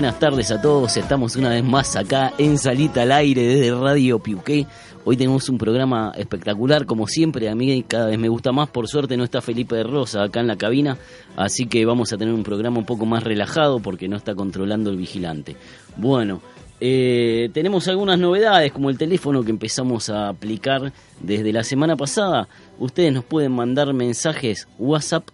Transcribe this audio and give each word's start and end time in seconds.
Buenas 0.00 0.18
tardes 0.18 0.50
a 0.50 0.62
todos, 0.62 0.96
estamos 0.96 1.36
una 1.36 1.50
vez 1.50 1.62
más 1.62 1.94
acá 1.94 2.32
en 2.38 2.56
Salita 2.56 3.02
al 3.02 3.12
Aire 3.12 3.42
desde 3.42 3.78
Radio 3.78 4.18
Piuqué. 4.18 4.66
Hoy 5.04 5.18
tenemos 5.18 5.50
un 5.50 5.58
programa 5.58 6.14
espectacular, 6.16 6.86
como 6.86 7.06
siempre, 7.06 7.50
a 7.50 7.54
mí 7.54 7.82
cada 7.82 8.06
vez 8.06 8.18
me 8.18 8.30
gusta 8.30 8.50
más, 8.50 8.70
por 8.70 8.88
suerte 8.88 9.18
no 9.18 9.24
está 9.24 9.42
Felipe 9.42 9.76
de 9.76 9.82
Rosa 9.82 10.22
acá 10.22 10.40
en 10.40 10.46
la 10.46 10.56
cabina, 10.56 10.96
así 11.36 11.66
que 11.66 11.84
vamos 11.84 12.14
a 12.14 12.16
tener 12.16 12.32
un 12.32 12.42
programa 12.42 12.78
un 12.78 12.86
poco 12.86 13.04
más 13.04 13.22
relajado 13.24 13.80
porque 13.80 14.08
no 14.08 14.16
está 14.16 14.34
controlando 14.34 14.88
el 14.88 14.96
vigilante. 14.96 15.56
Bueno, 15.98 16.40
eh, 16.80 17.50
tenemos 17.52 17.86
algunas 17.86 18.18
novedades 18.18 18.72
como 18.72 18.88
el 18.88 18.96
teléfono 18.96 19.42
que 19.42 19.50
empezamos 19.50 20.08
a 20.08 20.30
aplicar 20.30 20.94
desde 21.20 21.52
la 21.52 21.62
semana 21.62 21.94
pasada. 21.94 22.48
Ustedes 22.78 23.12
nos 23.12 23.24
pueden 23.24 23.52
mandar 23.52 23.92
mensajes 23.92 24.66
WhatsApp 24.78 25.28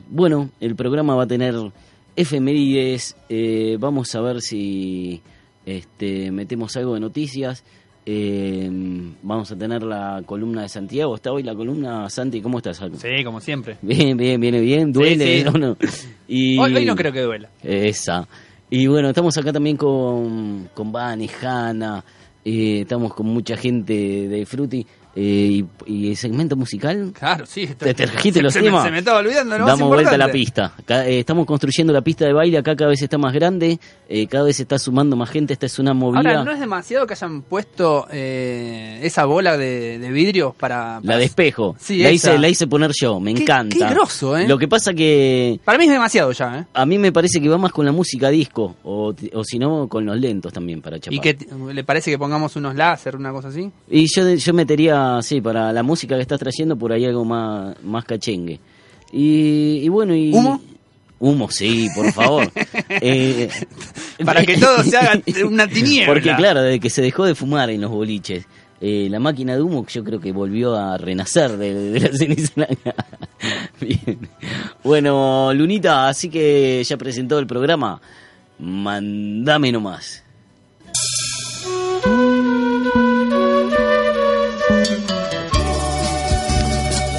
bueno, 0.08 0.50
el 0.60 0.76
programa 0.76 1.14
va 1.16 1.24
a 1.24 1.26
tener 1.26 1.54
efemérides. 2.16 3.16
eh, 3.28 3.76
vamos 3.78 4.14
a 4.14 4.20
ver 4.20 4.40
si 4.40 5.20
este, 5.64 6.30
metemos 6.32 6.76
algo 6.76 6.94
de 6.94 7.00
noticias. 7.00 7.64
eh, 8.08 8.70
vamos 9.22 9.50
a 9.50 9.56
tener 9.56 9.82
la 9.82 10.22
columna 10.24 10.62
de 10.62 10.68
Santiago. 10.68 11.14
¿Está 11.16 11.32
hoy 11.32 11.42
la 11.42 11.54
columna, 11.54 12.08
Santi? 12.08 12.40
¿Cómo 12.40 12.58
estás? 12.58 12.80
Sí, 12.98 13.24
como 13.24 13.40
siempre. 13.40 13.76
Bien, 13.82 14.16
bien, 14.16 14.40
viene 14.40 14.60
bien. 14.60 14.92
¿Duele? 14.92 15.42
sí. 15.42 15.48
¿O 15.54 15.58
no? 15.58 15.76
Y- 16.28 16.58
Hoy, 16.58 16.74
hoy 16.74 16.84
no 16.84 16.94
creo 16.96 17.12
que 17.12 17.20
duela. 17.20 17.50
esa. 17.62 18.26
Y 18.70 18.86
bueno, 18.88 19.08
estamos 19.10 19.36
acá 19.38 19.52
también 19.52 19.76
con, 19.76 20.68
con 20.74 20.90
Vane, 20.90 21.28
Hanna, 21.40 22.04
eh, 22.44 22.80
estamos 22.82 23.14
con 23.14 23.26
mucha 23.26 23.56
gente 23.56 23.94
de 24.28 24.44
Fruity. 24.46 24.84
Eh, 25.16 25.62
y, 25.62 25.66
y 25.86 26.10
el 26.10 26.16
segmento 26.16 26.56
musical, 26.56 27.12
Claro, 27.18 27.46
sí. 27.46 27.66
¿Te- 27.66 27.94
te 27.94 28.06
trajiste 28.06 28.42
los 28.42 28.52
se, 28.52 28.60
me, 28.60 28.66
temas? 28.66 28.84
se 28.84 28.90
me 28.90 28.98
estaba 28.98 29.18
olvidando. 29.20 29.58
Más 29.58 29.66
damos 29.66 29.88
vuelta 29.88 30.10
a 30.14 30.18
la 30.18 30.30
pista. 30.30 30.74
Eh, 30.88 31.20
estamos 31.20 31.46
construyendo 31.46 31.92
la 31.92 32.02
pista 32.02 32.26
de 32.26 32.32
baile, 32.34 32.58
acá 32.58 32.76
cada 32.76 32.90
vez 32.90 33.00
está 33.02 33.16
más 33.18 33.32
grande, 33.32 33.78
eh, 34.08 34.26
cada 34.26 34.44
vez 34.44 34.56
se 34.56 34.62
está 34.62 34.78
sumando 34.78 35.16
más 35.16 35.30
gente, 35.30 35.52
esta 35.54 35.66
es 35.66 35.78
una 35.78 35.94
movida. 35.94 36.18
Ahora, 36.18 36.44
¿no 36.44 36.50
es 36.52 36.60
demasiado 36.60 37.06
que 37.06 37.14
hayan 37.14 37.42
puesto 37.42 38.06
eh, 38.12 39.00
esa 39.02 39.24
bola 39.24 39.56
de, 39.56 39.98
de 39.98 40.10
vidrio 40.10 40.54
para, 40.58 41.00
La 41.02 41.16
de 41.16 41.24
espejo, 41.24 41.74
Sí, 41.78 41.98
la, 42.02 42.10
esa. 42.10 42.30
hice, 42.32 42.38
la 42.38 42.48
hice 42.48 42.66
poner 42.66 42.90
yo, 43.00 43.18
me 43.18 43.32
Qué- 43.34 43.42
encanta. 43.42 43.74
qué 43.88 43.94
groso, 43.94 44.36
¿eh? 44.36 44.46
Lo 44.46 44.58
que 44.58 44.68
pasa 44.68 44.92
que 44.92 45.58
Para 45.64 45.78
mí 45.78 45.84
es 45.84 45.90
demasiado 45.90 46.32
ya, 46.32 46.58
¿eh? 46.58 46.66
a 46.74 46.84
mí 46.86 46.98
me 46.98 47.10
parece 47.12 47.40
que 47.40 47.48
va 47.48 47.56
más 47.58 47.72
con 47.72 47.86
la 47.86 47.92
música 47.92 48.28
disco, 48.28 48.76
o, 48.84 49.14
o 49.32 49.44
si 49.44 49.58
no, 49.58 49.88
con 49.88 50.04
los 50.04 50.18
lentos 50.18 50.52
también 50.52 50.82
para 50.82 50.98
chapar. 50.98 51.14
¿Y 51.14 51.20
que 51.20 51.36
le 51.72 51.84
parece 51.84 52.10
que 52.10 52.18
pongamos 52.18 52.54
unos 52.56 52.74
láser, 52.74 53.16
una 53.16 53.32
cosa 53.32 53.48
así? 53.48 53.70
Y 53.88 54.06
yo, 54.14 54.28
yo 54.34 54.52
metería, 54.52 55.05
sí, 55.22 55.40
para 55.40 55.72
la 55.72 55.82
música 55.82 56.16
que 56.16 56.22
estás 56.22 56.38
trayendo, 56.38 56.76
por 56.76 56.92
ahí 56.92 57.04
algo 57.04 57.24
más, 57.24 57.74
más 57.82 58.04
cachengue. 58.04 58.60
Y, 59.12 59.80
y 59.82 59.88
bueno, 59.88 60.14
y... 60.14 60.32
¿Humo? 60.32 60.60
Humo, 61.18 61.50
sí, 61.50 61.88
por 61.94 62.12
favor. 62.12 62.50
Eh, 62.88 63.48
Para 64.24 64.44
que 64.44 64.56
todo 64.56 64.82
se 64.82 64.96
haga 64.96 65.20
una 65.46 65.66
tiniebla. 65.68 66.12
Porque 66.12 66.34
claro, 66.36 66.62
desde 66.62 66.80
que 66.80 66.90
se 66.90 67.02
dejó 67.02 67.24
de 67.24 67.34
fumar 67.34 67.68
en 67.70 67.80
los 67.80 67.90
boliches, 67.90 68.46
eh, 68.80 69.08
la 69.10 69.18
máquina 69.18 69.54
de 69.54 69.62
humo 69.62 69.86
yo 69.86 70.04
creo 70.04 70.20
que 70.20 70.32
volvió 70.32 70.76
a 70.76 70.96
renacer 70.98 71.56
de, 71.56 71.74
de 71.92 72.00
la 72.00 72.08
ceniza. 72.16 72.66
Bien. 73.80 74.28
Bueno, 74.84 75.52
Lunita, 75.54 76.08
así 76.08 76.28
que 76.28 76.82
ya 76.84 76.96
presentó 76.96 77.38
el 77.38 77.46
programa. 77.46 78.00
Mandame 78.58 79.72
nomás. 79.72 80.22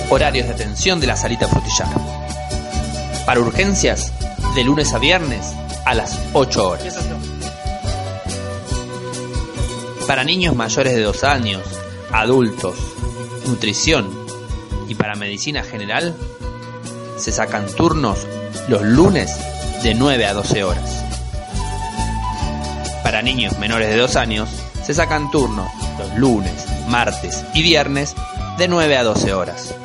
Horarios 0.09 0.47
de 0.47 0.53
atención 0.53 1.01
de 1.01 1.07
la 1.07 1.18
salita 1.18 1.47
frutillar. 1.47 1.90
Para 3.25 3.41
urgencias, 3.41 4.13
de 4.56 4.63
lunes 4.63 4.94
a 4.94 5.00
viernes 5.00 5.53
a 5.85 5.94
las 5.94 6.18
8 6.31 6.69
horas. 6.69 6.97
Para 10.07 10.23
niños 10.23 10.56
mayores 10.56 10.96
de 10.96 11.01
2 11.01 11.23
años, 11.25 11.61
adultos, 12.11 12.76
nutrición 13.47 14.09
y 14.87 14.96
para 14.96 15.16
medicina 15.16 15.64
general, 15.64 16.16
se 17.17 17.34
sacan 17.34 17.67
turnos 17.67 18.26
los 18.70 18.84
lunes 18.84 19.37
de 19.84 19.93
9 19.93 20.26
a 20.26 20.34
12 20.34 20.64
horas. 20.64 21.03
Para 23.03 23.22
niños 23.22 23.59
menores 23.59 23.90
de 23.90 23.97
2 23.97 24.16
años, 24.16 24.49
se 24.84 24.93
sacan 24.93 25.29
turnos 25.32 25.70
los 25.99 26.17
lunes, 26.17 26.66
martes 26.87 27.43
y 27.53 27.61
viernes 27.61 28.16
de 28.58 28.70
9 28.70 28.97
a 28.97 29.03
12 29.03 29.34
horas. 29.34 29.76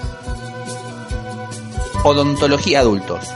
Odontología 2.05 2.81
adultos, 2.81 3.29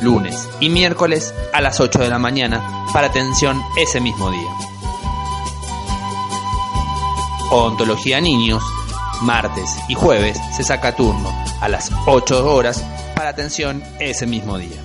lunes 0.00 0.48
y 0.58 0.70
miércoles 0.70 1.34
a 1.52 1.60
las 1.60 1.78
8 1.78 1.98
de 1.98 2.08
la 2.08 2.18
mañana 2.18 2.86
para 2.94 3.08
atención 3.08 3.62
ese 3.76 4.00
mismo 4.00 4.30
día. 4.30 4.50
Odontología 7.50 8.22
niños, 8.22 8.62
martes 9.20 9.76
y 9.88 9.94
jueves 9.94 10.38
se 10.56 10.64
saca 10.64 10.96
turno 10.96 11.30
a 11.60 11.68
las 11.68 11.90
8 12.06 12.50
horas 12.50 12.82
para 13.14 13.28
atención 13.28 13.82
ese 14.00 14.26
mismo 14.26 14.56
día. 14.56 14.80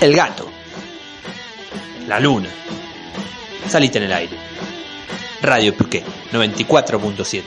El 0.00 0.16
gato. 0.16 0.53
La 2.08 2.20
luna. 2.20 2.48
Salite 3.66 3.98
en 3.98 4.04
el 4.04 4.12
aire. 4.12 4.36
Radio 5.40 5.74
Piqué 5.76 6.02
94.7. 6.32 7.42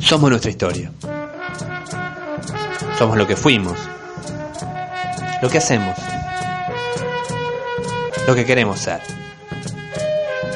Somos 0.00 0.30
nuestra 0.30 0.50
historia. 0.50 0.90
Somos 2.98 3.18
lo 3.18 3.26
que 3.26 3.36
fuimos. 3.36 3.78
Lo 5.42 5.50
que 5.50 5.58
hacemos. 5.58 5.98
Lo 8.26 8.34
que 8.34 8.46
queremos 8.46 8.80
ser. 8.80 9.00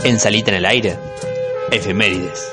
En 0.05 0.19
Salita 0.19 0.51
en 0.51 0.57
el 0.57 0.67
Aire, 0.67 0.99
efemérides. 1.71 2.52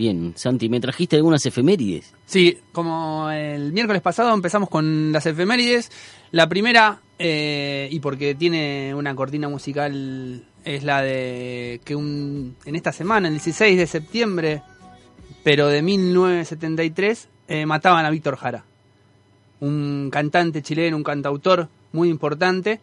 Bien, 0.00 0.32
Santi, 0.34 0.70
me 0.70 0.80
trajiste 0.80 1.16
algunas 1.16 1.44
efemérides. 1.44 2.14
Sí, 2.24 2.56
como 2.72 3.30
el 3.30 3.70
miércoles 3.74 4.00
pasado 4.00 4.32
empezamos 4.32 4.70
con 4.70 5.12
las 5.12 5.26
efemérides. 5.26 5.92
La 6.30 6.48
primera, 6.48 7.00
eh, 7.18 7.86
y 7.92 8.00
porque 8.00 8.34
tiene 8.34 8.94
una 8.94 9.14
cortina 9.14 9.50
musical, 9.50 10.42
es 10.64 10.84
la 10.84 11.02
de 11.02 11.82
que 11.84 11.94
un, 11.94 12.56
en 12.64 12.76
esta 12.76 12.92
semana, 12.92 13.28
el 13.28 13.34
16 13.34 13.76
de 13.76 13.86
septiembre, 13.86 14.62
pero 15.44 15.66
de 15.68 15.82
1973, 15.82 17.28
eh, 17.48 17.66
mataban 17.66 18.06
a 18.06 18.08
Víctor 18.08 18.36
Jara. 18.36 18.64
Un 19.60 20.08
cantante 20.10 20.62
chileno, 20.62 20.96
un 20.96 21.04
cantautor 21.04 21.68
muy 21.92 22.08
importante. 22.08 22.80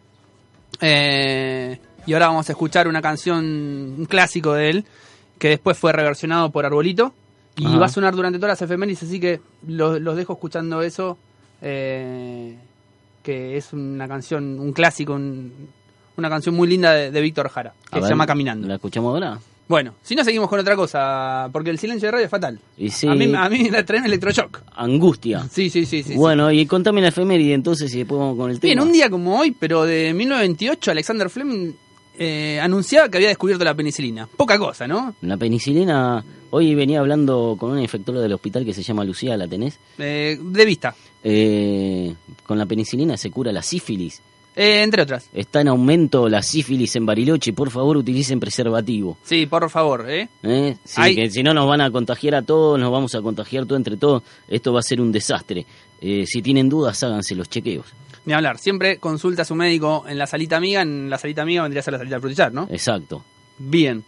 Eh, 0.80 1.80
y 2.06 2.12
ahora 2.12 2.28
vamos 2.28 2.48
a 2.48 2.52
escuchar 2.52 2.86
una 2.86 3.02
canción, 3.02 3.44
un 3.98 4.06
clásico 4.08 4.52
de 4.52 4.70
él, 4.70 4.84
que 5.38 5.48
después 5.48 5.76
fue 5.78 5.92
reversionado 5.92 6.50
por 6.50 6.64
Arbolito. 6.66 7.12
Y 7.56 7.66
Ajá. 7.66 7.78
va 7.78 7.86
a 7.86 7.88
sonar 7.88 8.14
durante 8.14 8.38
todas 8.38 8.52
las 8.52 8.62
efemérides, 8.62 9.02
así 9.02 9.18
que 9.18 9.40
los, 9.66 10.00
los 10.00 10.16
dejo 10.16 10.32
escuchando 10.34 10.80
eso. 10.82 11.18
eh, 11.60 12.56
que 13.22 13.56
es 13.56 13.72
una 13.72 14.06
canción, 14.08 14.58
un 14.60 14.72
clásico, 14.72 15.12
un- 15.14 15.52
una 16.16 16.28
canción 16.30 16.54
muy 16.54 16.66
linda 16.68 16.92
de, 16.92 17.10
de 17.10 17.20
Víctor 17.20 17.48
Jara, 17.48 17.70
A 17.86 17.90
que 17.90 17.96
ver, 17.96 18.04
se 18.04 18.10
llama 18.10 18.26
Caminando. 18.26 18.66
¿La 18.68 18.76
escuchamos 18.76 19.12
ahora? 19.12 19.38
Bueno, 19.68 19.94
si 20.02 20.14
no 20.14 20.24
seguimos 20.24 20.48
con 20.48 20.58
otra 20.60 20.74
cosa, 20.76 21.48
porque 21.52 21.68
el 21.70 21.78
silencio 21.78 22.06
de 22.06 22.12
radio 22.12 22.24
es 22.24 22.30
fatal. 22.30 22.58
Y 22.78 22.88
sí, 22.90 23.06
A 23.06 23.14
mí, 23.14 23.30
a 23.36 23.48
mí 23.50 23.68
me 23.70 23.82
traen 23.82 24.06
electroshock. 24.06 24.62
angustia. 24.76 25.42
Sí, 25.50 25.68
sí, 25.68 25.84
sí, 25.84 26.02
sí. 26.02 26.12
sí. 26.12 26.16
bueno, 26.16 26.50
y 26.50 26.64
contame 26.64 27.02
la 27.02 27.08
efeméride 27.08 27.52
entonces 27.54 27.92
y 27.94 27.98
después 27.98 28.18
vamos 28.18 28.36
con 28.38 28.50
el 28.50 28.60
tema. 28.60 28.68
Bien, 28.74 28.80
un 28.80 28.92
día 28.92 29.10
como 29.10 29.38
hoy, 29.38 29.50
pero 29.50 29.84
de 29.84 30.14
1928, 30.14 30.90
Alexander 30.92 31.28
Fleming 31.28 31.72
eh, 32.18 32.58
anunciaba 32.60 33.08
que 33.08 33.18
había 33.18 33.28
descubierto 33.28 33.64
la 33.64 33.74
penicilina. 33.74 34.28
Poca 34.36 34.58
cosa, 34.58 34.86
¿no? 34.86 35.14
La 35.22 35.36
penicilina, 35.36 36.24
hoy 36.50 36.74
venía 36.74 37.00
hablando 37.00 37.56
con 37.58 37.70
una 37.70 37.82
infectora 37.82 38.20
del 38.20 38.32
hospital 38.32 38.64
que 38.64 38.74
se 38.74 38.82
llama 38.82 39.04
Lucía, 39.04 39.36
¿la 39.36 39.46
tenés? 39.48 39.78
Eh, 39.98 40.38
de 40.40 40.64
vista, 40.64 40.94
Eh, 41.24 42.14
con 42.46 42.58
la 42.58 42.66
penicilina 42.66 43.16
se 43.16 43.30
cura 43.30 43.52
la 43.52 43.62
sífilis. 43.62 44.20
Eh, 44.56 44.82
entre 44.82 45.02
otras. 45.02 45.28
Está 45.32 45.60
en 45.60 45.68
aumento 45.68 46.28
la 46.28 46.42
sífilis 46.42 46.96
en 46.96 47.06
Bariloche. 47.06 47.52
Por 47.52 47.70
favor, 47.70 47.96
utilicen 47.96 48.40
preservativo. 48.40 49.16
Sí, 49.22 49.46
por 49.46 49.70
favor, 49.70 50.10
¿eh? 50.10 50.28
¿eh? 50.42 50.76
Sí, 50.84 51.00
Hay- 51.00 51.14
que 51.14 51.30
si 51.30 51.42
no 51.44 51.54
nos 51.54 51.68
van 51.68 51.80
a 51.80 51.90
contagiar 51.92 52.34
a 52.34 52.42
todos, 52.42 52.78
nos 52.78 52.90
vamos 52.90 53.14
a 53.14 53.22
contagiar 53.22 53.66
todo 53.66 53.76
entre 53.76 53.96
todos. 53.96 54.22
Esto 54.48 54.72
va 54.72 54.80
a 54.80 54.82
ser 54.82 55.00
un 55.00 55.12
desastre. 55.12 55.64
Eh, 56.00 56.24
si 56.26 56.42
tienen 56.42 56.68
dudas, 56.68 57.00
háganse 57.04 57.36
los 57.36 57.48
chequeos. 57.48 57.86
Ni 58.24 58.32
hablar. 58.32 58.58
Siempre 58.58 58.98
consulta 58.98 59.42
a 59.42 59.44
su 59.44 59.54
médico 59.54 60.04
en 60.08 60.18
la 60.18 60.26
salita 60.26 60.56
amiga. 60.56 60.82
En 60.82 61.08
la 61.10 61.18
salita 61.18 61.42
amiga 61.42 61.62
vendría 61.62 61.80
a 61.80 61.84
ser 61.84 61.92
la 61.92 61.98
salita 61.98 62.20
frutillar, 62.20 62.52
¿no? 62.52 62.68
Exacto. 62.70 63.24
Bien. 63.58 64.04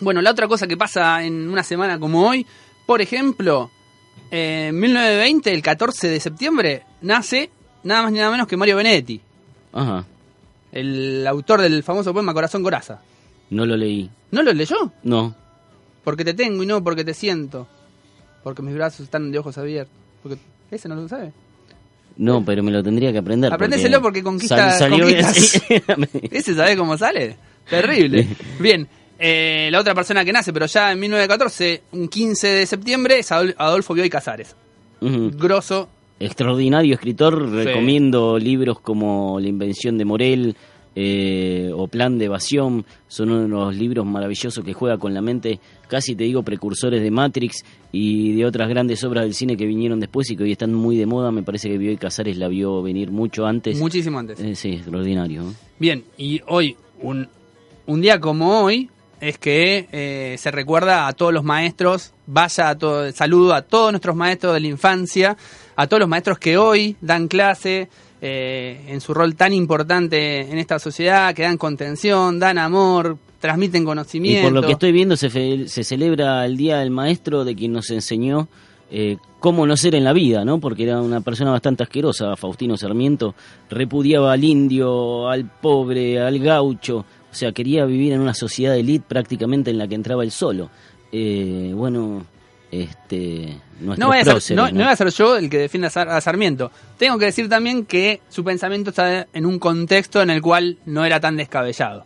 Bueno, 0.00 0.20
la 0.22 0.30
otra 0.32 0.48
cosa 0.48 0.66
que 0.66 0.76
pasa 0.76 1.22
en 1.24 1.48
una 1.48 1.62
semana 1.62 1.98
como 1.98 2.26
hoy, 2.28 2.44
por 2.84 3.00
ejemplo, 3.00 3.70
eh, 4.30 4.66
en 4.68 4.78
1920, 4.80 5.52
el 5.52 5.62
14 5.62 6.08
de 6.08 6.20
septiembre, 6.20 6.82
nace 7.02 7.50
nada 7.84 8.02
más 8.02 8.12
ni 8.12 8.18
nada 8.18 8.30
menos 8.32 8.46
que 8.48 8.56
Mario 8.56 8.76
Benedetti, 8.76 9.20
Ajá. 9.72 10.04
el 10.72 11.24
autor 11.26 11.60
del 11.60 11.82
famoso 11.84 12.12
poema 12.12 12.34
Corazón 12.34 12.62
Coraza. 12.62 13.00
No 13.50 13.64
lo 13.66 13.76
leí. 13.76 14.10
¿No 14.32 14.42
lo 14.42 14.52
leyó? 14.52 14.92
No. 15.04 15.34
Porque 16.02 16.24
te 16.24 16.34
tengo 16.34 16.62
y 16.62 16.66
no 16.66 16.82
porque 16.82 17.04
te 17.04 17.14
siento. 17.14 17.68
Porque 18.42 18.62
mis 18.62 18.74
brazos 18.74 19.00
están 19.00 19.30
de 19.30 19.38
ojos 19.38 19.56
abiertos. 19.58 19.94
Porque 20.22 20.38
ese 20.70 20.88
no 20.88 20.96
lo 20.96 21.08
sabe. 21.08 21.32
No, 22.16 22.44
pero 22.44 22.62
me 22.62 22.70
lo 22.70 22.82
tendría 22.82 23.10
que 23.12 23.18
aprender. 23.18 23.52
Aprendéselo 23.52 24.00
porque 24.00 24.22
conquista- 24.22 24.70
sal- 24.72 24.90
salió 24.90 25.04
conquistas. 25.06 25.62
¿Ese 26.30 26.54
sabe 26.54 26.76
cómo 26.76 26.96
sale? 26.96 27.36
Terrible. 27.68 28.26
Bien. 28.60 28.86
eh, 29.18 29.68
la 29.72 29.80
otra 29.80 29.94
persona 29.94 30.24
que 30.24 30.32
nace, 30.32 30.52
pero 30.52 30.66
ya 30.66 30.92
en 30.92 31.00
1914, 31.00 31.82
un 31.92 32.08
15 32.08 32.46
de 32.48 32.66
septiembre, 32.66 33.18
es 33.18 33.30
Adol- 33.32 33.54
Adolfo 33.58 33.94
Bioy 33.94 34.10
Casares. 34.10 34.54
Ujú. 35.00 35.30
Grosso. 35.34 35.88
Extraordinario 36.20 36.94
escritor, 36.94 37.50
recomiendo 37.50 38.38
libros 38.38 38.78
como 38.80 39.38
La 39.40 39.48
invención 39.48 39.98
de 39.98 40.04
Morel 40.04 40.56
eh, 40.96 41.70
o 41.74 41.88
Plan 41.88 42.18
de 42.18 42.26
evasión, 42.26 42.84
son 43.08 43.30
uno 43.30 43.42
de 43.42 43.48
los 43.48 43.76
libros 43.76 44.06
maravillosos 44.06 44.64
que 44.64 44.72
juega 44.72 44.98
con 44.98 45.14
la 45.14 45.20
mente, 45.20 45.60
casi 45.88 46.14
te 46.14 46.24
digo 46.24 46.42
precursores 46.42 47.02
de 47.02 47.10
Matrix 47.10 47.64
y 47.92 48.34
de 48.34 48.44
otras 48.46 48.68
grandes 48.68 49.02
obras 49.04 49.24
del 49.24 49.34
cine 49.34 49.56
que 49.56 49.66
vinieron 49.66 50.00
después 50.00 50.30
y 50.30 50.36
que 50.36 50.44
hoy 50.44 50.52
están 50.52 50.74
muy 50.74 50.96
de 50.96 51.06
moda, 51.06 51.30
me 51.30 51.42
parece 51.42 51.68
que 51.68 51.78
Bioy 51.78 51.96
Casares 51.96 52.36
la 52.36 52.48
vio 52.48 52.82
venir 52.82 53.10
mucho 53.10 53.46
antes. 53.46 53.78
Muchísimo 53.78 54.18
antes. 54.18 54.40
Eh, 54.40 54.54
sí, 54.54 54.70
extraordinario. 54.70 55.42
¿no? 55.42 55.54
Bien, 55.78 56.04
y 56.16 56.40
hoy, 56.46 56.76
un, 57.00 57.28
un 57.86 58.00
día 58.00 58.20
como 58.20 58.62
hoy, 58.62 58.90
es 59.20 59.38
que 59.38 59.88
eh, 59.90 60.36
se 60.38 60.50
recuerda 60.50 61.06
a 61.06 61.12
todos 61.12 61.32
los 61.32 61.44
maestros, 61.44 62.12
vaya 62.26 62.68
a 62.68 62.78
todo, 62.78 63.10
saludo 63.12 63.54
a 63.54 63.62
todos 63.62 63.92
nuestros 63.92 64.14
maestros 64.14 64.54
de 64.54 64.60
la 64.60 64.66
infancia, 64.66 65.36
a 65.76 65.86
todos 65.86 66.00
los 66.00 66.08
maestros 66.08 66.38
que 66.38 66.58
hoy 66.58 66.96
dan 67.00 67.28
clase 67.28 67.88
eh, 68.20 68.84
en 68.88 69.00
su 69.00 69.14
rol 69.14 69.34
tan 69.34 69.52
importante 69.52 70.40
en 70.40 70.58
esta 70.58 70.78
sociedad, 70.78 71.34
que 71.34 71.42
dan 71.42 71.58
contención, 71.58 72.38
dan 72.38 72.58
amor, 72.58 73.18
transmiten 73.40 73.84
conocimiento. 73.84 74.48
por 74.48 74.52
lo 74.52 74.62
que 74.62 74.72
estoy 74.72 74.92
viendo 74.92 75.16
se 75.16 75.66
celebra 75.66 76.46
el 76.46 76.56
Día 76.56 76.78
del 76.78 76.90
Maestro 76.90 77.44
de 77.44 77.54
quien 77.54 77.72
nos 77.72 77.90
enseñó 77.90 78.48
eh, 78.90 79.16
cómo 79.40 79.66
no 79.66 79.76
ser 79.76 79.94
en 79.94 80.04
la 80.04 80.12
vida, 80.12 80.44
¿no? 80.44 80.60
Porque 80.60 80.84
era 80.84 81.00
una 81.00 81.20
persona 81.20 81.50
bastante 81.50 81.82
asquerosa, 81.82 82.36
Faustino 82.36 82.76
Sarmiento, 82.76 83.34
repudiaba 83.68 84.32
al 84.32 84.44
indio, 84.44 85.28
al 85.28 85.50
pobre, 85.50 86.20
al 86.20 86.38
gaucho, 86.38 86.98
o 86.98 87.34
sea, 87.34 87.50
quería 87.50 87.86
vivir 87.86 88.12
en 88.12 88.20
una 88.20 88.34
sociedad 88.34 88.74
de 88.74 88.80
élite 88.80 89.04
prácticamente 89.08 89.70
en 89.70 89.78
la 89.78 89.88
que 89.88 89.96
entraba 89.96 90.22
él 90.22 90.30
solo. 90.30 90.70
Eh, 91.10 91.72
bueno, 91.74 92.24
este, 92.82 93.58
No 93.80 94.06
voy, 94.08 94.18
a 94.18 94.24
ser, 94.24 94.32
próceres, 94.34 94.56
no, 94.56 94.66
¿no? 94.66 94.72
no 94.78 94.84
voy 94.84 94.92
a 94.92 94.96
ser 94.96 95.10
yo 95.10 95.36
el 95.36 95.48
que 95.50 95.58
defienda 95.58 95.88
a 95.88 95.90
Sar- 95.90 96.08
a 96.08 96.20
Sarmiento. 96.20 96.70
Tengo 96.98 97.18
que 97.18 97.26
decir 97.26 97.48
también 97.48 97.84
que 97.86 98.20
su 98.28 98.42
pensamiento 98.44 98.90
está 98.90 99.26
en 99.32 99.46
un 99.46 99.58
contexto 99.58 100.20
en 100.22 100.30
el 100.30 100.40
cual 100.42 100.78
no 100.86 101.04
era 101.04 101.20
tan 101.20 101.36
descabellado. 101.36 102.04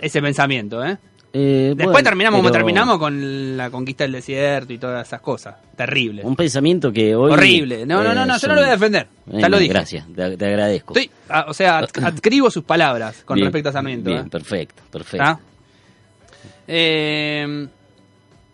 Ese 0.00 0.20
pensamiento, 0.22 0.84
¿eh? 0.84 0.98
Eh, 1.32 1.74
Después 1.76 1.92
bueno, 1.92 2.04
terminamos 2.08 2.38
como 2.40 2.50
terminamos 2.50 2.98
con 2.98 3.56
la 3.56 3.70
conquista 3.70 4.02
del 4.02 4.12
desierto 4.12 4.72
y 4.72 4.78
todas 4.78 5.06
esas 5.06 5.20
cosas. 5.20 5.54
Terrible. 5.76 6.22
Un 6.24 6.34
pensamiento 6.34 6.90
que 6.92 7.14
hoy... 7.14 7.30
Horrible. 7.30 7.86
No, 7.86 8.02
no, 8.02 8.12
no, 8.12 8.26
no, 8.26 8.36
yo 8.36 8.48
no 8.48 8.54
lo 8.54 8.60
voy 8.62 8.68
a 8.68 8.72
defender. 8.72 9.06
Ya 9.26 9.32
Bueno, 9.32 9.48
lo 9.50 9.58
dije. 9.58 9.72
Gracias, 9.72 10.06
te, 10.12 10.36
te 10.36 10.46
agradezco. 10.46 10.92
Estoy, 10.92 11.08
ah, 11.28 11.46
o 11.48 11.54
sea, 11.54 11.78
ad- 11.78 11.90
adscribo 12.04 12.50
sus 12.50 12.64
palabras 12.64 13.22
con 13.24 13.36
Bien, 13.36 13.46
respecto 13.46 13.68
a 13.68 13.72
Sarmiento. 13.72 14.10
Bien, 14.10 14.26
¿eh? 14.26 14.28
perfecto, 14.28 14.82
perfecto. 14.90 15.22
¿Está? 15.24 15.40
Eh, 16.66 17.66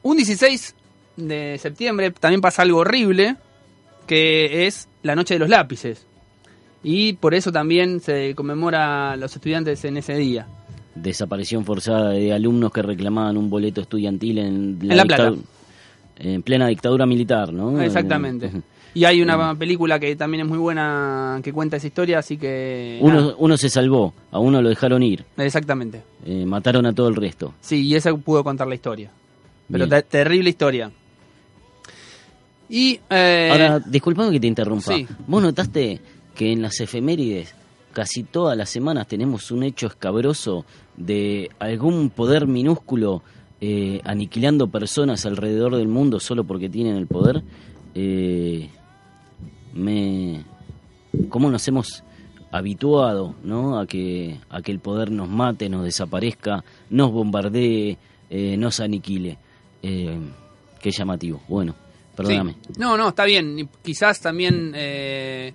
un 0.03 0.17
16 0.17 0.75
de 1.17 1.59
septiembre 1.59 2.11
también 2.11 2.41
pasa 2.41 2.63
algo 2.63 2.79
horrible, 2.79 3.37
que 4.07 4.67
es 4.67 4.89
la 5.03 5.15
Noche 5.15 5.35
de 5.35 5.41
los 5.41 5.49
Lápices. 5.49 6.07
Y 6.83 7.15
por 7.15 7.35
eso 7.35 7.51
también 7.51 8.01
se 8.01 8.35
conmemora 8.35 9.13
a 9.13 9.17
los 9.17 9.35
estudiantes 9.35 9.85
en 9.85 9.97
ese 9.97 10.15
día. 10.17 10.47
desaparición 10.95 11.65
forzada 11.65 12.11
de 12.11 12.33
alumnos 12.33 12.73
que 12.73 12.81
reclamaban 12.83 13.37
un 13.37 13.51
boleto 13.51 13.81
estudiantil 13.83 14.39
en 14.39 14.79
la, 14.83 14.93
En 14.93 14.97
La 14.97 15.05
Plata. 15.05 15.31
dictadu- 15.31 15.43
en 16.19 16.43
plena 16.43 16.69
dictadura 16.69 17.05
militar, 17.05 17.53
¿no? 17.53 17.81
Exactamente. 17.83 18.51
Y 18.95 19.05
hay 19.05 19.21
una 19.21 19.55
película 19.55 20.01
que 20.01 20.17
también 20.17 20.43
es 20.45 20.49
muy 20.49 20.57
buena 20.57 21.39
que 21.45 21.53
cuenta 21.53 21.77
esa 21.77 21.87
historia, 21.89 22.21
así 22.21 22.39
que... 22.39 22.99
Uno, 23.03 23.35
uno 23.37 23.59
se 23.59 23.69
salvó, 23.69 24.15
a 24.31 24.39
uno 24.39 24.63
lo 24.63 24.71
dejaron 24.71 25.03
ir, 25.03 25.27
Exactamente. 25.37 26.01
eh, 26.25 26.47
mataron 26.47 26.87
a 26.87 26.95
todo 26.95 27.09
el 27.09 27.17
resto. 27.17 27.53
Sí, 27.61 27.83
y 27.87 27.95
esa 27.95 28.15
pudo 28.17 28.43
contar 28.43 28.67
la 28.67 28.75
historia. 28.77 29.11
Pero 29.71 29.87
terrible 30.05 30.49
historia. 30.49 30.91
Y... 32.69 33.01
eh, 33.11 33.49
Ahora, 33.53 33.79
disculpame 33.81 34.33
que 34.33 34.41
te 34.41 34.47
interrumpa. 34.47 34.93
sí. 34.95 35.07
¿Vos 35.27 35.43
notaste 35.43 36.01
que 36.35 36.53
en 36.53 36.63
las 36.63 36.81
efemérides 36.81 37.55
casi 37.93 38.25
todas 38.25 38.57
las 38.57 38.69
semanas 38.69 39.07
tenemos 39.09 39.51
un 39.51 39.63
hecho 39.63 39.87
escabroso 39.87 40.65
de 40.97 41.51
algún 41.59 42.11
poder 42.11 42.47
minúsculo 42.47 43.23
eh, 43.61 44.01
aniquilando 44.05 44.69
personas 44.69 45.25
alrededor 45.25 45.77
del 45.77 45.89
mundo 45.89 46.21
solo 46.21 46.45
porque 46.45 46.69
tienen 46.69 46.97
el 46.97 47.07
poder? 47.07 47.43
Eh, 47.95 48.69
me 49.73 50.45
cómo 51.31 51.51
nos 51.51 51.67
hemos 51.69 52.03
habituado 52.51 53.35
¿no? 53.43 53.79
a 53.79 53.87
que 53.87 54.39
a 54.51 54.61
que 54.63 54.73
el 54.73 54.79
poder 54.81 55.11
nos 55.11 55.29
mate 55.29 55.69
nos 55.69 55.85
desaparezca 55.85 56.63
nos 56.91 57.11
bombardee 57.13 57.97
eh, 58.31 58.57
nos 58.57 58.81
aniquile 58.81 59.39
Eh, 59.83 60.19
qué 60.81 60.91
llamativo 60.91 61.41
bueno 61.49 61.75
perdóname 62.17 62.53
Sí. 62.67 62.73
No, 62.79 62.97
no, 62.97 63.09
está 63.09 63.25
bien. 63.25 63.59
Y 63.59 63.67
quizás 63.83 64.21
también 64.21 64.73
eh, 64.75 65.53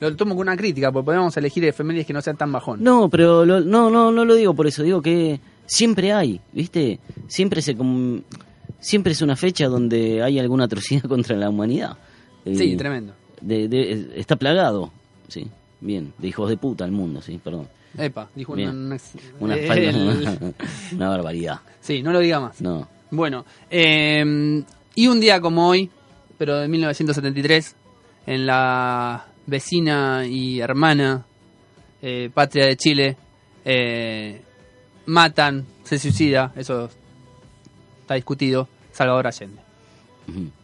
lo 0.00 0.14
tomo 0.16 0.34
con 0.36 0.42
una 0.48 0.56
crítica, 0.56 0.92
porque 0.92 1.06
podemos 1.06 1.36
elegir 1.36 1.64
efemérides 1.64 2.06
que 2.06 2.12
no 2.12 2.20
sean 2.20 2.36
tan 2.36 2.52
bajón. 2.52 2.82
no 2.82 3.08
pero 3.08 3.44
lo- 3.44 3.60
no 3.60 3.90
no 3.90 4.12
no 4.12 4.24
lo 4.24 4.34
digo 4.34 4.54
por 4.54 4.66
eso 4.66 4.82
digo 4.82 5.00
que 5.02 5.40
siempre 5.66 6.12
hay 6.12 6.40
viste 6.52 6.98
siempre 7.26 7.62
se 7.62 7.76
com- 7.76 8.22
siempre 8.80 9.12
es 9.12 9.22
una 9.22 9.34
fecha 9.36 9.66
donde 9.66 10.22
hay 10.22 10.38
alguna 10.38 10.64
atrocidad 10.64 11.02
contra 11.08 11.36
la 11.36 11.48
humanidad. 11.50 11.96
Eh, 12.44 12.54
Sí, 12.56 12.76
tremendo. 12.76 13.14
de- 13.40 13.68
de- 13.68 14.12
está 14.16 14.36
plagado, 14.36 14.90
sí, 15.28 15.46
bien, 15.80 16.12
de 16.18 16.28
hijos 16.28 16.48
de 16.48 16.56
puta 16.56 16.84
el 16.84 16.92
mundo, 16.92 17.20
sí, 17.22 17.40
perdón. 17.42 17.68
Epa, 17.96 18.28
dijo 18.34 18.52
Bien. 18.54 18.68
una, 18.70 18.96
una- 18.96 18.98
Una, 19.40 19.54
el- 19.56 19.66
falta- 19.66 20.52
una 20.94 21.08
barbaridad, 21.08 21.60
Sí, 21.80 22.02
no 22.02 22.12
lo 22.12 22.20
diga 22.20 22.38
más. 22.40 22.60
no. 22.60 22.86
Bueno, 23.10 23.44
eh, 23.70 24.62
y 24.98 25.06
un 25.06 25.20
día 25.20 25.40
como 25.40 25.68
hoy, 25.68 25.88
pero 26.38 26.56
de 26.56 26.66
1973, 26.66 27.76
en 28.26 28.46
la 28.46 29.26
vecina 29.46 30.26
y 30.26 30.58
hermana 30.58 31.24
eh, 32.02 32.30
patria 32.34 32.66
de 32.66 32.76
Chile, 32.76 33.16
eh, 33.64 34.42
matan, 35.06 35.64
se 35.84 36.00
suicida, 36.00 36.52
eso 36.56 36.90
está 38.00 38.14
discutido, 38.14 38.66
Salvador 38.90 39.28
Allende. 39.28 39.62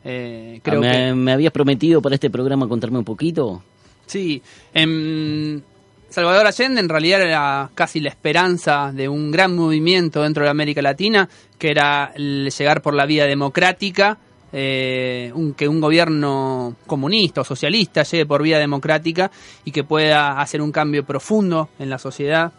Eh, 0.02 0.56
Ah, 0.56 0.60
creo 0.64 0.80
¿Me, 0.80 0.90
que 0.90 1.14
me 1.14 1.32
habías 1.32 1.52
prometido 1.52 2.02
para 2.02 2.16
este 2.16 2.28
programa 2.28 2.66
contarme 2.66 2.98
un 2.98 3.04
poquito? 3.04 3.62
Sí, 4.06 4.42
em, 4.74 5.62
Salvador 6.10 6.48
Allende 6.48 6.80
en 6.80 6.88
realidad 6.88 7.22
era 7.22 7.70
casi 7.76 8.00
la 8.00 8.08
esperanza 8.08 8.90
de 8.92 9.08
un 9.08 9.30
gran 9.30 9.54
movimiento 9.54 10.22
dentro 10.22 10.42
de 10.42 10.50
América 10.50 10.82
Latina, 10.82 11.28
que 11.56 11.70
era 11.70 12.12
el 12.16 12.50
llegar 12.50 12.82
por 12.82 12.94
la 12.94 13.06
vía 13.06 13.26
democrática, 13.26 14.18
eh, 14.56 15.32
un- 15.34 15.52
que 15.54 15.66
un 15.66 15.80
gobierno 15.80 16.76
comunista 16.86 17.40
o 17.40 17.44
socialista 17.44 18.04
llegue 18.04 18.24
por 18.24 18.40
vía 18.40 18.58
democrática 18.60 19.28
y 19.64 19.72
que 19.72 19.82
pueda 19.82 20.40
hacer 20.40 20.62
un 20.62 20.70
cambio 20.70 21.04
profundo 21.04 21.70
en 21.80 21.90
la 21.90 21.98
sociedad 21.98 22.52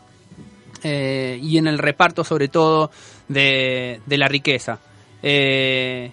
eh, 0.83 1.39
y 1.41 1.57
en 1.57 1.67
el 1.67 1.77
reparto 1.79 2.25
sobre 2.25 2.49
todo 2.49 2.91
de, 3.29 4.01
la 4.07 4.27
riqueza. 4.27 4.79
Eh, 5.23 6.11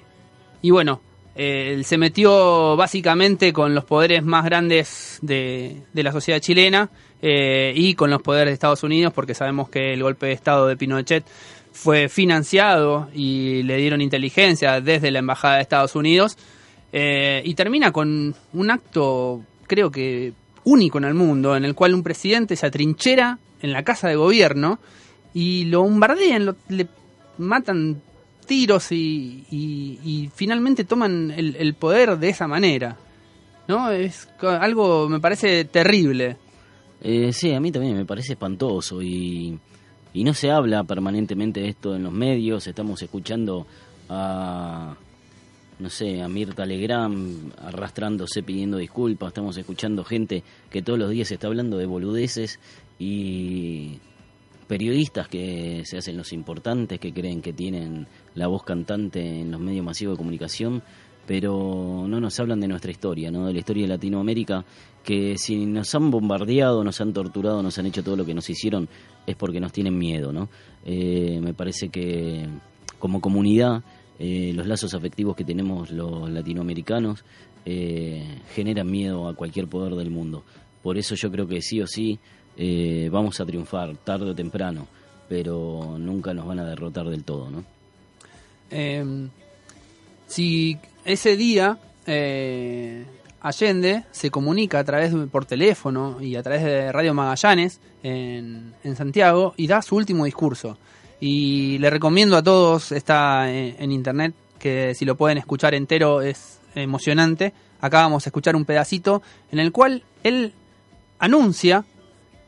y 0.63 0.71
bueno, 0.71 1.01
él 1.35 1.85
se 1.85 1.99
metió 1.99 2.77
básicamente 2.77 3.53
con 3.53 3.75
los 3.75 3.85
poderes 3.85 4.23
más 4.23 4.45
grandes 4.45 5.19
de, 5.21 5.83
de 5.93 6.03
la 6.05 6.13
sociedad 6.13 6.39
chilena 6.41 6.91
eh, 7.23 7.73
y 7.77 7.95
con 7.95 8.11
los 8.11 8.21
poderes 8.21 8.51
de 8.51 8.55
Estados 8.55 8.83
Unidos, 8.83 9.13
porque 9.15 9.35
sabemos 9.35 9.69
que 9.69 9.93
el 9.93 10.03
golpe 10.03 10.27
de 10.27 10.33
Estado 10.33 10.67
de 10.67 10.77
Pinochet 10.77 11.25
fue 11.71 12.09
financiado 12.09 13.09
y 13.15 13.63
le 13.63 13.77
dieron 13.77 14.01
inteligencia 14.01 14.81
desde 14.81 15.13
la 15.13 15.21
Embajada 15.21 15.57
de 15.57 15.63
Estados 15.63 15.95
Unidos. 15.95 16.37
eh, 16.93 17.41
y 17.45 17.55
termina 17.55 17.91
con 17.93 18.35
un 18.53 18.71
acto, 18.71 19.41
creo 19.67 19.91
que 19.91 20.35
único 20.65 20.99
en 20.99 21.05
el 21.05 21.15
mundo, 21.15 21.57
en 21.57 21.65
el 21.65 21.75
cual 21.75 21.95
un 21.95 22.03
presidente 22.03 22.57
se 22.57 22.67
atrinchera 22.67 23.39
en 23.63 23.73
la 23.73 23.83
casa 23.83 24.09
de 24.09 24.17
gobierno 24.17 24.79
y 25.33 25.65
lo 25.67 25.83
bombardean, 25.83 26.55
le 26.69 26.89
matan 27.39 28.03
tiros 28.47 28.93
y, 28.93 30.29
finalmente 30.35 30.85
toman 30.85 31.31
el, 31.31 31.57
el 31.57 31.75
poder 31.75 32.19
de 32.19 32.29
esa 32.29 32.47
manera. 32.47 32.97
¿No? 33.69 33.91
Es 33.91 34.29
algo, 34.41 35.09
me 35.09 35.21
parece 35.21 35.65
terrible. 35.65 36.37
Eh, 37.05 37.33
sí, 37.33 37.53
a 37.53 37.59
mí 37.59 37.73
también 37.73 37.97
me 37.97 38.07
parece 38.07 38.35
espantoso 38.35 39.03
y, 39.03 39.59
y 40.15 40.23
no 40.23 40.35
se 40.35 40.53
habla 40.53 40.85
permanentemente 40.85 41.61
de 41.61 41.71
esto 41.71 41.97
en 41.97 42.05
los 42.05 42.13
medios. 42.13 42.69
Estamos 42.69 43.03
escuchando 43.03 43.67
a, 44.09 44.95
no 45.81 45.91
sé, 45.91 46.23
a 46.23 46.29
Mirta 46.29 46.65
Legrand 46.65 47.55
arrastrándose 47.59 48.45
pidiendo 48.45 48.77
disculpas. 48.77 49.29
Estamos 49.29 49.57
escuchando 49.57 50.05
gente 50.05 50.45
que 50.71 50.81
todos 50.81 50.97
los 50.97 51.11
días 51.11 51.33
está 51.33 51.49
hablando 51.49 51.77
de 51.77 51.87
boludeces 51.87 52.61
y 53.01 53.99
periodistas 54.69 55.27
que 55.27 55.83
se 55.85 55.99
hacen 55.99 56.17
los 56.17 56.33
importantes, 56.33 57.01
que 57.01 57.13
creen 57.13 57.43
que 57.43 57.53
tienen 57.53 58.07
la 58.37 58.47
voz 58.47 58.63
cantante 58.63 59.41
en 59.41 59.51
los 59.51 59.61
medios 59.61 59.85
masivos 59.85 60.15
de 60.15 60.19
comunicación, 60.19 60.85
pero 61.33 62.05
no 62.07 62.21
nos 62.21 62.39
hablan 62.41 62.61
de 62.61 62.69
nuestra 62.69 62.91
historia, 62.91 63.31
¿no? 63.31 63.47
de 63.47 63.55
la 63.55 63.59
historia 63.61 63.85
de 63.85 63.89
Latinoamérica, 63.89 64.67
que 65.03 65.39
si 65.39 65.65
nos 65.65 65.95
han 65.95 66.11
bombardeado, 66.11 66.85
nos 66.85 67.01
han 67.01 67.15
torturado, 67.15 67.63
nos 67.63 67.79
han 67.79 67.87
hecho 67.87 68.05
todo 68.05 68.17
lo 68.17 68.27
que 68.27 68.35
nos 68.35 68.51
hicieron, 68.51 68.87
es 69.27 69.35
porque 69.35 69.59
nos 69.59 69.73
tienen 69.73 69.97
miedo. 69.97 70.31
¿no? 70.31 70.51
Eh, 70.85 71.41
me 71.43 71.55
parece 71.55 71.89
que 71.89 72.47
como 72.99 73.23
comunidad, 73.23 73.83
eh, 74.19 74.53
los 74.55 74.67
lazos 74.67 74.93
afectivos 74.93 75.35
que 75.35 75.43
tenemos 75.43 75.91
los 75.91 76.29
latinoamericanos 76.29 77.25
eh, 77.65 78.43
generan 78.55 78.91
miedo 78.91 79.27
a 79.27 79.35
cualquier 79.35 79.69
poder 79.69 79.95
del 79.95 80.11
mundo. 80.11 80.45
Por 80.83 80.99
eso 80.99 81.15
yo 81.15 81.31
creo 81.31 81.49
que 81.49 81.63
sí 81.63 81.81
o 81.81 81.87
sí 81.87 82.21
vamos 83.11 83.41
a 83.41 83.47
triunfar, 83.47 83.97
tarde 83.97 84.33
o 84.33 84.35
temprano, 84.35 84.87
pero 85.31 85.97
nunca 85.99 86.35
nos 86.35 86.47
van 86.47 86.59
a 86.59 86.67
derrotar 86.67 87.09
del 87.09 87.25
todo, 87.25 87.51
¿no? 87.51 87.65
Eh, 88.71 89.29
si 90.33 90.79
ese 91.05 91.37
día 91.37 91.79
eh, 92.07 93.05
Allende 93.41 94.05
se 94.13 94.31
comunica 94.31 94.79
a 94.79 94.85
través 94.85 95.13
de- 95.13 95.27
por 95.27 95.45
teléfono 95.45 96.19
y 96.21 96.37
a 96.37 96.43
través 96.43 96.65
de 96.65 96.93
Radio 96.93 97.13
Magallanes 97.15 97.81
en, 98.03 98.75
Santiago 98.97 99.55
y 99.57 99.67
da 99.67 99.83
su 99.83 99.97
último 99.97 100.25
discurso. 100.25 100.79
Y 101.21 101.79
le 101.79 101.91
recomiendo 101.91 102.37
a 102.37 102.43
todos, 102.43 102.93
está 102.93 103.51
en, 103.51 103.93
internet, 103.93 104.35
que 104.59 104.95
si 104.95 105.05
lo 105.05 105.17
pueden 105.17 105.39
escuchar 105.39 105.75
entero 105.75 106.21
es 106.21 106.61
emocionante. 106.75 107.53
Acá 107.81 108.01
vamos 108.03 108.27
a 108.27 108.29
escuchar 108.31 108.57
un 108.57 108.65
pedacito 108.65 109.23
en 109.51 109.59
el 109.61 109.73
cual 109.73 110.03
él 110.23 110.53
anuncia 111.19 111.85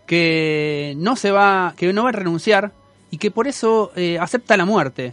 que 0.07 0.95
no 0.97 1.17
se 1.17 1.31
va, 1.31 1.75
que 1.77 1.93
no 1.93 2.05
va 2.05 2.09
a 2.11 2.13
renunciar 2.13 2.73
y 3.11 3.19
que 3.19 3.31
por 3.31 3.47
eso 3.47 3.93
eh, 3.97 4.19
acepta 4.19 4.57
la 4.57 4.65
muerte. 4.65 5.13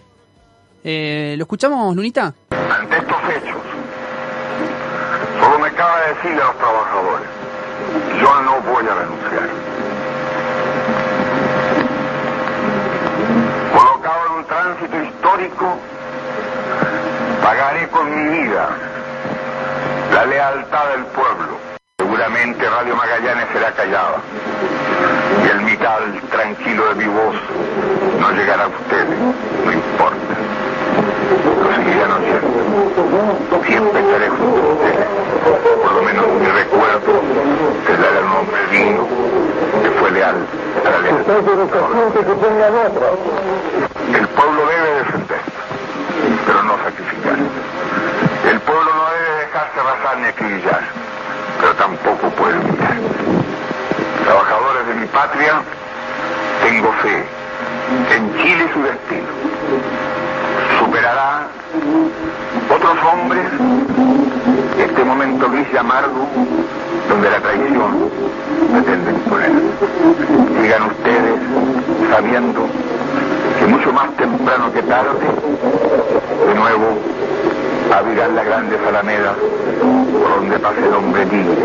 Eh, 0.84 1.36
¿Lo 1.38 1.44
escuchamos, 1.44 1.96
Lunita? 1.96 2.34
Estos 2.50 3.11
hechos, 3.30 3.62
solo 5.40 5.60
me 5.60 5.72
cabe 5.74 6.14
decirle 6.16 6.42
a 6.42 6.46
los 6.46 6.58
trabajadores, 6.58 7.28
yo 8.20 8.42
no 8.42 8.62
voy 8.62 8.86
a 8.88 8.96
renunciar. 8.96 9.50
Colocado 13.74 14.26
en 14.28 14.34
un 14.34 14.46
tránsito 14.46 15.02
histórico, 15.02 15.78
pagaré 17.44 17.88
con 17.90 18.10
mi 18.16 18.40
vida 18.40 18.70
la 20.14 20.26
lealtad 20.26 20.90
del 20.90 21.06
pueblo. 21.06 21.58
Seguramente 21.98 22.70
Radio 22.70 22.96
Magallanes 22.96 23.46
será 23.54 23.72
callada 23.72 24.18
y 25.46 25.50
el 25.50 25.60
vital 25.66 26.22
tranquilo 26.32 26.90
de 26.90 26.96
mi 26.96 27.06
voz 27.06 27.36
no 28.20 28.32
llegará 28.32 28.64
a 28.64 28.68
ustedes, 28.68 29.20
no 29.66 29.72
importa 29.72 30.32
Siempre 33.66 34.02
estaré 34.02 34.28
junto 34.28 34.58
a 34.58 34.74
ustedes. 34.74 35.08
Por 35.82 35.94
lo 35.94 36.02
menos 36.04 36.26
mi 36.28 36.46
recuerdo 36.46 37.22
será 37.88 38.20
un 38.20 38.32
hombre 38.34 38.68
digno 38.70 39.08
que 39.82 39.90
fue 39.92 40.12
leal 40.12 40.36
a 40.86 40.90
la 40.90 41.00
lealtad. 41.00 41.38
El 44.14 44.28
pueblo 44.28 44.62
debe 44.68 44.96
defender, 45.00 45.40
pero 46.46 46.64
no 46.64 46.78
sacrificar. 46.84 47.38
El 48.52 48.60
pueblo 48.60 48.94
no 48.94 49.06
debe 49.12 49.40
dejarse 49.40 49.80
arrasar 49.80 50.18
ni 50.18 50.26
acribillar, 50.26 50.82
pero 51.62 51.74
tampoco 51.76 52.30
puede 52.32 52.58
humillar. 52.60 52.98
Trabajadores 54.26 54.88
de 54.88 54.94
mi 54.96 55.06
patria, 55.08 55.62
tengo 56.62 56.92
fe 57.04 57.26
en 58.16 58.34
Chile 58.36 58.66
y 58.70 58.74
su 58.74 58.84
destino 58.84 60.11
superará 60.92 61.48
otros 62.70 62.98
hombres 63.14 63.46
este 64.78 65.04
momento 65.06 65.50
gris 65.50 65.68
y 65.74 65.78
amargo 65.78 66.28
donde 67.08 67.30
la 67.30 67.40
traición 67.40 68.12
pretende 68.74 69.12
imponer. 69.12 69.52
Sigan 70.62 70.84
ustedes 70.84 71.40
sabiendo 72.10 72.68
que 73.58 73.68
mucho 73.68 73.94
más 73.94 74.14
temprano 74.18 74.74
que 74.74 74.84
tarde, 74.84 75.28
de 76.48 76.56
nuevo, 76.56 76.98
abrirán 77.98 78.36
las 78.36 78.46
grandes 78.46 78.80
alamedas 78.86 79.36
por 79.80 80.30
donde 80.42 80.60
pase 80.60 80.86
el 80.86 80.94
hombre 80.94 81.26
libre 81.26 81.64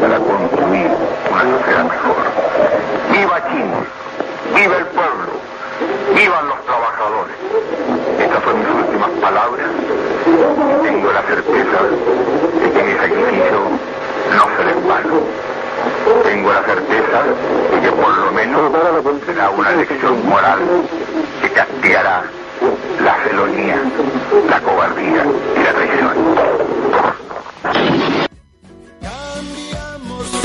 para 0.00 0.18
construir 0.18 0.90
una 1.32 1.58
sociedad 1.58 1.84
mejor. 1.90 2.16
¡Viva 3.10 3.42
Chile! 3.50 4.54
¡Viva 4.54 4.76
el 4.76 4.86
pueblo! 4.86 5.53
¡Vivan 6.14 6.48
los 6.48 6.64
trabajadores! 6.64 7.36
Estas 8.18 8.42
fueron 8.42 8.60
mis 8.60 8.84
últimas 8.84 9.10
palabras. 9.20 9.66
Tengo 10.82 11.12
la 11.12 11.22
certeza 11.22 11.78
de 12.60 12.70
que 12.72 12.82
mi 12.82 12.92
sacrificio 12.92 13.60
no 14.36 14.56
será 14.56 14.70
en 14.70 14.88
vano. 14.88 15.20
Tengo 16.22 16.52
la 16.52 16.62
certeza 16.62 17.22
de 17.72 17.80
que 17.80 17.92
por 17.92 18.16
lo 18.16 18.32
menos 18.32 18.72
será 19.26 19.50
una 19.50 19.72
lección 19.72 20.28
moral 20.28 20.60
que 21.42 21.50
castigará 21.50 22.24
la 23.02 23.14
felonía, 23.16 23.82
la 24.48 24.60
cobardía 24.60 25.26
y 25.56 25.62
la 25.62 25.72
traición. 25.72 26.14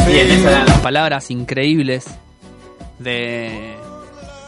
Bien, 0.08 0.32
esas 0.32 0.52
eran 0.52 0.66
las 0.66 0.80
palabras 0.80 1.30
increíbles 1.30 2.08
de, 2.98 3.78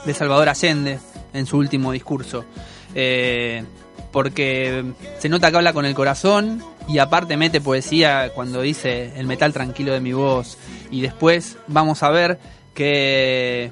de 0.06 0.14
Salvador 0.14 0.50
Allende 0.50 1.00
en 1.34 1.46
su 1.46 1.58
último 1.58 1.92
discurso. 1.92 2.46
Eh, 2.96 3.64
porque 4.12 4.84
se 5.20 5.30
nota 5.30 5.52
que 5.52 5.58
habla 5.58 5.74
con 5.74 5.86
el 5.86 5.94
corazón 5.94 6.62
y 6.88 6.98
aparte 6.98 7.38
mete 7.38 7.62
poesía 7.62 8.32
cuando 8.36 8.62
dice 8.62 9.14
el 9.16 9.26
metal 9.26 9.54
tranquilo 9.54 9.94
de 9.94 10.02
mi 10.02 10.14
voz. 10.14 10.58
Y 10.90 11.02
después 11.02 11.58
vamos 11.68 12.04
a 12.04 12.10
ver 12.10 12.40
que 12.74 13.72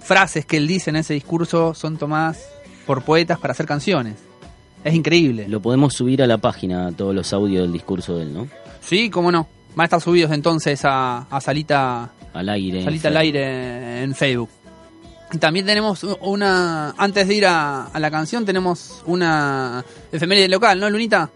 frases 0.00 0.46
que 0.46 0.56
él 0.56 0.66
dice 0.66 0.90
en 0.90 0.96
ese 0.96 1.14
discurso 1.14 1.74
son 1.74 1.96
tomadas 1.98 2.48
por 2.86 3.02
poetas 3.02 3.38
para 3.38 3.52
hacer 3.52 3.66
canciones. 3.66 4.14
Es 4.84 4.94
increíble. 4.94 5.48
Lo 5.48 5.60
podemos 5.60 5.94
subir 5.94 6.22
a 6.22 6.26
la 6.26 6.38
página, 6.38 6.92
todos 6.92 7.14
los 7.14 7.32
audios 7.32 7.62
del 7.62 7.72
discurso 7.72 8.16
de 8.16 8.22
él, 8.22 8.32
¿no? 8.32 8.48
Sí, 8.80 9.10
cómo 9.10 9.32
no. 9.32 9.48
Van 9.74 9.82
a 9.82 9.86
estar 9.86 10.00
subidos 10.00 10.30
entonces 10.30 10.80
a, 10.84 11.26
a 11.28 11.40
Salita, 11.40 12.12
Al 12.32 12.48
aire. 12.48 12.84
Salita 12.84 13.08
al 13.08 13.16
aire 13.16 14.04
en 14.04 14.14
Facebook. 14.14 14.48
También 15.40 15.66
tenemos 15.66 16.04
una, 16.20 16.90
antes 16.96 17.26
de 17.26 17.34
ir 17.34 17.46
a, 17.46 17.86
a 17.86 17.98
la 17.98 18.10
canción, 18.10 18.44
tenemos 18.44 19.02
una 19.06 19.84
efeméride 20.12 20.48
local, 20.48 20.78
¿no, 20.78 20.88
Lunita? 20.88 21.30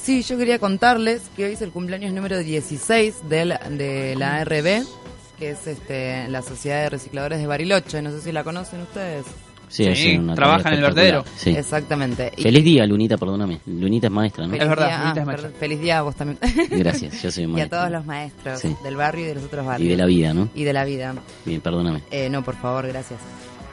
Sí, 0.00 0.22
yo 0.22 0.38
quería 0.38 0.60
contarles 0.60 1.22
que 1.34 1.46
hoy 1.46 1.52
es 1.54 1.62
el 1.62 1.72
cumpleaños 1.72 2.12
número 2.12 2.38
16 2.38 3.28
de 3.28 3.44
la, 3.44 3.58
de 3.58 4.14
la 4.14 4.36
ARB, 4.36 4.86
que 5.38 5.50
es 5.50 5.66
este, 5.66 6.28
la 6.28 6.42
Sociedad 6.42 6.82
de 6.82 6.90
Recicladores 6.90 7.40
de 7.40 7.46
Bariloche. 7.48 8.00
No 8.02 8.12
sé 8.12 8.20
si 8.20 8.30
la 8.30 8.44
conocen 8.44 8.82
ustedes. 8.82 9.26
Sí, 9.68 9.84
Sí, 9.84 9.90
hacen 9.90 10.20
una 10.20 10.34
trabaja 10.34 10.68
en 10.68 10.74
el 10.76 10.80
vertedero. 10.82 11.24
Sí. 11.36 11.50
Exactamente. 11.50 12.32
Y- 12.36 12.42
Feliz 12.42 12.64
día, 12.64 12.86
Lunita, 12.86 13.16
perdóname. 13.16 13.60
Lunita 13.66 14.06
es 14.06 14.12
maestra, 14.12 14.46
¿no? 14.46 14.54
Es 14.54 14.68
verdad, 14.68 14.86
día- 14.86 14.98
Lunita 14.98 15.18
ah, 15.18 15.20
es 15.22 15.26
maestra. 15.26 15.50
feliz 15.58 15.80
día 15.80 15.98
a 15.98 16.02
vos 16.02 16.14
también. 16.14 16.38
Gracias, 16.70 17.22
yo 17.22 17.30
soy 17.32 17.42
y 17.42 17.46
a 17.46 17.48
maestra. 17.48 17.78
todos 17.78 17.90
los 17.92 18.04
maestros 18.06 18.60
Sí. 18.60 18.76
del 18.84 18.96
barrio 18.96 19.24
y 19.24 19.28
de 19.28 19.34
los 19.34 19.44
otros 19.44 19.66
barrios. 19.66 19.86
Y 19.86 19.90
de 19.90 19.96
la 19.96 20.06
vida, 20.06 20.32
¿no? 20.34 20.48
Y 20.54 20.64
de 20.64 20.72
la 20.72 20.84
vida. 20.84 21.14
Bien, 21.44 21.60
perdóname. 21.60 22.02
Eh, 22.10 22.28
no, 22.30 22.42
por 22.44 22.54
favor, 22.56 22.86
gracias. 22.86 23.18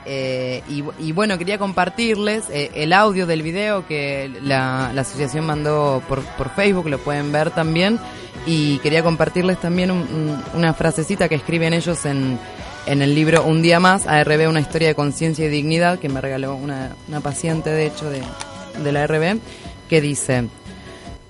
Eh, 0.06 0.62
y, 0.68 0.84
y 1.00 1.12
bueno, 1.14 1.38
quería 1.38 1.58
compartirles 1.58 2.44
eh, 2.50 2.72
el 2.76 2.92
audio 2.92 3.26
del 3.26 3.42
video 3.42 3.88
que 3.88 4.30
la, 4.42 4.92
la 4.94 5.02
asociación 5.02 5.46
mandó 5.46 6.04
por, 6.10 6.22
por 6.24 6.50
Facebook, 6.50 6.90
lo 6.90 6.98
pueden 6.98 7.32
ver 7.32 7.52
también. 7.52 8.00
Y 8.46 8.80
quería 8.80 9.02
compartirles 9.04 9.60
también 9.62 9.92
un- 9.92 10.00
un- 10.02 10.44
una 10.56 10.74
frasecita 10.74 11.30
que 11.30 11.36
escriben 11.36 11.74
ellos 11.74 12.06
en, 12.06 12.38
en 12.86 13.02
el 13.02 13.16
libro 13.16 13.44
Un 13.44 13.62
día 13.62 13.80
más, 13.80 14.08
ARB, 14.08 14.50
una 14.50 14.60
historia 14.60 14.90
de 14.90 14.96
conciencia 14.96 15.46
y 15.46 15.50
dignidad, 15.50 16.00
que 16.00 16.10
me 16.10 16.22
regaló 16.22 16.56
una, 16.56 16.96
paciente, 17.22 17.70
de 17.70 17.88
hecho, 17.88 18.10
de, 18.10 18.92
la 18.92 19.04
ARB, 19.04 19.40
que 19.90 20.02
dice... 20.02 20.48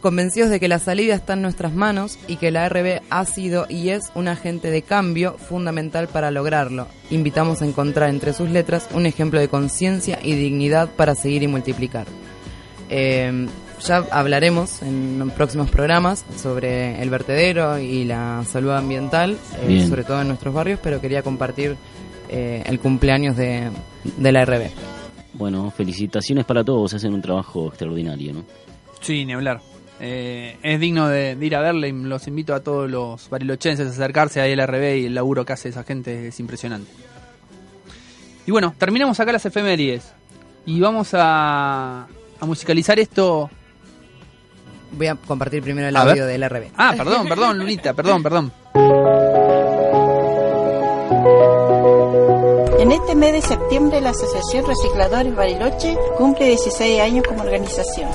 Convencidos 0.01 0.49
de 0.49 0.59
que 0.59 0.67
la 0.67 0.79
salida 0.79 1.15
está 1.15 1.31
en 1.31 1.41
nuestras 1.41 1.73
manos 1.73 2.19
y 2.27 2.35
que 2.35 2.51
la 2.51 2.67
RB 2.67 2.99
ha 3.09 3.23
sido 3.23 3.65
y 3.69 3.87
es 3.87 4.11
un 4.15 4.27
agente 4.27 4.69
de 4.69 4.81
cambio 4.81 5.37
fundamental 5.37 6.09
para 6.09 6.29
lograrlo. 6.29 6.89
Invitamos 7.09 7.61
a 7.61 7.65
encontrar 7.65 8.09
entre 8.09 8.33
sus 8.33 8.49
letras 8.49 8.89
un 8.93 9.05
ejemplo 9.05 9.39
de 9.39 9.47
conciencia 9.47 10.19
y 10.21 10.35
dignidad 10.35 10.89
para 10.89 11.15
seguir 11.15 11.43
y 11.43 11.47
multiplicar. 11.47 12.05
Eh, 12.89 13.47
ya 13.85 14.05
hablaremos 14.11 14.81
en 14.81 15.31
próximos 15.35 15.69
programas 15.69 16.25
sobre 16.37 17.01
el 17.01 17.09
vertedero 17.09 17.79
y 17.79 18.05
la 18.05 18.43
salud 18.45 18.71
ambiental, 18.71 19.37
eh, 19.61 19.85
sobre 19.87 20.03
todo 20.03 20.21
en 20.21 20.27
nuestros 20.27 20.53
barrios, 20.53 20.79
pero 20.81 21.01
quería 21.01 21.21
compartir 21.21 21.75
eh, 22.29 22.63
el 22.65 22.79
cumpleaños 22.79 23.35
de, 23.35 23.69
de 24.17 24.31
la 24.31 24.45
RB. 24.45 24.69
Bueno, 25.33 25.71
felicitaciones 25.71 26.45
para 26.45 26.63
todos, 26.63 26.93
hacen 26.93 27.13
un 27.13 27.21
trabajo 27.21 27.67
extraordinario, 27.67 28.33
¿no? 28.33 28.43
Sí, 29.01 29.25
ni 29.25 29.33
hablar. 29.33 29.61
Eh, 29.99 30.57
es 30.61 30.79
digno 30.79 31.07
de, 31.07 31.35
de 31.35 31.45
ir 31.45 31.55
a 31.55 31.61
verle 31.61 31.89
y 31.89 31.91
los 31.91 32.27
invito 32.27 32.53
a 32.53 32.61
todos 32.61 32.89
los 32.89 33.29
barilochenses 33.29 33.87
a 33.87 33.89
acercarse 33.91 34.41
a 34.41 34.47
LRB 34.47 34.97
y 35.01 35.05
el 35.05 35.15
laburo 35.15 35.45
que 35.45 35.53
hace 35.53 35.69
esa 35.69 35.83
gente 35.83 36.27
es 36.27 36.39
impresionante. 36.39 36.89
Y 38.45 38.51
bueno, 38.51 38.73
terminamos 38.77 39.19
acá 39.19 39.31
las 39.31 39.45
efemérides 39.45 40.13
y 40.65 40.79
vamos 40.79 41.09
a, 41.13 42.07
a 42.39 42.45
musicalizar 42.45 42.99
esto. 42.99 43.49
Voy 44.93 45.07
a 45.07 45.15
compartir 45.15 45.61
primero 45.63 45.87
el 45.87 45.95
A 45.95 46.01
audio 46.01 46.25
ver. 46.25 46.39
del 46.39 46.49
RB. 46.49 46.71
Ah, 46.77 46.93
perdón, 46.97 47.27
perdón, 47.27 47.57
Lunita, 47.57 47.93
perdón, 47.93 48.23
perdón. 48.23 48.51
En 52.79 52.91
este 52.91 53.15
mes 53.15 53.33
de 53.33 53.41
septiembre 53.41 54.01
la 54.01 54.09
Asociación 54.09 54.65
Recicladores 54.67 55.33
Bariloche 55.35 55.97
cumple 56.17 56.47
16 56.47 57.01
años 57.01 57.25
como 57.27 57.41
organización. 57.43 58.09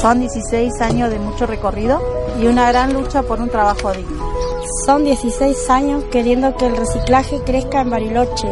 Son 0.00 0.20
16 0.20 0.72
años 0.80 1.10
de 1.10 1.18
mucho 1.18 1.46
recorrido 1.46 2.00
y 2.40 2.46
una 2.46 2.68
gran 2.72 2.92
lucha 2.94 3.22
por 3.22 3.40
un 3.40 3.50
trabajo 3.50 3.92
digno. 3.92 4.26
Son 4.86 5.04
16 5.04 5.68
años 5.70 6.04
queriendo 6.10 6.56
que 6.56 6.66
el 6.66 6.76
reciclaje 6.76 7.40
crezca 7.44 7.82
en 7.82 7.90
Bariloche. 7.90 8.48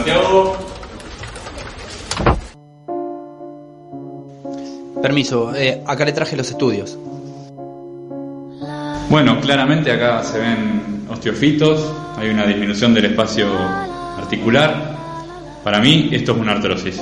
Santiago. 0.09 0.57
Permiso, 5.01 5.55
eh, 5.55 5.81
acá 5.85 6.05
le 6.05 6.11
traje 6.11 6.35
los 6.35 6.49
estudios. 6.49 6.97
Bueno, 9.09 9.39
claramente 9.39 9.91
acá 9.91 10.23
se 10.23 10.39
ven 10.39 11.05
osteofitos, 11.09 11.91
hay 12.17 12.29
una 12.29 12.45
disminución 12.45 12.93
del 12.93 13.05
espacio 13.05 13.47
articular. 14.17 14.97
Para 15.63 15.79
mí 15.79 16.09
esto 16.11 16.33
es 16.33 16.37
una 16.37 16.53
artrosis. 16.53 17.01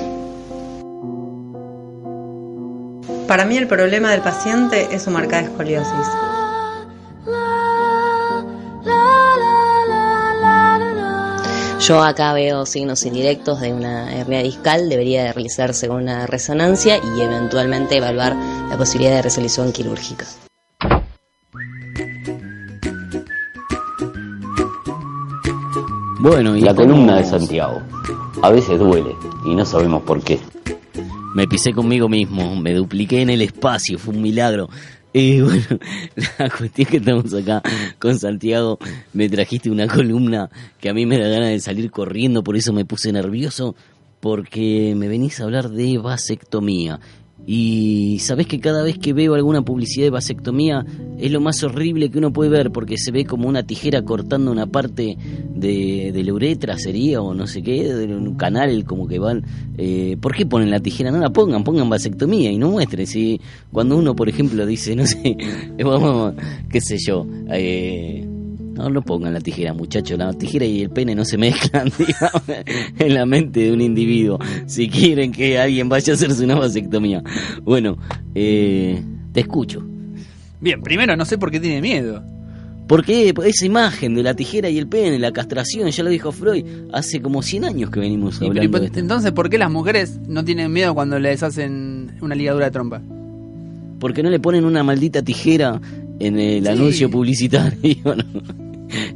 Para 3.26 3.44
mí 3.44 3.58
el 3.58 3.66
problema 3.66 4.10
del 4.10 4.22
paciente 4.22 4.88
es 4.90 5.02
su 5.02 5.10
marcada 5.10 5.42
escoliosis. 5.42 6.08
Yo 11.88 12.02
acá 12.02 12.34
veo 12.34 12.66
signos 12.66 13.06
indirectos 13.06 13.62
de 13.62 13.72
una 13.72 14.14
hernia 14.14 14.42
discal, 14.42 14.90
debería 14.90 15.24
de 15.24 15.32
realizarse 15.32 15.88
una 15.88 16.26
resonancia 16.26 16.98
y 16.98 17.22
eventualmente 17.22 17.96
evaluar 17.96 18.36
la 18.68 18.76
posibilidad 18.76 19.16
de 19.16 19.22
resolución 19.22 19.72
quirúrgica. 19.72 20.26
Bueno, 26.20 26.56
y 26.56 26.60
La 26.60 26.70
estamos- 26.70 26.92
columna 26.92 27.16
de 27.16 27.24
Santiago. 27.24 27.80
A 28.42 28.50
veces 28.50 28.78
duele 28.78 29.14
y 29.46 29.54
no 29.54 29.64
sabemos 29.64 30.02
por 30.02 30.22
qué. 30.22 30.40
Me 31.34 31.46
pisé 31.46 31.72
conmigo 31.72 32.08
mismo, 32.08 32.56
me 32.56 32.74
dupliqué 32.74 33.22
en 33.22 33.30
el 33.30 33.42
espacio, 33.42 33.98
fue 33.98 34.14
un 34.14 34.22
milagro. 34.22 34.68
Y 35.12 35.40
bueno, 35.42 35.78
la 36.38 36.50
cuestión 36.50 36.86
es 36.86 36.88
que 36.88 36.96
estamos 36.98 37.34
acá 37.34 37.62
con 37.98 38.18
Santiago, 38.18 38.78
me 39.12 39.28
trajiste 39.28 39.70
una 39.70 39.86
columna 39.86 40.50
que 40.80 40.88
a 40.88 40.94
mí 40.94 41.06
me 41.06 41.18
da 41.18 41.28
ganas 41.28 41.50
de 41.50 41.60
salir 41.60 41.90
corriendo, 41.90 42.42
por 42.44 42.56
eso 42.56 42.72
me 42.72 42.84
puse 42.84 43.12
nervioso, 43.12 43.74
porque 44.20 44.94
me 44.96 45.08
venís 45.08 45.40
a 45.40 45.44
hablar 45.44 45.70
de 45.70 45.98
vasectomía. 45.98 47.00
Y 47.50 48.18
sabes 48.18 48.46
que 48.46 48.60
cada 48.60 48.82
vez 48.82 48.98
que 48.98 49.14
veo 49.14 49.32
alguna 49.32 49.62
publicidad 49.62 50.04
de 50.04 50.10
vasectomía 50.10 50.84
es 51.18 51.32
lo 51.32 51.40
más 51.40 51.62
horrible 51.62 52.10
que 52.10 52.18
uno 52.18 52.30
puede 52.30 52.50
ver 52.50 52.70
porque 52.70 52.98
se 52.98 53.10
ve 53.10 53.24
como 53.24 53.48
una 53.48 53.62
tijera 53.62 54.02
cortando 54.02 54.52
una 54.52 54.66
parte 54.66 55.16
de, 55.54 56.12
de 56.12 56.24
la 56.24 56.34
uretra, 56.34 56.76
sería, 56.76 57.22
o 57.22 57.32
no 57.32 57.46
sé 57.46 57.62
qué, 57.62 57.90
de 57.94 58.14
un 58.14 58.34
canal, 58.34 58.84
como 58.84 59.08
que 59.08 59.18
van. 59.18 59.46
Eh, 59.78 60.18
¿Por 60.20 60.34
qué 60.34 60.44
ponen 60.44 60.70
la 60.70 60.80
tijera? 60.80 61.10
No 61.10 61.20
la 61.20 61.30
pongan, 61.30 61.64
pongan 61.64 61.88
vasectomía 61.88 62.52
y 62.52 62.58
no 62.58 62.70
muestren. 62.70 63.06
Si 63.06 63.40
cuando 63.72 63.96
uno, 63.96 64.14
por 64.14 64.28
ejemplo, 64.28 64.66
dice, 64.66 64.94
no 64.94 65.06
sé, 65.06 65.38
vamos, 65.82 66.34
qué 66.68 66.82
sé 66.82 66.98
yo, 66.98 67.26
eh, 67.50 68.27
no, 68.78 68.88
no 68.88 69.02
pongan 69.02 69.34
la 69.34 69.40
tijera, 69.40 69.74
muchachos. 69.74 70.16
La 70.18 70.32
tijera 70.32 70.64
y 70.64 70.80
el 70.82 70.90
pene 70.90 71.14
no 71.14 71.24
se 71.24 71.36
mezclan, 71.36 71.90
digamos, 71.98 72.42
en 72.98 73.14
la 73.14 73.26
mente 73.26 73.60
de 73.60 73.72
un 73.72 73.80
individuo. 73.80 74.38
Si 74.66 74.88
quieren 74.88 75.32
que 75.32 75.58
alguien 75.58 75.88
vaya 75.88 76.12
a 76.12 76.16
hacerse 76.16 76.44
una 76.44 76.54
vasectomía. 76.54 77.22
Bueno, 77.62 77.98
eh, 78.34 79.02
te 79.32 79.40
escucho. 79.40 79.84
Bien, 80.60 80.80
primero 80.82 81.16
no 81.16 81.24
sé 81.24 81.36
por 81.38 81.50
qué 81.50 81.60
tiene 81.60 81.80
miedo. 81.82 82.22
Porque 82.86 83.34
esa 83.44 83.66
imagen 83.66 84.14
de 84.14 84.22
la 84.22 84.32
tijera 84.34 84.70
y 84.70 84.78
el 84.78 84.86
pene, 84.88 85.18
la 85.18 85.30
castración, 85.30 85.90
ya 85.90 86.02
lo 86.02 86.08
dijo 86.08 86.32
Freud, 86.32 86.64
hace 86.92 87.20
como 87.20 87.42
100 87.42 87.66
años 87.66 87.90
que 87.90 88.00
venimos 88.00 88.40
Y, 88.40 88.46
hablando 88.46 88.70
pero, 88.70 88.80
de 88.80 88.86
esto. 88.86 88.98
entonces, 88.98 89.32
¿por 89.32 89.50
qué 89.50 89.58
las 89.58 89.70
mujeres 89.70 90.18
no 90.26 90.42
tienen 90.42 90.72
miedo 90.72 90.94
cuando 90.94 91.18
les 91.18 91.42
hacen 91.42 92.16
una 92.22 92.34
ligadura 92.34 92.64
de 92.64 92.70
trompa? 92.70 93.02
Porque 94.00 94.22
no 94.22 94.30
le 94.30 94.40
ponen 94.40 94.64
una 94.64 94.82
maldita 94.84 95.20
tijera 95.22 95.78
en 96.18 96.38
el 96.38 96.62
Sí. 96.64 96.68
anuncio 96.70 97.10
publicitario. 97.10 97.96
¿no? 98.04 98.67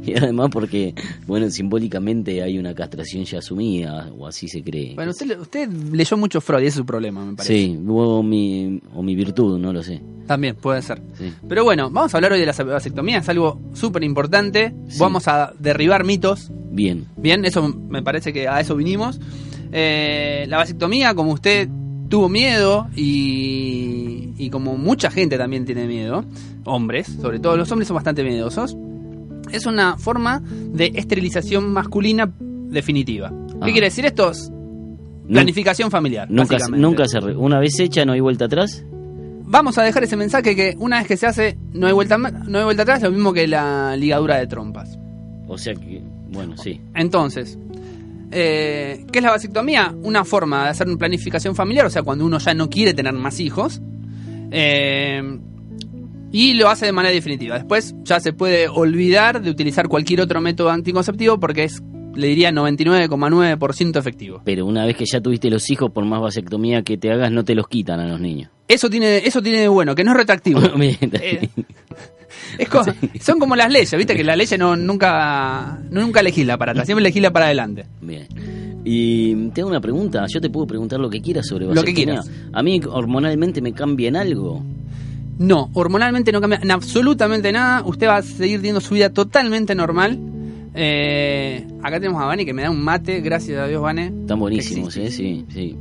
Y 0.05 0.15
además 0.17 0.49
porque, 0.51 0.93
bueno, 1.25 1.49
simbólicamente 1.49 2.41
hay 2.43 2.57
una 2.57 2.73
castración 2.75 3.23
ya 3.23 3.39
asumida, 3.39 4.11
o 4.17 4.27
así 4.27 4.47
se 4.47 4.61
cree. 4.61 4.95
Bueno, 4.95 5.11
usted, 5.11 5.39
usted 5.39 5.69
leyó 5.69 6.17
mucho 6.17 6.41
Freud 6.41 6.61
y 6.61 6.63
ese 6.63 6.69
es 6.69 6.75
su 6.75 6.85
problema, 6.85 7.25
me 7.25 7.35
parece. 7.35 7.53
Sí, 7.53 7.79
o 7.87 8.21
mi, 8.21 8.81
o 8.93 9.01
mi 9.01 9.15
virtud, 9.15 9.57
no 9.59 9.71
lo 9.71 9.81
sé. 9.81 10.01
También 10.27 10.55
puede 10.55 10.81
ser. 10.81 11.01
Sí. 11.17 11.31
Pero 11.47 11.63
bueno, 11.63 11.89
vamos 11.89 12.13
a 12.13 12.17
hablar 12.17 12.33
hoy 12.33 12.39
de 12.39 12.45
la 12.45 12.53
vasectomía, 12.53 13.19
es 13.19 13.29
algo 13.29 13.61
súper 13.73 14.03
importante. 14.03 14.73
Vamos 14.97 15.27
a 15.27 15.53
derribar 15.59 16.03
mitos. 16.03 16.51
Bien. 16.71 17.05
Bien, 17.17 17.45
eso 17.45 17.67
me 17.67 18.01
parece 18.01 18.33
que 18.33 18.47
a 18.47 18.59
eso 18.59 18.75
vinimos. 18.75 19.19
Eh, 19.71 20.45
la 20.49 20.57
vasectomía, 20.57 21.13
como 21.13 21.33
usted 21.33 21.67
tuvo 22.09 22.29
miedo 22.29 22.87
y, 22.95 24.33
y 24.37 24.49
como 24.49 24.77
mucha 24.77 25.09
gente 25.09 25.37
también 25.37 25.65
tiene 25.65 25.87
miedo, 25.87 26.23
hombres, 26.63 27.07
sobre 27.07 27.39
todo 27.39 27.57
los 27.57 27.71
hombres 27.71 27.87
son 27.87 27.95
bastante 27.95 28.23
miedosos, 28.23 28.77
es 29.53 29.65
una 29.65 29.97
forma 29.97 30.41
de 30.41 30.91
esterilización 30.95 31.71
masculina 31.71 32.29
definitiva. 32.39 33.31
¿Qué 33.63 33.71
quiere 33.71 33.87
decir 33.87 34.05
esto? 34.05 34.31
Es 34.31 34.51
Planificación 35.27 35.89
familiar. 35.89 36.29
Nunca, 36.29 36.57
nunca 36.75 37.07
se 37.07 37.19
re- 37.21 37.35
una 37.35 37.59
vez 37.59 37.79
hecha 37.79 38.03
no 38.03 38.11
hay 38.11 38.19
vuelta 38.19 38.45
atrás. 38.45 38.83
Vamos 39.45 39.77
a 39.77 39.83
dejar 39.83 40.03
ese 40.03 40.17
mensaje 40.17 40.53
que 40.55 40.75
una 40.79 40.97
vez 40.97 41.07
que 41.07 41.15
se 41.15 41.27
hace 41.27 41.57
no 41.73 41.87
hay 41.87 41.93
vuelta, 41.93 42.17
no 42.17 42.57
hay 42.57 42.63
vuelta 42.65 42.83
atrás, 42.83 43.01
lo 43.03 43.11
mismo 43.11 43.31
que 43.31 43.47
la 43.47 43.95
ligadura 43.95 44.37
de 44.37 44.47
trompas. 44.47 44.97
O 45.47 45.57
sea 45.57 45.75
que, 45.75 46.01
bueno, 46.29 46.57
sí. 46.57 46.81
Entonces, 46.95 47.57
eh, 48.31 49.05
¿qué 49.11 49.19
es 49.19 49.23
la 49.23 49.31
vasectomía? 49.31 49.93
Una 50.03 50.25
forma 50.25 50.63
de 50.65 50.69
hacer 50.71 50.87
una 50.87 50.97
planificación 50.97 51.55
familiar, 51.55 51.85
o 51.85 51.89
sea, 51.89 52.01
cuando 52.03 52.25
uno 52.25 52.39
ya 52.39 52.53
no 52.53 52.69
quiere 52.69 52.93
tener 52.93 53.13
más 53.13 53.39
hijos. 53.39 53.81
eh, 54.51 55.39
y 56.33 56.55
lo 56.55 56.67
hace 56.67 56.87
de 56.87 56.91
manera 56.91 57.13
definitiva. 57.13 57.55
Después 57.55 57.95
ya 58.03 58.19
se 58.19 58.33
puede 58.33 58.67
olvidar 58.67 59.41
de 59.41 59.49
utilizar 59.49 59.87
cualquier 59.87 60.19
otro 60.19 60.41
método 60.41 60.69
anticonceptivo 60.71 61.39
porque 61.39 61.63
es, 61.63 61.81
le 62.15 62.27
diría, 62.27 62.51
99,9% 62.51 63.97
efectivo. 63.97 64.41
Pero 64.43 64.65
una 64.65 64.85
vez 64.85 64.97
que 64.97 65.05
ya 65.05 65.21
tuviste 65.21 65.49
los 65.49 65.69
hijos, 65.69 65.91
por 65.91 66.03
más 66.05 66.21
vasectomía 66.21 66.81
que 66.83 66.97
te 66.97 67.11
hagas, 67.11 67.31
no 67.31 67.43
te 67.43 67.55
los 67.55 67.67
quitan 67.67 67.99
a 67.99 68.07
los 68.07 68.19
niños. 68.19 68.49
Eso 68.67 68.89
tiene, 68.89 69.17
eso 69.17 69.41
tiene 69.41 69.59
de 69.59 69.67
bueno, 69.67 69.93
que 69.95 70.03
no 70.03 70.11
es 70.11 70.17
retractivo. 70.17 70.59
Eh, 70.81 71.49
es 72.57 72.69
co- 72.69 72.83
son 73.21 73.39
como 73.39 73.55
las 73.55 73.71
leyes, 73.71 73.95
viste 73.95 74.15
que 74.15 74.23
la 74.23 74.35
ley 74.35 74.45
no, 74.59 74.75
nunca, 74.75 75.79
no 75.89 76.01
nunca 76.01 76.21
legisla 76.21 76.57
para 76.57 76.71
atrás, 76.71 76.85
siempre 76.87 77.03
legisla 77.03 77.31
para 77.31 77.45
adelante. 77.45 77.85
Bien. 78.01 78.27
Y 78.85 79.49
te 79.49 79.61
hago 79.61 79.69
una 79.69 79.79
pregunta, 79.81 80.25
yo 80.31 80.41
te 80.41 80.49
puedo 80.49 80.67
preguntar 80.67 80.99
lo 80.99 81.09
que 81.09 81.21
quieras 81.21 81.47
sobre 81.47 81.65
Lo 81.65 81.71
que 81.83 81.91
vasectomía. 81.93 82.21
quieras. 82.21 82.29
¿A 82.51 82.61
mí 82.61 82.79
hormonalmente 82.87 83.61
me 83.61 83.71
cambia 83.73 84.09
en 84.09 84.17
algo? 84.17 84.63
No, 85.39 85.69
hormonalmente 85.73 86.31
no 86.31 86.39
cambia 86.41 86.59
en 86.61 86.71
absolutamente 86.71 87.51
nada. 87.51 87.83
Usted 87.85 88.07
va 88.07 88.17
a 88.17 88.21
seguir 88.21 88.57
teniendo 88.59 88.81
su 88.81 88.93
vida 88.93 89.09
totalmente 89.11 89.73
normal. 89.75 90.19
Eh, 90.75 91.65
acá 91.81 91.99
tenemos 91.99 92.21
a 92.21 92.25
Vane 92.25 92.45
que 92.45 92.53
me 92.53 92.63
da 92.63 92.69
un 92.71 92.83
mate, 92.83 93.21
gracias 93.21 93.59
a 93.59 93.67
Dios, 93.67 93.81
Vane. 93.81 94.07
Están 94.21 94.39
buenísimos, 94.39 94.95
¿eh? 94.97 95.11
Sí, 95.11 95.45
sí. 95.49 95.75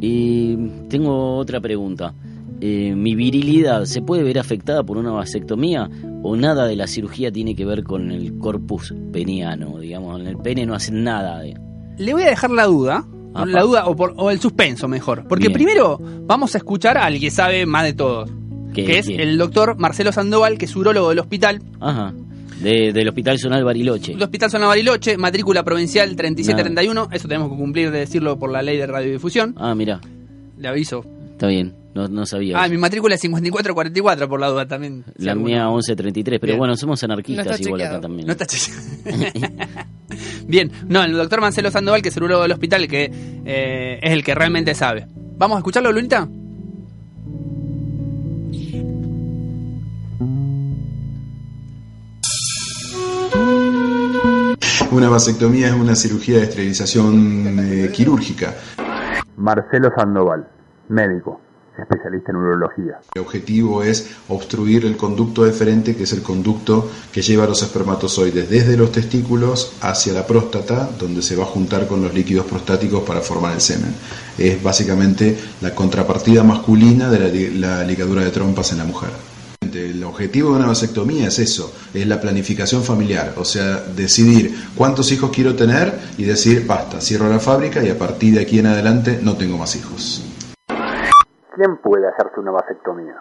Y 0.00 0.56
tengo 0.88 1.36
otra 1.36 1.60
pregunta. 1.60 2.14
Eh, 2.60 2.94
¿Mi 2.96 3.14
virilidad 3.14 3.84
se 3.84 4.00
puede 4.00 4.22
ver 4.22 4.38
afectada 4.38 4.82
por 4.82 4.96
una 4.96 5.10
vasectomía 5.10 5.90
o 6.22 6.36
nada 6.36 6.66
de 6.66 6.76
la 6.76 6.86
cirugía 6.86 7.30
tiene 7.32 7.54
que 7.54 7.64
ver 7.64 7.84
con 7.84 8.10
el 8.10 8.38
corpus 8.38 8.94
peniano? 9.12 9.78
Digamos, 9.78 10.20
en 10.20 10.26
el 10.26 10.36
pene 10.38 10.64
no 10.66 10.74
hacen 10.74 11.04
nada. 11.04 11.40
de- 11.40 11.56
Le 11.98 12.12
voy 12.14 12.22
a 12.22 12.28
dejar 12.30 12.50
la 12.50 12.64
duda, 12.64 13.06
la 13.46 13.62
duda 13.62 13.86
o, 13.86 13.96
por- 13.96 14.14
o 14.16 14.30
el 14.30 14.40
suspenso 14.40 14.88
mejor. 14.88 15.26
Porque 15.28 15.48
Bien. 15.48 15.54
primero 15.54 15.98
vamos 16.26 16.54
a 16.54 16.58
escuchar 16.58 16.96
a 16.96 17.04
alguien 17.06 17.20
que 17.22 17.30
sabe 17.30 17.66
más 17.66 17.84
de 17.84 17.92
todos. 17.92 18.30
¿Qué- 18.74 18.84
que 18.84 18.98
es 18.98 19.08
el 19.08 19.38
doctor 19.38 19.76
Marcelo 19.78 20.12
Sandoval, 20.12 20.58
que 20.58 20.64
es 20.66 20.76
urólogo 20.76 21.08
del 21.10 21.18
hospital. 21.20 21.62
Ajá. 21.80 22.12
De- 22.60 22.92
del 22.92 23.08
Hospital 23.08 23.38
Zonal 23.38 23.64
Bariloche. 23.64 24.12
El 24.12 24.22
Hospital 24.22 24.50
Zona 24.50 24.66
Bariloche, 24.66 25.16
matrícula 25.18 25.62
provincial 25.64 26.14
3731. 26.16 27.08
Eso 27.12 27.28
tenemos 27.28 27.50
que 27.50 27.56
cumplir 27.56 27.90
de 27.90 27.98
decirlo 28.00 28.38
por 28.38 28.50
la 28.50 28.62
ley 28.62 28.76
de 28.78 28.86
radiodifusión. 28.86 29.54
Ah, 29.58 29.74
mira, 29.74 30.00
Le 30.58 30.68
aviso. 30.68 31.04
está 31.32 31.46
bien. 31.48 31.74
No, 31.94 32.08
no 32.08 32.26
sabía. 32.26 32.58
Ah, 32.58 32.64
eso. 32.64 32.72
mi 32.72 32.78
matrícula 32.78 33.14
es 33.16 33.20
5444 33.20 34.28
por 34.28 34.40
la 34.40 34.48
duda 34.48 34.66
también. 34.66 35.04
si 35.16 35.24
La 35.24 35.32
alguno- 35.32 35.48
mía 35.48 35.68
1133, 35.68 36.40
pero 36.40 36.52
Bien. 36.52 36.58
bueno, 36.58 36.76
somos 36.76 37.02
anarquistas 37.04 37.46
No 37.46 37.52
igual 37.56 37.80
chequeado. 37.80 37.96
acá 37.98 38.02
también. 38.02 38.26
No 38.26 38.32
está. 38.32 38.46
Bien, 40.46 40.70
no, 40.88 41.02
el 41.02 41.12
doctor 41.12 41.40
Marcelo 41.40 41.70
Sandoval, 41.70 42.02
que 42.02 42.08
es 42.08 42.16
el 42.16 42.22
urólogo 42.24 42.42
del 42.42 42.52
hospital, 42.52 42.86
que 42.88 43.10
eh, 43.44 43.98
es 44.02 44.12
el 44.12 44.22
que 44.24 44.34
realmente 44.34 44.74
sabe. 44.74 45.06
¿Vamos 45.36 45.56
a 45.56 45.58
escucharlo, 45.58 45.92
Lunita? 45.92 46.28
Una 54.94 55.08
vasectomía 55.08 55.66
es 55.66 55.74
una 55.74 55.96
cirugía 55.96 56.36
de 56.36 56.44
esterilización 56.44 57.58
eh, 57.58 57.90
quirúrgica. 57.92 58.54
Marcelo 59.36 59.90
Sandoval, 59.96 60.46
médico, 60.88 61.40
especialista 61.76 62.30
en 62.30 62.36
urología. 62.36 63.00
El 63.12 63.22
objetivo 63.22 63.82
es 63.82 64.14
obstruir 64.28 64.86
el 64.86 64.96
conducto 64.96 65.42
deferente, 65.42 65.96
que 65.96 66.04
es 66.04 66.12
el 66.12 66.22
conducto 66.22 66.88
que 67.10 67.22
lleva 67.22 67.44
los 67.44 67.60
espermatozoides 67.64 68.48
desde 68.48 68.76
los 68.76 68.92
testículos 68.92 69.76
hacia 69.80 70.12
la 70.12 70.28
próstata, 70.28 70.88
donde 70.96 71.22
se 71.22 71.34
va 71.34 71.42
a 71.42 71.46
juntar 71.46 71.88
con 71.88 72.00
los 72.00 72.14
líquidos 72.14 72.46
prostáticos 72.46 73.02
para 73.02 73.20
formar 73.20 73.54
el 73.54 73.60
semen. 73.60 73.92
Es 74.38 74.62
básicamente 74.62 75.36
la 75.60 75.74
contrapartida 75.74 76.44
masculina 76.44 77.10
de 77.10 77.50
la, 77.50 77.78
la 77.78 77.84
ligadura 77.84 78.22
de 78.22 78.30
trompas 78.30 78.70
en 78.70 78.78
la 78.78 78.84
mujer. 78.84 79.10
El 79.74 80.04
objetivo 80.04 80.50
de 80.50 80.58
una 80.58 80.68
vasectomía 80.68 81.28
es 81.28 81.38
eso, 81.40 81.72
es 81.92 82.06
la 82.06 82.20
planificación 82.20 82.82
familiar, 82.82 83.34
o 83.36 83.44
sea, 83.44 83.80
decidir 83.96 84.54
cuántos 84.76 85.10
hijos 85.10 85.30
quiero 85.34 85.56
tener 85.56 85.92
y 86.16 86.24
decir, 86.24 86.66
basta, 86.66 87.00
cierro 87.00 87.28
la 87.28 87.40
fábrica 87.40 87.82
y 87.82 87.90
a 87.90 87.98
partir 87.98 88.34
de 88.34 88.42
aquí 88.42 88.60
en 88.60 88.66
adelante 88.66 89.18
no 89.22 89.36
tengo 89.36 89.58
más 89.58 89.74
hijos. 89.74 90.24
¿Quién 90.68 91.76
puede 91.82 92.06
hacerse 92.08 92.40
una 92.40 92.52
vasectomía? 92.52 93.20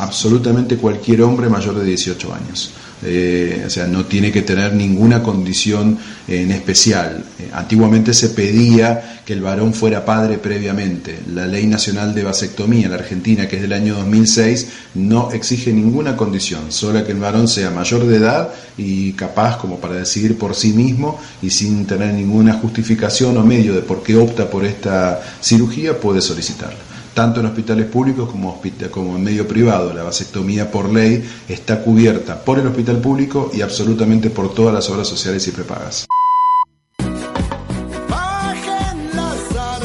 Absolutamente 0.00 0.76
cualquier 0.76 1.22
hombre 1.22 1.48
mayor 1.48 1.78
de 1.78 1.84
18 1.84 2.34
años. 2.34 2.72
Eh, 3.02 3.64
o 3.66 3.70
sea, 3.70 3.86
no 3.86 4.04
tiene 4.04 4.30
que 4.30 4.42
tener 4.42 4.74
ninguna 4.74 5.22
condición 5.22 5.98
en 6.28 6.50
especial. 6.50 7.24
Eh, 7.38 7.48
antiguamente 7.52 8.12
se 8.12 8.30
pedía 8.30 9.22
que 9.24 9.32
el 9.32 9.40
varón 9.40 9.72
fuera 9.72 10.04
padre 10.04 10.36
previamente. 10.36 11.18
La 11.32 11.46
Ley 11.46 11.66
Nacional 11.66 12.14
de 12.14 12.24
Vasectomía 12.24 12.86
en 12.86 12.90
la 12.90 12.98
Argentina, 12.98 13.48
que 13.48 13.56
es 13.56 13.62
del 13.62 13.72
año 13.72 13.94
2006, 13.94 14.68
no 14.96 15.32
exige 15.32 15.72
ninguna 15.72 16.14
condición, 16.14 16.70
solo 16.70 17.04
que 17.04 17.12
el 17.12 17.18
varón 17.18 17.48
sea 17.48 17.70
mayor 17.70 18.06
de 18.06 18.16
edad 18.16 18.50
y 18.76 19.12
capaz 19.12 19.56
como 19.56 19.80
para 19.80 19.94
decidir 19.94 20.36
por 20.36 20.54
sí 20.54 20.72
mismo 20.72 21.18
y 21.40 21.50
sin 21.50 21.86
tener 21.86 22.12
ninguna 22.12 22.54
justificación 22.54 23.36
o 23.38 23.44
medio 23.44 23.74
de 23.74 23.82
por 23.82 24.02
qué 24.02 24.16
opta 24.16 24.50
por 24.50 24.64
esta 24.64 25.20
cirugía, 25.40 25.98
puede 25.98 26.20
solicitarla 26.20 26.90
tanto 27.14 27.40
en 27.40 27.46
hospitales 27.46 27.86
públicos 27.86 28.28
como, 28.30 29.16
en 29.16 29.24
medio 29.24 29.46
privado. 29.46 29.92
La 29.92 30.02
vasectomía 30.02 30.70
por 30.70 30.88
ley 30.90 31.24
está 31.48 31.82
cubierta 31.82 32.44
por 32.44 32.58
el 32.58 32.66
hospital 32.66 32.98
público 32.98 33.50
y 33.52 33.62
absolutamente 33.62 34.30
por 34.30 34.54
todas 34.54 34.74
las 34.74 34.88
obras 34.90 35.08
sociales 35.08 35.46
y 35.48 35.50
prepagas. 35.50 36.06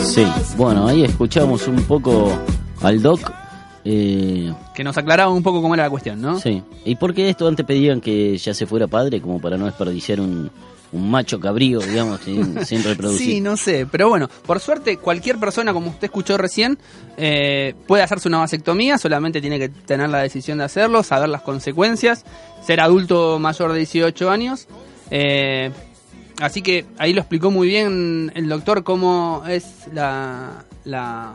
Sí, 0.04 0.26
bueno, 0.56 0.88
ahí 0.88 1.04
escuchamos 1.04 1.68
un 1.68 1.84
poco 1.84 2.32
al 2.82 3.02
doc 3.02 3.20
Eh, 3.84 4.52
Que 4.74 4.84
nos 4.84 4.98
aclaraba 4.98 5.32
un 5.32 5.44
poco 5.44 5.62
cómo 5.62 5.76
era 5.76 5.84
la 5.84 5.90
cuestión, 5.90 6.20
¿no? 6.20 6.40
Sí. 6.40 6.64
¿Y 6.86 6.96
por 6.96 7.14
qué 7.14 7.30
esto 7.30 7.48
antes 7.48 7.66
pedían 7.66 8.02
que 8.02 8.38
ya 8.38 8.54
se 8.54 8.66
fuera 8.66 8.88
padre, 8.88 9.22
como 9.22 9.40
para 9.40 9.58
no 9.58 9.66
desperdiciar 9.66 10.20
un, 10.20 10.50
un 10.96 11.12
macho 11.12 11.40
cabrío, 11.40 11.80
digamos, 11.80 12.22
sin, 12.22 12.66
sin 12.66 12.84
reproducir? 12.84 13.28
Sí, 13.34 13.42
no 13.42 13.58
sé, 13.58 13.86
pero 13.92 14.10
bueno, 14.10 14.30
por 14.46 14.60
suerte 14.60 14.98
cualquier 14.98 15.38
persona, 15.38 15.74
como 15.74 15.90
usted 15.90 16.06
escuchó 16.06 16.38
recién, 16.38 16.78
eh, 17.18 17.74
puede 17.88 18.04
hacerse 18.04 18.28
una 18.28 18.40
vasectomía, 18.40 18.98
solamente 18.98 19.42
tiene 19.42 19.60
que 19.60 19.70
tener 19.70 20.10
la 20.10 20.20
decisión 20.20 20.58
de 20.60 20.64
hacerlo, 20.64 21.04
saber 21.04 21.30
las 21.30 21.42
consecuencias, 21.42 22.24
ser 22.66 22.80
adulto 22.80 23.40
mayor 23.40 23.72
de 23.74 23.80
18 23.80 24.30
años. 24.30 24.68
eh, 25.12 25.72
así 26.42 26.62
que 26.62 26.86
ahí 26.98 27.14
lo 27.14 27.22
explicó 27.22 27.50
muy 27.52 27.68
bien 27.68 28.32
el 28.36 28.50
doctor 28.50 28.84
cómo 28.84 29.44
es 29.48 29.66
la, 29.94 30.66
la, 30.84 31.34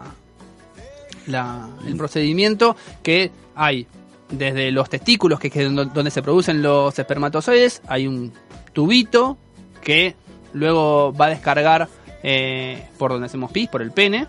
la- 1.27 1.69
el 1.87 1.97
procedimiento 1.97 2.77
que 3.03 3.31
hay 3.55 3.87
desde 4.31 4.71
los 4.71 4.89
testículos, 4.89 5.41
que 5.41 5.49
es 5.53 5.75
donde 5.75 6.11
se 6.11 6.23
producen 6.23 6.63
los 6.63 6.99
espermatozoides, 6.99 7.83
hay 7.89 8.07
un 8.07 8.33
tubito 8.73 9.37
que 9.83 10.15
luego 10.53 11.13
va 11.13 11.27
a 11.27 11.31
descargar 11.31 11.89
eh, 12.23 12.85
por 12.99 13.11
donde 13.13 13.27
hacemos 13.27 13.51
pis, 13.53 13.69
por 13.69 13.83
el 13.83 13.93
pene. 13.93 14.27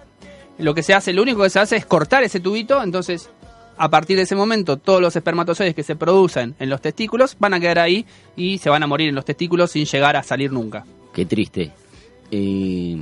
Lo 0.58 0.74
que 0.74 0.84
se 0.84 0.94
hace, 0.94 1.14
lo 1.14 1.22
único 1.24 1.42
que 1.44 1.50
se 1.50 1.60
hace 1.60 1.76
es 1.78 1.86
cortar 1.86 2.24
ese 2.24 2.40
tubito, 2.40 2.82
entonces 2.84 3.30
a 3.78 3.90
partir 3.90 4.16
de 4.18 4.24
ese 4.24 4.36
momento 4.36 4.78
todos 4.78 5.02
los 5.02 5.16
espermatozoides 5.16 5.74
que 5.74 5.82
se 5.84 5.96
producen 5.96 6.54
en 6.60 6.70
los 6.70 6.82
testículos 6.82 7.36
van 7.40 7.54
a 7.56 7.60
quedar 7.60 7.80
ahí 7.80 8.06
y 8.36 8.60
se 8.60 8.70
van 8.70 8.84
a 8.84 8.88
morir 8.88 9.10
en 9.10 9.16
los 9.16 9.26
testículos 9.26 9.72
sin 9.72 9.86
llegar 9.86 10.16
a 10.16 10.22
salir 10.24 10.52
nunca. 10.52 10.86
Qué 11.14 11.26
triste. 11.26 11.72
Eh, 12.30 12.98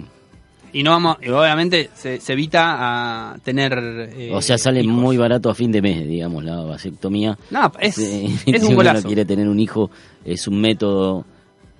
Y 0.71 0.83
no 0.83 0.91
vamos, 0.91 1.17
obviamente 1.17 1.89
se, 1.95 2.21
se 2.21 2.33
evita 2.33 3.33
a 3.33 3.37
tener. 3.39 3.73
eh, 4.15 4.31
o 4.33 4.41
sea, 4.41 4.57
sale 4.57 4.83
muy 4.83 5.17
barato 5.17 5.49
a 5.49 5.55
fin 5.55 5.71
de 5.71 5.81
mes, 5.81 6.07
digamos, 6.07 6.43
la 6.45 6.57
vasectomía. 6.61 7.37
No, 7.49 7.71
es- 7.79 7.97
es 7.97 8.41
si 8.45 8.65
un 8.65 8.75
golazo. 8.75 9.05
quiere 9.07 9.25
tener 9.25 9.49
un 9.49 9.59
hijo, 9.59 9.89
es 10.23 10.47
un 10.47 10.61
método 10.61 11.25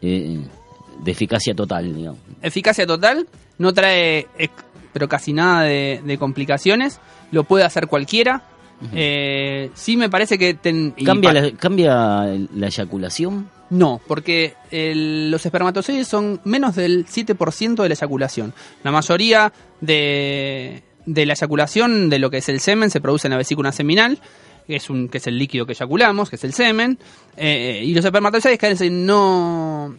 eh, 0.01 0.39
de 1.03 1.11
eficacia 1.11 1.53
total, 1.55 1.93
digamos. 1.95 2.19
eficacia 2.41 2.85
total, 2.87 3.27
no 3.57 3.73
trae 3.73 4.27
pero 4.91 5.07
casi 5.07 5.33
nada 5.33 5.63
de, 5.63 6.01
de 6.03 6.17
complicaciones, 6.17 6.99
lo 7.31 7.43
puede 7.43 7.63
hacer 7.63 7.87
cualquiera. 7.87 8.43
Eh, 8.93 9.69
sí 9.75 9.97
me 9.97 10.09
parece 10.09 10.37
que... 10.37 10.53
ten- 10.55 10.91
¿Cambia 11.05 11.33
la, 11.33 11.51
¿Cambia 11.51 12.25
la 12.55 12.67
eyaculación? 12.67 13.49
No, 13.69 14.01
porque 14.07 14.55
el- 14.71 15.29
los 15.29 15.45
espermatozoides 15.45 16.07
son 16.07 16.41
menos 16.43 16.75
del 16.75 17.05
7% 17.05 17.83
de 17.83 17.89
la 17.89 17.93
eyaculación. 17.95 18.53
La 18.83 18.91
mayoría 18.91 19.53
de, 19.81 20.81
de 21.05 21.25
la 21.25 21.33
eyaculación 21.33 22.09
de 22.09 22.19
lo 22.19 22.29
que 22.31 22.37
es 22.37 22.49
el 22.49 22.59
semen 22.61 22.89
se 22.89 23.01
produce 23.01 23.27
en 23.27 23.31
la 23.31 23.37
vesícula 23.37 23.71
seminal, 23.71 24.17
que 24.65 24.77
es, 24.77 24.89
un, 24.89 25.07
que 25.09 25.17
es 25.19 25.27
el 25.27 25.37
líquido 25.37 25.65
que 25.65 25.73
eyaculamos, 25.73 26.29
que 26.29 26.37
es 26.37 26.43
el 26.43 26.53
semen, 26.53 26.97
eh, 27.37 27.81
y 27.83 27.93
los 27.93 28.05
espermatozoides 28.05 28.57
casi 28.59 28.89
no, 28.89 29.95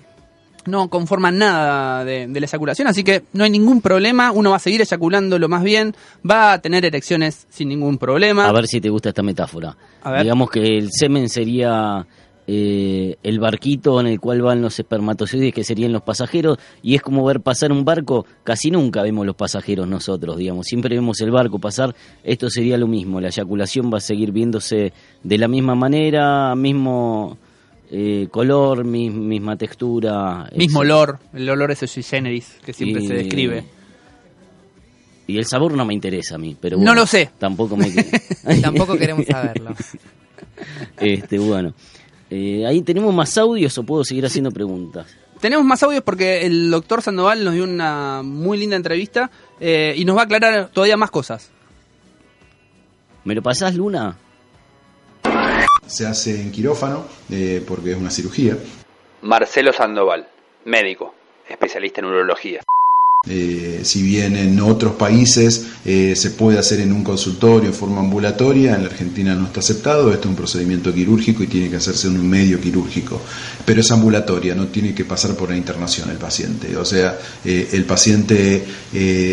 no 0.66 0.88
conforman 0.88 1.38
nada 1.38 2.04
de, 2.04 2.26
de 2.26 2.40
la 2.40 2.46
eyaculación, 2.46 2.88
así 2.88 3.04
que 3.04 3.22
no 3.32 3.44
hay 3.44 3.50
ningún 3.50 3.80
problema, 3.80 4.32
uno 4.32 4.50
va 4.50 4.56
a 4.56 4.60
seguir 4.60 4.80
eyaculando 4.80 5.38
lo 5.38 5.48
más 5.48 5.62
bien, 5.62 5.94
va 6.28 6.52
a 6.52 6.58
tener 6.60 6.84
erecciones 6.84 7.46
sin 7.50 7.68
ningún 7.68 7.98
problema. 7.98 8.48
A 8.48 8.52
ver 8.52 8.66
si 8.66 8.80
te 8.80 8.88
gusta 8.88 9.10
esta 9.10 9.22
metáfora. 9.22 9.76
A 10.02 10.10
ver. 10.12 10.22
Digamos 10.22 10.50
que 10.50 10.78
el 10.78 10.90
semen 10.90 11.28
sería 11.28 12.06
eh, 12.52 13.16
el 13.22 13.38
barquito 13.38 14.00
en 14.00 14.08
el 14.08 14.18
cual 14.18 14.42
van 14.42 14.60
los 14.60 14.76
espermatozoides, 14.78 15.54
que 15.54 15.62
serían 15.62 15.92
los 15.92 16.02
pasajeros, 16.02 16.58
y 16.82 16.96
es 16.96 17.02
como 17.02 17.24
ver 17.24 17.40
pasar 17.40 17.70
un 17.70 17.84
barco. 17.84 18.26
Casi 18.42 18.72
nunca 18.72 19.02
vemos 19.02 19.24
los 19.24 19.36
pasajeros 19.36 19.86
nosotros, 19.86 20.36
digamos. 20.36 20.66
Siempre 20.66 20.96
vemos 20.96 21.20
el 21.20 21.30
barco 21.30 21.60
pasar. 21.60 21.94
Esto 22.24 22.50
sería 22.50 22.76
lo 22.76 22.88
mismo. 22.88 23.20
La 23.20 23.28
eyaculación 23.28 23.88
va 23.92 23.98
a 23.98 24.00
seguir 24.00 24.32
viéndose 24.32 24.92
de 25.22 25.38
la 25.38 25.46
misma 25.46 25.76
manera, 25.76 26.56
mismo 26.56 27.38
eh, 27.90 28.28
color, 28.30 28.84
mis- 28.84 29.12
misma 29.12 29.56
textura. 29.56 30.48
Mismo 30.54 30.82
etc. 30.82 30.90
olor, 30.90 31.18
el 31.34 31.48
olor 31.50 31.70
ese 31.72 31.86
sui 31.86 32.02
generis 32.02 32.56
que 32.64 32.72
siempre 32.72 33.02
Y- 33.02 33.06
se 33.08 33.14
describe. 33.14 33.64
Y 35.26 35.38
el 35.38 35.44
sabor 35.46 35.74
no 35.74 35.84
me 35.84 35.94
interesa 35.94 36.34
a 36.34 36.38
mí, 36.38 36.56
pero 36.60 36.76
No 36.78 36.92
lo 36.94 37.06
sé. 37.06 37.30
Tampoco 37.38 37.76
me. 37.76 37.88
Tampoco 38.62 38.96
queremos 38.96 39.26
saberlo. 39.26 39.74
Este, 40.98 41.38
bueno. 41.38 41.72
Eh, 42.28 42.64
ahí 42.66 42.82
tenemos 42.82 43.14
más 43.14 43.36
audios 43.38 43.76
o 43.78 43.82
puedo 43.82 44.04
seguir 44.04 44.24
haciendo 44.26 44.50
preguntas. 44.50 45.06
Tenemos 45.40 45.64
más 45.64 45.82
audios 45.82 46.02
porque 46.04 46.44
el 46.44 46.70
doctor 46.70 47.00
Sandoval 47.02 47.42
nos 47.44 47.54
dio 47.54 47.64
una 47.64 48.22
muy 48.22 48.58
linda 48.58 48.76
entrevista 48.76 49.30
eh, 49.58 49.94
y 49.96 50.04
nos 50.04 50.16
va 50.16 50.22
a 50.22 50.24
aclarar 50.24 50.68
todavía 50.72 50.96
más 50.96 51.10
cosas. 51.10 51.50
¿Me 53.24 53.34
lo 53.34 53.42
pasás, 53.42 53.74
Luna? 53.74 54.16
Se 55.90 56.06
hace 56.06 56.40
en 56.40 56.52
quirófano 56.52 57.04
eh, 57.30 57.62
porque 57.66 57.90
es 57.90 57.96
una 57.96 58.10
cirugía. 58.10 58.56
Marcelo 59.22 59.72
Sandoval, 59.72 60.28
médico, 60.64 61.14
especialista 61.48 62.00
en 62.00 62.06
urología. 62.06 62.60
Eh, 63.28 63.80
si 63.82 64.02
bien 64.02 64.34
en 64.34 64.58
otros 64.60 64.94
países 64.94 65.66
eh, 65.84 66.14
se 66.16 66.30
puede 66.30 66.58
hacer 66.58 66.80
en 66.80 66.90
un 66.90 67.04
consultorio 67.04 67.68
en 67.68 67.74
forma 67.74 68.00
ambulatoria, 68.00 68.74
en 68.74 68.84
la 68.84 68.88
Argentina 68.88 69.34
no 69.34 69.44
está 69.44 69.60
aceptado, 69.60 70.10
esto 70.10 70.22
es 70.22 70.30
un 70.30 70.36
procedimiento 70.36 70.90
quirúrgico 70.94 71.42
y 71.42 71.46
tiene 71.46 71.68
que 71.68 71.76
hacerse 71.76 72.08
en 72.08 72.18
un 72.18 72.26
medio 72.26 72.58
quirúrgico, 72.58 73.20
pero 73.66 73.82
es 73.82 73.90
ambulatoria, 73.90 74.54
no 74.54 74.68
tiene 74.68 74.94
que 74.94 75.04
pasar 75.04 75.34
por 75.34 75.50
la 75.50 75.56
internación 75.56 76.08
el 76.08 76.16
paciente, 76.16 76.74
o 76.78 76.84
sea, 76.86 77.18
eh, 77.44 77.68
el 77.72 77.84
paciente 77.84 78.64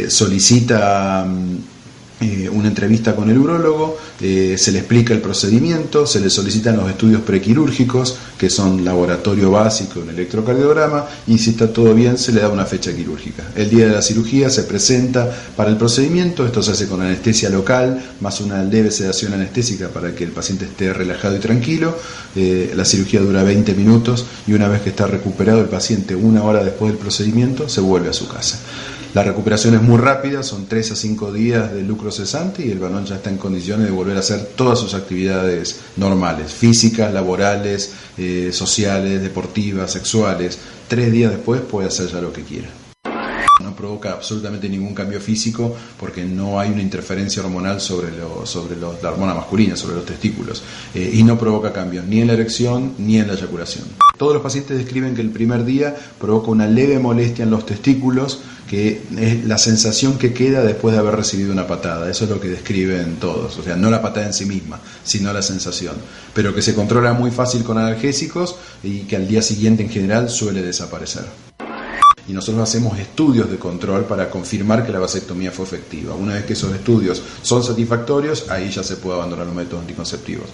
solicita 0.09 1.23
mm, 1.25 1.76
eh, 2.19 2.49
una 2.49 2.69
entrevista 2.69 3.15
con 3.15 3.29
el 3.29 3.37
urólogo, 3.37 3.95
eh, 4.19 4.55
se 4.57 4.71
le 4.71 4.79
explica 4.79 5.13
el 5.13 5.21
procedimiento, 5.21 6.07
se 6.07 6.19
le 6.19 6.31
solicitan 6.31 6.75
los 6.75 6.89
estudios 6.89 7.21
prequirúrgicos, 7.21 8.17
que 8.39 8.49
son 8.49 8.83
laboratorio 8.83 9.51
básico, 9.51 9.99
un 9.99 10.09
electrocardiograma, 10.09 11.05
y 11.27 11.37
si 11.37 11.51
está 11.51 11.71
todo 11.71 11.93
bien 11.93 12.17
se 12.17 12.31
le 12.31 12.41
da 12.41 12.49
una 12.49 12.65
fecha 12.65 12.91
quirúrgica. 12.95 13.43
El 13.55 13.69
día 13.69 13.85
de 13.85 13.93
la 13.93 14.01
cirugía 14.01 14.49
se 14.49 14.63
presenta 14.63 15.29
para 15.55 15.69
el 15.69 15.77
procedimiento, 15.77 16.43
esto 16.43 16.63
se 16.63 16.71
hace 16.71 16.87
con 16.87 17.01
anestesia 17.01 17.51
local, 17.51 18.03
más 18.19 18.41
una 18.41 18.63
leve 18.63 18.89
sedación 18.89 19.33
anestésica 19.33 19.89
para 19.89 20.15
que 20.15 20.23
el 20.23 20.31
paciente 20.31 20.65
esté 20.65 20.93
relajado 20.93 21.35
y 21.35 21.39
tranquilo. 21.39 21.95
Eh, 22.35 22.73
la 22.75 22.85
cirugía 22.85 23.21
dura 23.21 23.43
20 23.43 23.75
minutos 23.75 24.25
y 24.47 24.53
una 24.53 24.67
vez 24.67 24.81
que 24.81 24.89
está 24.89 25.05
recuperado 25.05 25.61
el 25.61 25.67
paciente, 25.67 26.15
una 26.15 26.43
hora 26.43 26.63
después 26.63 26.91
del 26.91 26.99
procedimiento, 26.99 27.69
se 27.69 27.81
vuelve 27.81 28.09
a 28.09 28.13
su 28.13 28.27
casa. 28.27 28.57
La 29.17 29.23
recuperación 29.23 29.73
es 29.73 29.81
muy 29.81 29.97
rápida, 29.97 30.43
son 30.43 30.67
3 30.67 30.91
a 30.91 30.95
5 30.95 31.33
días 31.33 31.73
de 31.73 31.81
lucro 31.81 32.11
cesante 32.11 32.63
y 32.63 32.69
el 32.69 32.77
varón 32.77 33.03
ya 33.03 33.15
está 33.15 33.31
en 33.31 33.37
condiciones 33.37 33.87
de 33.87 33.91
volver 33.91 34.15
a 34.15 34.19
hacer 34.19 34.51
todas 34.55 34.77
sus 34.77 34.93
actividades 34.93 35.79
normales, 35.95 36.51
físicas, 36.53 37.11
laborales, 37.11 37.93
eh, 38.19 38.51
sociales, 38.53 39.19
deportivas, 39.23 39.91
sexuales. 39.91 40.59
Tres 40.87 41.11
días 41.11 41.31
después 41.31 41.61
puede 41.61 41.87
hacer 41.87 42.09
ya 42.11 42.21
lo 42.21 42.31
que 42.31 42.43
quiera. 42.43 42.69
No 43.63 43.75
provoca 43.75 44.11
absolutamente 44.11 44.69
ningún 44.69 44.93
cambio 44.93 45.19
físico 45.19 45.75
porque 45.99 46.23
no 46.23 46.59
hay 46.59 46.69
una 46.69 46.83
interferencia 46.83 47.41
hormonal 47.41 47.81
sobre, 47.81 48.15
lo- 48.15 48.45
sobre 48.45 48.75
los- 48.75 49.01
la 49.01 49.09
hormona 49.13 49.33
masculina, 49.33 49.75
sobre 49.75 49.95
los 49.95 50.05
testículos. 50.05 50.61
Eh, 50.93 51.09
y 51.15 51.23
no 51.23 51.39
provoca 51.39 51.73
cambios 51.73 52.05
ni 52.05 52.21
en 52.21 52.27
la 52.27 52.33
erección 52.33 52.93
ni 52.99 53.17
en 53.17 53.25
la 53.25 53.33
eyaculación. 53.33 53.85
Todos 54.19 54.33
los 54.33 54.43
pacientes 54.43 54.77
describen 54.77 55.15
que 55.15 55.21
el 55.21 55.29
primer 55.31 55.65
día 55.65 55.95
provoca 56.19 56.51
una 56.51 56.67
leve 56.67 56.99
molestia 56.99 57.43
en 57.43 57.51
los 57.51 57.65
testículos, 57.65 58.41
que 58.67 59.01
es 59.17 59.45
la 59.45 59.57
sensación 59.57 60.17
que 60.17 60.33
queda 60.33 60.61
después 60.61 60.93
de 60.93 60.99
haber 60.99 61.15
recibido 61.15 61.51
una 61.51 61.65
patada. 61.67 62.09
Eso 62.09 62.25
es 62.25 62.29
lo 62.29 62.39
que 62.39 62.49
describen 62.49 63.15
todos. 63.15 63.57
O 63.57 63.63
sea, 63.63 63.75
no 63.75 63.89
la 63.89 64.01
patada 64.01 64.27
en 64.27 64.33
sí 64.33 64.45
misma, 64.45 64.79
sino 65.03 65.33
la 65.33 65.41
sensación. 65.41 65.95
Pero 66.33 66.53
que 66.53 66.61
se 66.61 66.75
controla 66.75 67.13
muy 67.13 67.31
fácil 67.31 67.63
con 67.63 67.77
analgésicos 67.77 68.55
y 68.83 69.01
que 69.01 69.15
al 69.15 69.27
día 69.27 69.41
siguiente 69.41 69.83
en 69.83 69.89
general 69.89 70.29
suele 70.29 70.61
desaparecer 70.61 71.25
y 72.27 72.33
nosotros 72.33 72.61
hacemos 72.61 72.99
estudios 72.99 73.49
de 73.49 73.57
control 73.57 74.03
para 74.03 74.29
confirmar 74.29 74.85
que 74.85 74.91
la 74.91 74.99
vasectomía 74.99 75.51
fue 75.51 75.65
efectiva. 75.65 76.13
Una 76.13 76.33
vez 76.33 76.45
que 76.45 76.53
esos 76.53 76.73
estudios 76.73 77.23
son 77.41 77.63
satisfactorios, 77.63 78.49
ahí 78.49 78.69
ya 78.69 78.83
se 78.83 78.97
puede 78.97 79.15
abandonar 79.15 79.45
los 79.45 79.55
métodos 79.55 79.81
anticonceptivos. 79.81 80.47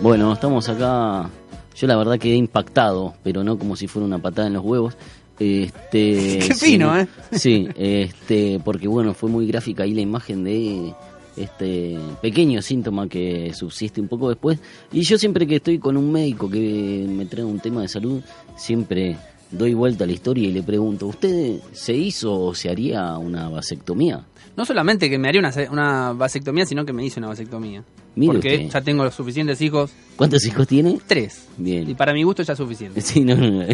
Bueno, 0.00 0.32
estamos 0.32 0.68
acá. 0.68 1.30
Yo 1.78 1.86
la 1.86 1.96
verdad 1.96 2.18
quedé 2.18 2.34
impactado, 2.34 3.14
pero 3.22 3.44
no 3.44 3.58
como 3.58 3.76
si 3.76 3.86
fuera 3.86 4.06
una 4.06 4.18
patada 4.18 4.48
en 4.48 4.54
los 4.54 4.64
huevos. 4.64 4.94
Este, 5.38 6.40
Qué 6.46 6.54
fino, 6.54 6.92
sí, 6.94 7.00
¿eh? 7.00 7.08
Sí, 7.32 7.68
este, 7.76 8.60
porque 8.64 8.88
bueno, 8.88 9.14
fue 9.14 9.30
muy 9.30 9.46
gráfica 9.46 9.84
ahí 9.84 9.94
la 9.94 10.00
imagen 10.00 10.42
de 10.42 10.92
este 11.36 11.96
pequeño 12.20 12.60
síntoma 12.62 13.08
que 13.08 13.52
subsiste 13.54 14.00
un 14.00 14.08
poco 14.08 14.28
después. 14.28 14.58
Y 14.92 15.02
yo 15.02 15.18
siempre 15.18 15.46
que 15.46 15.56
estoy 15.56 15.78
con 15.78 15.96
un 15.96 16.10
médico 16.10 16.50
que 16.50 17.06
me 17.08 17.26
trae 17.26 17.44
un 17.44 17.60
tema 17.60 17.82
de 17.82 17.88
salud, 17.88 18.22
siempre 18.56 19.16
doy 19.50 19.74
vuelta 19.74 20.04
a 20.04 20.06
la 20.06 20.12
historia 20.12 20.48
y 20.48 20.52
le 20.52 20.62
pregunto, 20.62 21.06
¿usted 21.06 21.60
se 21.72 21.94
hizo 21.94 22.40
o 22.40 22.54
se 22.54 22.68
haría 22.68 23.16
una 23.18 23.48
vasectomía? 23.48 24.24
No 24.58 24.64
solamente 24.66 25.08
que 25.08 25.18
me 25.18 25.28
haría 25.28 25.40
una, 25.40 25.52
una 25.70 26.12
vasectomía, 26.14 26.66
sino 26.66 26.84
que 26.84 26.92
me 26.92 27.04
hice 27.06 27.20
una 27.20 27.28
vasectomía. 27.28 27.84
Mire 28.16 28.32
porque 28.32 28.54
usted. 28.56 28.70
ya 28.70 28.80
tengo 28.82 29.04
los 29.04 29.14
suficientes 29.14 29.60
hijos. 29.62 29.92
¿Cuántos 30.16 30.44
hijos 30.46 30.66
tiene? 30.66 30.98
Tres. 31.06 31.46
Bien. 31.56 31.88
Y 31.88 31.94
para 31.94 32.12
mi 32.12 32.24
gusto 32.24 32.42
ya 32.42 32.54
es 32.54 32.58
suficiente. 32.58 33.00
Sí, 33.00 33.20
no, 33.20 33.36
no, 33.36 33.48
no. 33.52 33.64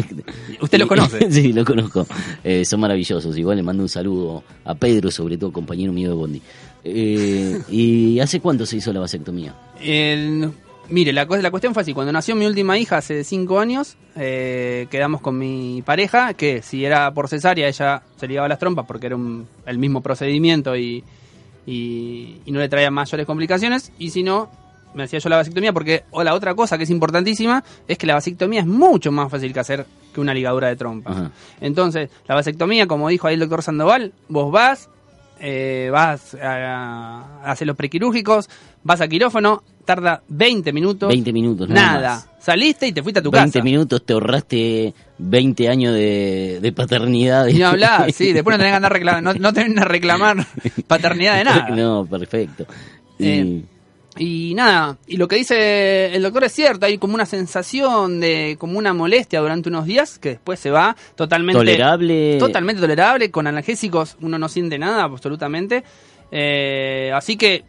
¿Usted 0.61 0.77
lo 0.77 0.87
conoce? 0.87 1.31
sí, 1.31 1.53
lo 1.53 1.65
conozco. 1.65 2.05
Eh, 2.43 2.63
son 2.65 2.81
maravillosos. 2.81 3.35
Igual 3.35 3.57
le 3.57 3.63
mando 3.63 3.81
un 3.81 3.89
saludo 3.89 4.43
a 4.63 4.75
Pedro, 4.75 5.09
sobre 5.09 5.39
todo, 5.39 5.51
compañero 5.51 5.91
mío 5.91 6.09
de 6.09 6.15
Bondi. 6.15 6.41
Eh, 6.83 7.59
¿Y 7.71 8.19
hace 8.19 8.39
cuánto 8.39 8.67
se 8.67 8.77
hizo 8.77 8.93
la 8.93 8.99
vasectomía? 8.99 9.55
El- 9.81 10.51
mire, 10.89 11.11
la, 11.13 11.25
la 11.25 11.51
cuestión 11.51 11.73
fue 11.73 11.81
así. 11.81 11.93
Cuando 11.93 12.11
nació 12.11 12.35
mi 12.35 12.45
última 12.45 12.77
hija 12.77 12.97
hace 12.97 13.23
cinco 13.23 13.59
años, 13.59 13.97
eh, 14.15 14.87
quedamos 14.89 15.21
con 15.21 15.37
mi 15.37 15.81
pareja 15.85 16.33
que 16.33 16.61
si 16.61 16.85
era 16.85 17.11
por 17.13 17.27
cesárea 17.27 17.67
ella 17.67 18.01
se 18.17 18.27
ligaba 18.27 18.47
las 18.47 18.59
trompas 18.59 18.85
porque 18.85 19.07
era 19.07 19.15
un- 19.15 19.47
el 19.65 19.77
mismo 19.77 20.01
procedimiento 20.01 20.75
y, 20.75 21.03
y- 21.65 22.41
y 22.45 22.51
no 22.51 22.59
le 22.59 22.69
traía 22.69 22.91
mayores 22.91 23.25
complicaciones. 23.25 23.91
Y 23.99 24.09
si 24.11 24.23
no, 24.23 24.49
me 24.93 25.03
hacía 25.03 25.19
yo 25.19 25.29
la 25.29 25.37
vasectomía 25.37 25.73
porque 25.73 26.03
o 26.11 26.23
la 26.23 26.33
otra 26.33 26.55
cosa 26.55 26.77
que 26.77 26.83
es 26.85 26.89
importantísima 26.89 27.63
es 27.87 27.97
que 27.97 28.07
la 28.07 28.13
vasectomía 28.13 28.61
es 28.61 28.67
mucho 28.67 29.11
más 29.11 29.29
fácil 29.31 29.53
que 29.53 29.59
hacer 29.59 29.85
que 30.13 30.21
una 30.21 30.33
ligadura 30.33 30.67
de 30.69 30.75
trompas. 30.77 31.17
Ajá. 31.17 31.31
Entonces, 31.59 32.09
la 32.27 32.35
vasectomía, 32.35 32.87
como 32.87 33.09
dijo 33.09 33.27
ahí 33.27 33.33
el 33.33 33.41
doctor 33.41 33.61
Sandoval, 33.63 34.13
vos 34.29 34.51
vas, 34.51 34.89
eh, 35.41 35.89
vas 35.91 36.35
a, 36.35 37.41
a 37.43 37.51
hacer 37.51 37.67
los 37.67 37.75
prequirúrgicos, 37.75 38.49
vas 38.83 39.01
a 39.01 39.07
quirófano, 39.09 39.61
tarda 39.85 40.21
20 40.27 40.73
minutos. 40.73 41.09
20 41.09 41.31
minutos, 41.33 41.69
nada. 41.69 42.25
Saliste 42.39 42.87
y 42.87 42.91
te 42.91 43.01
fuiste 43.01 43.19
a 43.19 43.23
tu 43.23 43.31
20 43.31 43.59
casa. 43.59 43.63
minutos 43.63 44.05
te 44.05 44.13
ahorraste 44.13 44.93
20 45.17 45.69
años 45.69 45.93
de, 45.93 46.59
de 46.61 46.71
paternidad. 46.71 47.45
Ni 47.47 47.61
hablar, 47.63 48.11
sí, 48.13 48.33
después 48.33 48.53
no 48.53 48.57
tenés 48.59 48.71
que 48.73 48.75
andar 48.77 48.93
reclamando, 48.93 49.33
no, 49.33 49.39
no 49.39 49.53
tenés 49.53 49.73
que 49.79 49.85
reclamar 49.85 50.45
paternidad 50.87 51.37
de 51.37 51.43
nada. 51.43 51.69
No, 51.75 52.05
perfecto. 52.05 52.65
Y- 53.19 53.27
Eh, 53.27 53.61
Y 54.17 54.53
nada, 54.55 54.97
y 55.07 55.17
lo 55.17 55.27
que 55.27 55.35
dice 55.35 56.15
el 56.15 56.21
doctor 56.23 56.45
es 56.45 56.53
cierto, 56.53 56.85
hay 56.85 56.97
como 56.97 57.15
una 57.15 57.25
sensación 57.25 58.21
de, 58.21 58.55
como 58.57 58.77
una 58.79 58.93
molestia 58.93 59.41
durante 59.41 59.67
unos 59.67 59.85
días 59.85 60.19
que 60.19 60.29
después 60.29 60.57
se 60.59 60.69
va 60.71 60.95
totalmente... 61.15 61.59
Tolerable. 61.59 62.37
Totalmente 62.39 62.79
tolerable, 62.81 63.29
con 63.29 63.45
analgésicos 63.47 64.15
uno 64.21 64.37
no 64.39 64.47
siente 64.47 64.77
nada, 64.79 65.03
absolutamente. 65.03 65.83
Eh, 66.31 67.11
así 67.13 67.35
que, 67.35 67.65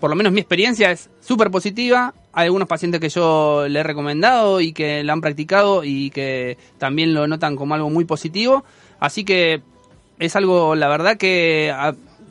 por 0.00 0.10
lo 0.10 0.16
menos 0.16 0.32
mi 0.32 0.40
experiencia 0.40 0.90
es 0.90 1.08
súper 1.26 1.50
positiva. 1.50 2.14
Hay 2.32 2.44
algunos 2.44 2.68
pacientes 2.68 3.00
que 3.00 3.08
yo 3.08 3.66
le 3.68 3.80
he 3.80 3.82
recomendado 3.82 4.60
y 4.60 4.72
que 4.72 5.02
la 5.02 5.12
han 5.12 5.20
practicado 5.20 5.82
y 5.82 6.10
que 6.10 6.56
también 6.78 7.14
lo 7.14 7.26
notan 7.26 7.56
como 7.56 7.74
algo 7.74 7.90
muy 7.90 8.04
positivo. 8.04 8.64
Así 9.00 9.24
que 9.24 9.62
es 10.18 10.36
algo, 10.36 10.76
la 10.76 10.88
verdad 10.88 11.16
que 11.16 11.74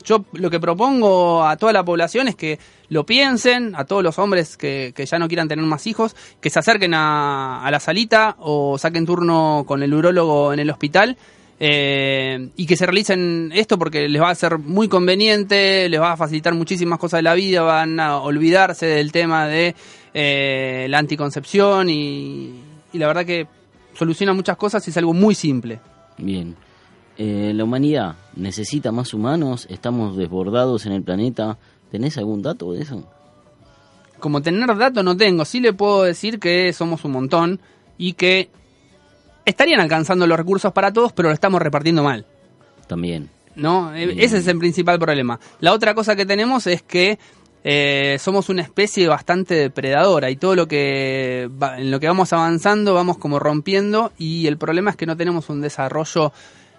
yo 0.02 0.24
lo 0.32 0.50
que 0.50 0.60
propongo 0.60 1.44
a 1.44 1.56
toda 1.56 1.72
la 1.72 1.84
población 1.84 2.28
es 2.28 2.36
que 2.36 2.58
lo 2.88 3.04
piensen, 3.04 3.74
a 3.76 3.84
todos 3.84 4.02
los 4.02 4.18
hombres 4.18 4.56
que, 4.56 4.92
que 4.96 5.04
ya 5.04 5.18
no 5.18 5.28
quieran 5.28 5.48
tener 5.48 5.64
más 5.64 5.86
hijos, 5.86 6.16
que 6.40 6.48
se 6.48 6.58
acerquen 6.58 6.94
a, 6.94 7.64
a 7.64 7.70
la 7.70 7.80
salita 7.80 8.36
o 8.38 8.78
saquen 8.78 9.04
turno 9.04 9.64
con 9.66 9.82
el 9.82 9.92
urólogo 9.92 10.52
en 10.52 10.60
el 10.60 10.70
hospital 10.70 11.18
eh, 11.58 12.50
y 12.56 12.66
que 12.66 12.76
se 12.76 12.86
realicen 12.86 13.50
esto 13.54 13.78
porque 13.78 14.08
les 14.08 14.20
va 14.20 14.30
a 14.30 14.34
ser 14.34 14.58
muy 14.58 14.88
conveniente, 14.88 15.88
les 15.88 16.00
va 16.00 16.12
a 16.12 16.16
facilitar 16.16 16.54
muchísimas 16.54 16.98
cosas 16.98 17.18
de 17.18 17.22
la 17.22 17.34
vida, 17.34 17.62
van 17.62 17.98
a 17.98 18.18
olvidarse 18.18 18.86
del 18.86 19.12
tema 19.12 19.46
de 19.46 19.74
eh, 20.12 20.86
la 20.90 20.98
anticoncepción 20.98 21.88
y, 21.88 22.60
y 22.92 22.98
la 22.98 23.06
verdad 23.06 23.24
que 23.24 23.46
soluciona 23.94 24.32
muchas 24.32 24.56
cosas 24.56 24.86
y 24.86 24.90
es 24.90 24.96
algo 24.96 25.14
muy 25.14 25.34
simple. 25.34 25.80
Bien. 26.18 26.56
Eh, 27.18 27.52
la 27.54 27.64
humanidad 27.64 28.16
necesita 28.34 28.92
más 28.92 29.14
humanos, 29.14 29.66
estamos 29.70 30.16
desbordados 30.16 30.84
en 30.84 30.92
el 30.92 31.02
planeta. 31.02 31.56
¿Tenés 31.90 32.18
algún 32.18 32.42
dato 32.42 32.72
de 32.72 32.82
eso? 32.82 33.04
Como 34.18 34.42
tener 34.42 34.76
datos 34.76 35.02
no 35.02 35.16
tengo, 35.16 35.44
sí 35.44 35.60
le 35.60 35.72
puedo 35.72 36.02
decir 36.02 36.38
que 36.38 36.72
somos 36.72 37.04
un 37.04 37.12
montón 37.12 37.60
y 37.96 38.14
que 38.14 38.50
estarían 39.46 39.80
alcanzando 39.80 40.26
los 40.26 40.36
recursos 40.36 40.72
para 40.72 40.92
todos, 40.92 41.12
pero 41.14 41.28
lo 41.30 41.34
estamos 41.34 41.62
repartiendo 41.62 42.02
mal. 42.02 42.26
También. 42.86 43.30
¿no? 43.54 43.94
E- 43.94 44.22
Ese 44.22 44.36
es 44.38 44.46
el 44.48 44.58
principal 44.58 44.98
problema. 44.98 45.40
La 45.60 45.72
otra 45.72 45.94
cosa 45.94 46.14
que 46.14 46.26
tenemos 46.26 46.66
es 46.66 46.82
que 46.82 47.18
eh, 47.64 48.16
somos 48.20 48.48
una 48.50 48.62
especie 48.62 49.08
bastante 49.08 49.54
depredadora 49.54 50.28
y 50.30 50.36
todo 50.36 50.54
lo 50.54 50.68
que 50.68 51.48
va- 51.60 51.78
en 51.80 51.90
lo 51.90 51.98
que 51.98 52.06
vamos 52.06 52.32
avanzando 52.34 52.92
vamos 52.94 53.16
como 53.18 53.38
rompiendo 53.38 54.12
y 54.18 54.46
el 54.46 54.56
problema 54.58 54.90
es 54.90 54.96
que 54.96 55.06
no 55.06 55.16
tenemos 55.16 55.48
un 55.48 55.62
desarrollo 55.62 56.32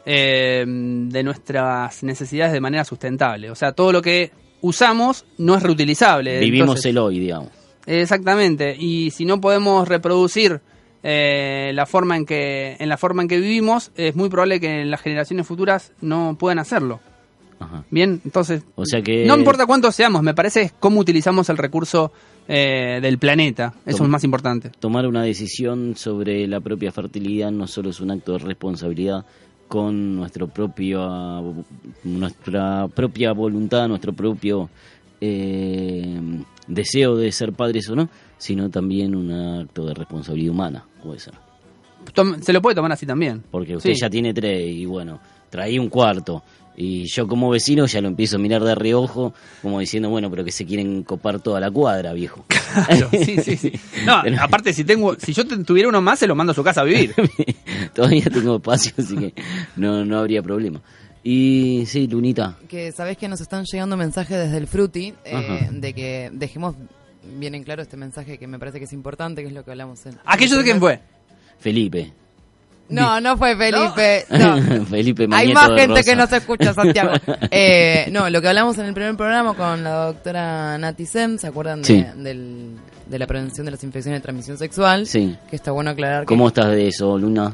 eh, 0.05 0.63
de 0.67 1.23
nuestras 1.23 2.03
necesidades 2.03 2.53
de 2.53 2.61
manera 2.61 2.85
sustentable. 2.85 3.49
O 3.51 3.55
sea, 3.55 3.71
todo 3.73 3.91
lo 3.91 4.01
que 4.01 4.31
usamos 4.61 5.25
no 5.37 5.55
es 5.55 5.63
reutilizable. 5.63 6.39
Vivimos 6.39 6.67
Entonces- 6.69 6.85
el 6.91 6.97
hoy, 6.99 7.19
digamos. 7.19 7.49
Exactamente. 7.85 8.75
Y 8.77 9.11
si 9.11 9.25
no 9.25 9.41
podemos 9.41 9.87
reproducir 9.87 10.61
eh, 11.03 11.71
la 11.73 11.85
forma 11.85 12.17
en 12.17 12.25
que 12.25 12.75
en 12.79 12.89
la 12.89 12.97
forma 12.97 13.21
en 13.21 13.27
que 13.27 13.39
vivimos, 13.39 13.91
es 13.95 14.15
muy 14.15 14.29
probable 14.29 14.59
que 14.59 14.81
en 14.81 14.91
las 14.91 15.01
generaciones 15.01 15.45
futuras 15.47 15.91
no 16.01 16.35
puedan 16.39 16.59
hacerlo. 16.59 16.99
Ajá. 17.59 17.83
Bien, 17.89 18.21
entonces 18.23 18.61
O 18.75 18.85
sea 18.85 19.01
que... 19.01 19.25
no 19.25 19.35
importa 19.35 19.65
cuántos 19.65 19.95
seamos, 19.95 20.21
me 20.21 20.35
parece 20.35 20.61
es 20.61 20.73
cómo 20.79 20.99
utilizamos 20.99 21.49
el 21.49 21.57
recurso 21.57 22.11
eh, 22.47 22.99
del 23.01 23.17
planeta. 23.17 23.73
Eso 23.85 23.97
Tom- 23.97 24.05
es 24.07 24.11
más 24.11 24.23
importante. 24.23 24.69
Tomar 24.79 25.07
una 25.07 25.23
decisión 25.23 25.95
sobre 25.95 26.45
la 26.47 26.59
propia 26.59 26.91
fertilidad 26.91 27.49
no 27.51 27.65
solo 27.65 27.89
es 27.89 27.99
un 27.99 28.11
acto 28.11 28.33
de 28.33 28.39
responsabilidad 28.39 29.25
con 29.67 30.15
nuestro 30.15 30.47
propio, 30.47 31.65
nuestra 32.03 32.87
propia 32.87 33.31
voluntad, 33.33 33.87
nuestro 33.87 34.13
propio 34.13 34.69
eh, 35.21 36.19
deseo 36.67 37.15
de 37.15 37.31
ser 37.31 37.53
padres 37.53 37.89
o 37.89 37.95
no, 37.95 38.09
sino 38.37 38.69
también 38.69 39.15
un 39.15 39.31
acto 39.31 39.85
de 39.85 39.93
responsabilidad 39.93 40.51
humana, 40.53 40.85
puede 41.03 41.19
ser. 41.19 41.33
Se 42.41 42.53
lo 42.53 42.61
puede 42.61 42.75
tomar 42.75 42.91
así 42.91 43.05
también. 43.05 43.43
Porque 43.51 43.75
usted 43.75 43.93
Sí. 43.93 43.99
ya 43.99 44.09
tiene 44.09 44.33
tres 44.33 44.65
y 44.65 44.85
bueno, 44.85 45.19
traí 45.49 45.77
un 45.77 45.89
cuarto. 45.89 46.43
Y 46.79 47.05
yo 47.07 47.27
como 47.27 47.49
vecino 47.49 47.87
ya 47.87 47.99
lo 48.01 48.07
empiezo 48.07 48.35
a 48.35 48.39
mirar 48.39 48.63
de 48.63 48.75
reojo, 48.75 49.33
como 49.63 49.79
diciendo, 49.79 50.09
bueno, 50.09 50.29
pero 50.29 50.45
que 50.45 50.51
se 50.51 50.63
quieren 50.63 51.01
copar 51.01 51.39
toda 51.39 51.59
la 51.59 51.71
cuadra, 51.71 52.13
viejo. 52.13 52.45
Claro, 52.87 53.09
sí, 53.11 53.37
sí, 53.41 53.57
sí. 53.57 53.71
No, 54.05 54.21
aparte 54.41 54.71
si 54.73 54.83
tengo, 54.83 55.15
si 55.15 55.33
yo 55.33 55.47
tuviera 55.47 55.89
uno 55.89 55.99
más, 56.01 56.19
se 56.19 56.27
lo 56.27 56.35
mando 56.35 56.51
a 56.51 56.53
su 56.53 56.63
casa 56.63 56.81
a 56.81 56.83
vivir. 56.83 57.15
Todavía 57.95 58.25
tengo 58.31 58.57
espacio, 58.57 58.93
así 58.97 59.15
que 59.15 59.33
no, 59.75 60.05
no 60.05 60.19
habría 60.19 60.43
problema. 60.43 60.79
Y 61.29 61.85
sí, 61.87 62.07
Lunita, 62.07 62.55
Que 62.69 62.93
sabés 62.93 63.17
que 63.17 63.27
nos 63.27 63.41
están 63.41 63.65
llegando 63.65 63.97
mensajes 63.97 64.37
desde 64.37 64.55
el 64.55 64.65
Fruti 64.65 65.13
eh, 65.25 65.67
de 65.73 65.93
que 65.93 66.29
dejemos 66.31 66.75
bien 67.37 67.53
en 67.53 67.63
claro 67.63 67.81
este 67.81 67.97
mensaje 67.97 68.37
que 68.37 68.47
me 68.47 68.57
parece 68.57 68.79
que 68.79 68.85
es 68.85 68.93
importante, 68.93 69.41
que 69.41 69.49
es 69.49 69.53
lo 69.53 69.65
que 69.65 69.71
hablamos 69.71 70.05
en. 70.05 70.17
¿A 70.23 70.37
qué 70.37 70.47
yo 70.47 70.55
sé 70.57 70.63
quién 70.63 70.79
fue? 70.79 71.01
Felipe. 71.59 72.13
No, 72.87 73.19
no 73.19 73.35
fue 73.37 73.57
Felipe. 73.57 74.23
No. 74.29 74.85
Felipe 74.85 75.27
Hay 75.33 75.51
más 75.51 75.67
de 75.69 75.75
gente 75.81 75.95
Rosa. 75.99 76.03
que 76.09 76.15
no 76.15 76.27
se 76.27 76.37
escucha, 76.37 76.73
Santiago. 76.73 77.11
Eh, 77.51 78.07
no, 78.13 78.29
lo 78.29 78.41
que 78.41 78.47
hablamos 78.47 78.77
en 78.77 78.85
el 78.85 78.93
primer 78.93 79.17
programa 79.17 79.53
con 79.53 79.83
la 79.83 80.05
doctora 80.05 80.77
Nati 80.77 81.05
Sem, 81.05 81.37
¿se 81.37 81.47
acuerdan 81.47 81.81
de, 81.81 82.05
del- 82.15 82.75
de 83.05 83.19
la 83.19 83.27
prevención 83.27 83.65
de 83.65 83.71
las 83.71 83.83
infecciones 83.83 84.21
de 84.21 84.23
transmisión 84.23 84.57
sexual? 84.57 85.05
Sí. 85.05 85.35
Que 85.49 85.57
está 85.57 85.71
bueno 85.71 85.89
aclarar 85.89 86.21
que 86.21 86.27
¿Cómo 86.27 86.47
estás 86.47 86.67
de 86.71 86.87
eso, 86.87 87.17
Luna? 87.17 87.53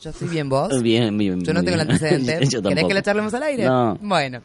Yo 0.00 0.10
estoy 0.10 0.28
bien 0.28 0.48
vos. 0.48 0.82
Bien, 0.82 1.16
bien. 1.16 1.42
Yo 1.42 1.52
no 1.52 1.62
tengo 1.62 1.74
el 1.74 1.80
antecedente. 1.80 2.38
¿Querés 2.62 2.84
que 2.84 2.94
le 2.94 3.02
charlemos 3.02 3.34
al 3.34 3.42
aire? 3.42 3.64
No. 3.64 3.98
Bueno. 4.00 4.40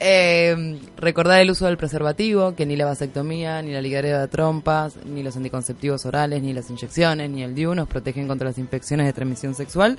Eh, 0.00 0.78
recordar 0.96 1.40
el 1.40 1.50
uso 1.50 1.66
del 1.66 1.76
preservativo, 1.76 2.54
que 2.54 2.64
ni 2.66 2.76
la 2.76 2.84
vasectomía, 2.84 3.60
ni 3.62 3.72
la 3.72 3.80
ligadera 3.80 4.20
de 4.20 4.28
trompas, 4.28 4.94
ni 5.04 5.24
los 5.24 5.36
anticonceptivos 5.36 6.06
orales, 6.06 6.40
ni 6.40 6.52
las 6.52 6.70
inyecciones, 6.70 7.28
ni 7.30 7.42
el 7.42 7.54
DIU 7.54 7.74
nos 7.74 7.88
protegen 7.88 8.28
contra 8.28 8.48
las 8.48 8.58
infecciones 8.58 9.06
de 9.06 9.12
transmisión 9.12 9.56
sexual. 9.56 9.98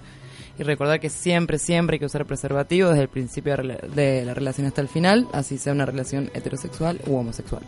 Y 0.57 0.63
recordar 0.63 0.99
que 0.99 1.09
siempre, 1.09 1.57
siempre 1.57 1.95
hay 1.95 1.99
que 1.99 2.05
usar 2.05 2.25
preservativo 2.25 2.89
desde 2.89 3.03
el 3.03 3.09
principio 3.09 3.57
de 3.57 4.23
la 4.25 4.33
relación 4.33 4.67
hasta 4.67 4.81
el 4.81 4.87
final, 4.87 5.27
así 5.33 5.57
sea 5.57 5.73
una 5.73 5.85
relación 5.85 6.29
heterosexual 6.33 6.99
u 7.07 7.15
homosexual. 7.15 7.63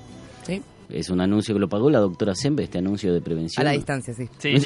¿Sí? 0.46 0.62
Es 0.94 1.10
un 1.10 1.22
anuncio 1.22 1.54
que 1.56 1.60
lo 1.60 1.70
pagó 1.70 1.90
la 1.90 2.00
doctora 2.00 2.36
Sembe, 2.36 2.64
este 2.64 2.78
anuncio 2.80 3.14
de 3.14 3.22
prevención. 3.22 3.62
A 3.66 3.70
la 3.70 3.76
distancia, 3.76 4.14
sí. 4.14 4.28
Sí. 4.38 4.50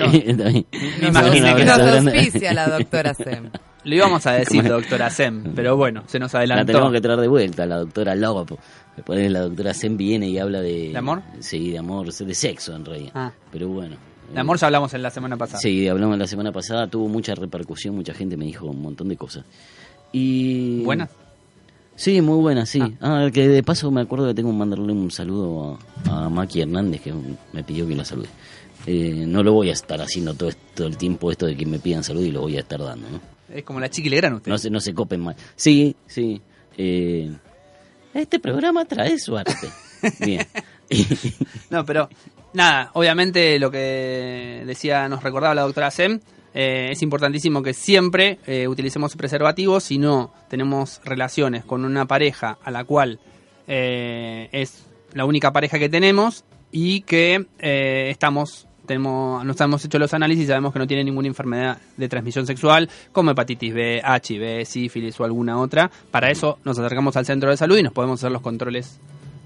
Me 1.01 1.07
imaginé 1.07 1.51
Un 1.51 1.57
que 1.57 1.65
Nos 1.65 1.79
auspicia 1.79 2.53
la 2.53 2.67
doctora 2.67 3.13
Sem. 3.13 3.49
Lo 3.85 3.95
íbamos 3.95 4.25
a 4.25 4.31
decir, 4.33 4.67
doctora 4.67 5.11
Sem, 5.11 5.43
pero 5.55 5.77
bueno, 5.77 6.03
se 6.07 6.17
nos 6.17 6.33
La 6.33 6.39
adelantó. 6.39 6.71
tenemos 6.71 6.91
que 6.91 7.01
traer 7.01 7.19
de 7.19 7.27
vuelta, 7.27 7.67
la 7.67 7.77
doctora 7.77 8.15
Lobo. 8.15 8.57
Después 8.95 9.31
la 9.31 9.41
doctora 9.41 9.75
Sem 9.75 9.95
viene 9.95 10.27
y 10.27 10.39
habla 10.39 10.61
de... 10.61 10.89
¿De 10.89 10.97
amor? 10.97 11.21
Sí, 11.39 11.69
de 11.69 11.77
amor, 11.77 12.11
de 12.11 12.33
sexo 12.33 12.75
en 12.75 12.83
realidad. 12.83 13.11
Ah. 13.13 13.31
Pero 13.51 13.67
bueno. 13.67 13.95
De 14.33 14.39
amor 14.39 14.57
ya 14.57 14.67
hablamos 14.67 14.91
en 14.95 15.03
la 15.03 15.11
semana 15.11 15.37
pasada. 15.37 15.59
Sí, 15.59 15.87
hablamos 15.87 16.17
la 16.17 16.25
semana 16.25 16.51
pasada, 16.51 16.87
tuvo 16.87 17.07
mucha 17.07 17.35
repercusión, 17.35 17.93
mucha 17.93 18.15
gente 18.15 18.35
me 18.37 18.45
dijo 18.45 18.65
un 18.65 18.81
montón 18.81 19.07
de 19.09 19.17
cosas. 19.17 19.45
Y... 20.11 20.81
¿Buenas? 20.83 21.09
Sí, 21.95 22.21
muy 22.21 22.37
buenas, 22.41 22.69
sí. 22.69 22.81
Ah, 23.01 23.29
que 23.33 23.47
de 23.47 23.63
paso 23.63 23.89
me 23.89 24.01
acuerdo 24.01 24.27
que 24.27 24.33
tengo 24.33 24.51
que 24.51 24.57
mandarle 24.57 24.91
un 24.91 25.09
saludo 25.11 25.79
a, 26.09 26.25
a 26.25 26.29
Maki 26.29 26.61
Hernández, 26.61 27.01
que 27.01 27.13
me 27.53 27.63
pidió 27.63 27.87
que 27.87 27.95
la 27.95 28.03
salude. 28.05 28.27
Eh, 28.85 29.23
no 29.25 29.41
lo 29.43 29.53
voy 29.53 29.69
a 29.69 29.73
estar 29.73 29.99
haciendo 30.01 30.33
todo, 30.33 30.51
todo 30.73 30.87
el 30.87 30.97
tiempo 30.97 31.31
esto 31.31 31.45
de 31.45 31.55
que 31.55 31.65
me 31.65 31.79
pidan 31.79 32.03
salud 32.03 32.23
y 32.23 32.31
lo 32.31 32.41
voy 32.41 32.57
a 32.57 32.59
estar 32.59 32.79
dando, 32.79 33.09
¿no? 33.09 33.19
Es 33.49 33.63
como 33.63 33.79
la 33.79 33.89
chiqui 33.89 34.09
Legrand 34.09 34.35
usted. 34.37 34.51
No 34.51 34.57
se, 34.57 34.69
no 34.69 34.79
se 34.79 34.93
copen 34.93 35.21
mal. 35.21 35.35
Sí, 35.55 35.95
sí. 36.05 36.41
eh, 36.77 37.31
este 38.13 38.39
programa 38.39 38.85
trae 38.85 39.17
suerte. 39.17 39.53
Bien. 40.19 40.45
No, 41.69 41.85
pero 41.85 42.09
nada, 42.53 42.91
obviamente 42.93 43.57
lo 43.59 43.71
que 43.71 44.63
decía, 44.65 45.07
nos 45.09 45.23
recordaba 45.23 45.55
la 45.55 45.61
doctora 45.63 45.89
Sem, 45.91 46.19
eh, 46.55 46.87
es 46.91 47.01
importantísimo 47.03 47.61
que 47.61 47.73
siempre 47.73 48.39
eh, 48.47 48.67
utilicemos 48.67 49.15
preservativos 49.17 49.83
si 49.83 49.97
no 49.97 50.33
tenemos 50.49 51.01
relaciones 51.03 51.65
con 51.65 51.83
una 51.83 52.05
pareja 52.05 52.57
a 52.63 52.71
la 52.71 52.85
cual 52.85 53.19
eh, 53.67 54.47
es 54.53 54.85
la 55.13 55.25
única 55.25 55.51
pareja 55.51 55.77
que 55.77 55.89
tenemos 55.89 56.45
y 56.71 57.01
que 57.01 57.45
eh, 57.59 58.07
estamos 58.09 58.67
tenemos, 58.85 59.43
nos 59.43 59.59
hemos 59.59 59.83
hecho 59.83 59.99
los 59.99 60.13
análisis 60.13 60.45
y 60.45 60.47
sabemos 60.47 60.71
que 60.71 60.79
no 60.79 60.87
tiene 60.87 61.03
ninguna 61.03 61.27
enfermedad 61.27 61.79
de 61.97 62.07
transmisión 62.07 62.45
sexual 62.45 62.89
como 63.11 63.31
hepatitis 63.31 63.73
B, 63.73 64.01
HIV, 64.01 64.65
sífilis 64.65 65.19
o 65.19 65.23
alguna 65.23 65.59
otra. 65.59 65.89
Para 66.11 66.29
eso 66.29 66.59
nos 66.63 66.77
acercamos 66.77 67.17
al 67.17 67.25
centro 67.25 67.49
de 67.49 67.57
salud 67.57 67.77
y 67.79 67.83
nos 67.83 67.93
podemos 67.93 68.19
hacer 68.19 68.31
los 68.31 68.43
controles 68.43 68.99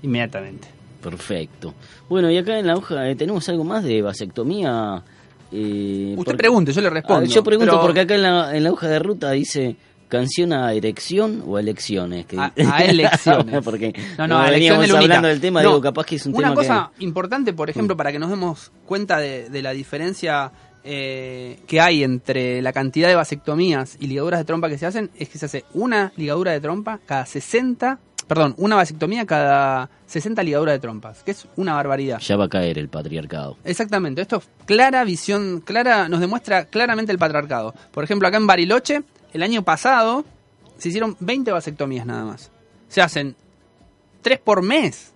inmediatamente. 0.03 0.67
Perfecto. 1.01 1.73
Bueno, 2.09 2.29
y 2.29 2.37
acá 2.37 2.59
en 2.59 2.67
la 2.67 2.75
hoja 2.75 3.15
tenemos 3.15 3.47
algo 3.47 3.63
más 3.63 3.83
de 3.85 4.01
vasectomía. 4.01 5.03
Eh, 5.51 6.15
Usted 6.17 6.35
pregunte, 6.35 6.71
yo 6.73 6.81
le 6.81 6.89
respondo. 6.89 7.25
Ah, 7.25 7.33
yo 7.33 7.43
pregunto 7.43 7.71
pero- 7.73 7.81
porque 7.81 7.99
acá 8.01 8.15
en 8.15 8.23
la, 8.23 8.55
en 8.55 8.63
la 8.63 8.71
hoja 8.71 8.87
de 8.87 8.99
ruta 8.99 9.31
dice 9.31 9.75
canción 10.07 10.53
a 10.53 10.73
erección 10.73 11.43
o 11.45 11.57
a 11.57 11.59
elecciones. 11.59 12.25
Que- 12.25 12.37
A, 12.39 12.51
a 12.55 12.83
elecciones. 12.83 13.61
porque 13.63 13.93
no, 14.17 14.27
no, 14.27 14.39
a 14.39 14.49
veníamos 14.49 14.89
hablando 14.91 15.27
del 15.27 15.39
tema, 15.41 15.61
No, 15.61 15.69
digo, 15.69 15.81
capaz 15.81 16.05
que 16.05 16.15
es 16.15 16.25
un 16.25 16.35
Una 16.35 16.49
tema 16.49 16.55
cosa 16.55 16.91
que... 16.97 17.03
importante, 17.03 17.53
por 17.53 17.69
ejemplo, 17.69 17.95
para 17.95 18.11
que 18.11 18.19
nos 18.19 18.29
demos 18.29 18.71
cuenta 18.85 19.17
de, 19.19 19.49
de 19.49 19.61
la 19.61 19.71
diferencia 19.71 20.51
eh, 20.83 21.59
que 21.67 21.79
hay 21.81 22.03
entre 22.03 22.61
la 22.61 22.71
cantidad 22.73 23.07
de 23.09 23.15
vasectomías 23.15 23.97
y 23.99 24.07
ligaduras 24.07 24.39
de 24.39 24.45
trompa 24.45 24.69
que 24.69 24.77
se 24.77 24.85
hacen, 24.85 25.11
es 25.17 25.29
que 25.29 25.37
se 25.37 25.45
hace 25.45 25.65
una 25.73 26.11
ligadura 26.15 26.53
de 26.53 26.59
trompa 26.61 26.99
cada 27.05 27.25
60, 27.25 27.99
perdón, 28.29 28.53
una 28.57 28.75
vasectomía 28.75 29.25
cada 29.25 29.89
60 30.05 30.43
ligaduras 30.43 30.75
de 30.75 30.79
trompas, 30.79 31.23
que 31.23 31.31
es 31.31 31.47
una 31.55 31.73
barbaridad. 31.73 32.19
Ya 32.19 32.37
va 32.37 32.45
a 32.45 32.49
caer 32.49 32.77
el 32.77 32.87
patriarcado. 32.87 33.57
Exactamente, 33.63 34.21
esto 34.21 34.37
es 34.37 34.47
clara 34.67 35.03
visión, 35.03 35.61
clara, 35.65 36.07
nos 36.07 36.19
demuestra 36.19 36.65
claramente 36.65 37.11
el 37.11 37.17
patriarcado. 37.17 37.73
Por 37.91 38.03
ejemplo, 38.03 38.27
acá 38.27 38.37
en 38.37 38.45
Bariloche, 38.45 39.01
el 39.33 39.41
año 39.41 39.63
pasado 39.63 40.25
se 40.77 40.89
hicieron 40.89 41.17
20 41.19 41.51
vasectomías 41.51 42.05
nada 42.05 42.23
más. 42.23 42.51
Se 42.87 43.01
hacen 43.01 43.35
3 44.21 44.39
por 44.41 44.61
mes 44.61 45.11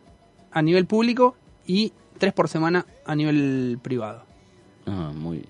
a 0.51 0.63
nivel 0.63 0.87
público 0.87 1.35
y 1.67 1.93
3 2.17 2.33
por 2.33 2.49
semana 2.49 2.83
a 3.05 3.15
nivel 3.15 3.77
privado. 3.83 4.23
Ah, 4.87 5.11
muy... 5.13 5.45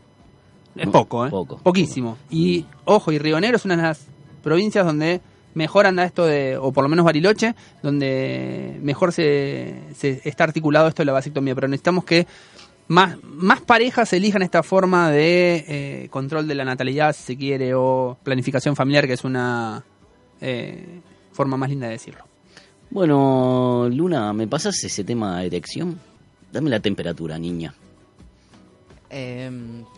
Es 0.75 0.89
poco, 0.89 1.25
¿eh? 1.25 1.29
poco, 1.29 1.59
Poquísimo. 1.59 2.17
Y 2.29 2.65
ojo, 2.83 3.13
y 3.13 3.19
Río 3.19 3.39
Negro 3.39 3.55
es 3.55 3.63
una 3.63 3.77
de 3.77 3.83
las 3.83 4.05
provincias 4.43 4.85
donde 4.85 5.21
mejor 5.53 5.85
anda 5.85 6.03
esto 6.03 6.25
de, 6.25 6.57
o 6.57 6.71
por 6.71 6.83
lo 6.83 6.89
menos 6.89 7.05
Bariloche, 7.05 7.55
donde 7.81 8.79
mejor 8.81 9.11
se, 9.13 9.75
se 9.95 10.21
está 10.23 10.43
articulado 10.43 10.87
esto 10.87 11.01
de 11.01 11.05
la 11.05 11.13
vasectomía. 11.13 11.55
Pero 11.55 11.67
necesitamos 11.67 12.05
que 12.05 12.27
más, 12.87 13.17
más 13.23 13.61
parejas 13.61 14.11
elijan 14.13 14.41
esta 14.41 14.63
forma 14.63 15.09
de 15.11 15.65
eh, 15.67 16.07
control 16.09 16.47
de 16.47 16.55
la 16.55 16.65
natalidad, 16.65 17.15
si 17.15 17.23
se 17.23 17.37
quiere, 17.37 17.73
o 17.73 18.17
planificación 18.23 18.75
familiar, 18.75 19.07
que 19.07 19.13
es 19.13 19.23
una 19.23 19.83
eh, 20.41 20.99
forma 21.31 21.57
más 21.57 21.69
linda 21.69 21.87
de 21.87 21.93
decirlo. 21.93 22.23
Bueno, 22.89 23.89
Luna, 23.91 24.33
¿me 24.33 24.47
pasas 24.47 24.83
ese 24.83 25.03
tema 25.03 25.39
de 25.39 25.47
erección? 25.47 25.99
Dame 26.51 26.69
la 26.69 26.79
temperatura, 26.79 27.39
niña. 27.39 27.73
Eh, 29.15 29.47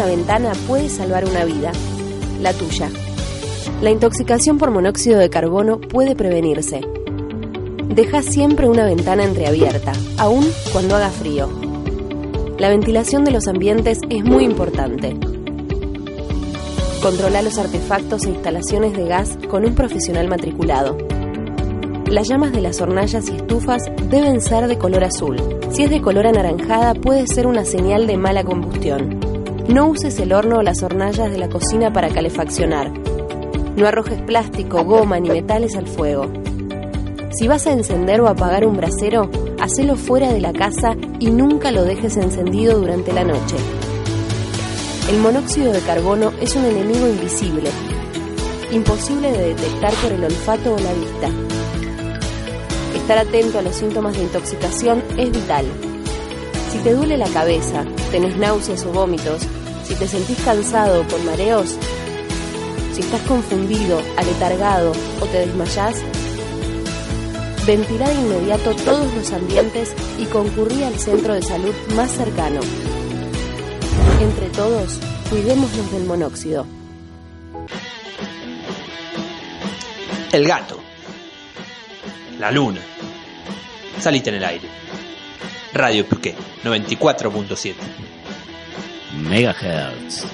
una 0.00 0.08
ventana 0.08 0.52
puede 0.66 0.88
salvar 0.88 1.26
una 1.26 1.44
vida, 1.44 1.72
la 2.40 2.54
tuya. 2.54 2.88
La 3.82 3.90
intoxicación 3.90 4.56
por 4.56 4.70
monóxido 4.70 5.18
de 5.18 5.28
carbono 5.28 5.78
puede 5.78 6.16
prevenirse. 6.16 6.80
Deja 7.94 8.22
siempre 8.22 8.66
una 8.66 8.86
ventana 8.86 9.24
entreabierta, 9.24 9.92
aun 10.16 10.46
cuando 10.72 10.96
haga 10.96 11.10
frío. 11.10 11.50
La 12.58 12.70
ventilación 12.70 13.24
de 13.24 13.32
los 13.32 13.46
ambientes 13.46 14.00
es 14.08 14.24
muy 14.24 14.44
importante. 14.44 15.18
Controla 17.02 17.42
los 17.42 17.58
artefactos 17.58 18.24
e 18.24 18.30
instalaciones 18.30 18.96
de 18.96 19.04
gas 19.04 19.36
con 19.50 19.66
un 19.66 19.74
profesional 19.74 20.28
matriculado. 20.28 20.96
Las 22.06 22.26
llamas 22.26 22.52
de 22.52 22.62
las 22.62 22.80
hornallas 22.80 23.28
y 23.28 23.36
estufas 23.36 23.82
deben 24.08 24.40
ser 24.40 24.66
de 24.66 24.78
color 24.78 25.04
azul. 25.04 25.36
Si 25.72 25.82
es 25.82 25.90
de 25.90 26.00
color 26.00 26.26
anaranjada 26.26 26.94
puede 26.94 27.26
ser 27.26 27.46
una 27.46 27.66
señal 27.66 28.06
de 28.06 28.16
mala 28.16 28.44
combustión. 28.44 29.09
No 29.72 29.86
uses 29.86 30.18
el 30.18 30.32
horno 30.32 30.58
o 30.58 30.62
las 30.62 30.82
hornallas 30.82 31.30
de 31.30 31.38
la 31.38 31.48
cocina 31.48 31.92
para 31.92 32.08
calefaccionar. 32.08 32.90
No 33.76 33.86
arrojes 33.86 34.20
plástico, 34.20 34.82
goma 34.82 35.20
ni 35.20 35.28
metales 35.28 35.76
al 35.76 35.86
fuego. 35.86 36.26
Si 37.30 37.46
vas 37.46 37.68
a 37.68 37.72
encender 37.72 38.20
o 38.20 38.26
apagar 38.26 38.66
un 38.66 38.76
brasero, 38.76 39.30
hacelo 39.60 39.94
fuera 39.94 40.32
de 40.32 40.40
la 40.40 40.52
casa 40.52 40.96
y 41.20 41.30
nunca 41.30 41.70
lo 41.70 41.84
dejes 41.84 42.16
encendido 42.16 42.80
durante 42.80 43.12
la 43.12 43.22
noche. 43.22 43.54
El 45.08 45.18
monóxido 45.18 45.72
de 45.72 45.80
carbono 45.82 46.32
es 46.40 46.56
un 46.56 46.64
enemigo 46.64 47.06
invisible, 47.06 47.70
imposible 48.72 49.30
de 49.30 49.54
detectar 49.54 49.92
por 50.02 50.10
el 50.10 50.24
olfato 50.24 50.74
o 50.74 50.78
la 50.80 50.92
vista. 50.94 51.28
Estar 52.96 53.18
atento 53.18 53.60
a 53.60 53.62
los 53.62 53.76
síntomas 53.76 54.16
de 54.16 54.24
intoxicación 54.24 55.00
es 55.16 55.30
vital. 55.30 55.64
Si 56.72 56.78
te 56.78 56.92
duele 56.92 57.16
la 57.16 57.28
cabeza, 57.28 57.84
tenés 58.10 58.36
náuseas 58.36 58.84
o 58.86 58.92
vómitos, 58.92 59.42
si 59.84 59.94
te 59.94 60.06
sentís 60.06 60.38
cansado 60.44 61.04
con 61.08 61.24
mareos, 61.24 61.76
si 62.92 63.00
estás 63.00 63.22
confundido, 63.22 64.00
aletargado 64.16 64.92
o 65.20 65.26
te 65.26 65.46
desmayás, 65.46 65.96
ventila 67.66 68.08
de 68.08 68.14
inmediato 68.14 68.74
todos 68.74 69.12
los 69.14 69.32
ambientes 69.32 69.94
y 70.18 70.24
concurrí 70.26 70.82
al 70.82 70.98
centro 70.98 71.34
de 71.34 71.42
salud 71.42 71.74
más 71.94 72.10
cercano. 72.10 72.60
Entre 74.20 74.48
todos, 74.50 74.98
cuidémonos 75.30 75.92
del 75.92 76.04
monóxido. 76.04 76.66
El 80.32 80.46
gato. 80.46 80.78
La 82.38 82.50
luna. 82.50 82.80
Saliste 83.98 84.30
en 84.30 84.36
el 84.36 84.44
aire. 84.44 84.79
Radio 85.72 86.04
Piqué 86.04 86.34
94.7. 86.64 87.74
Megahertz. 89.28 90.24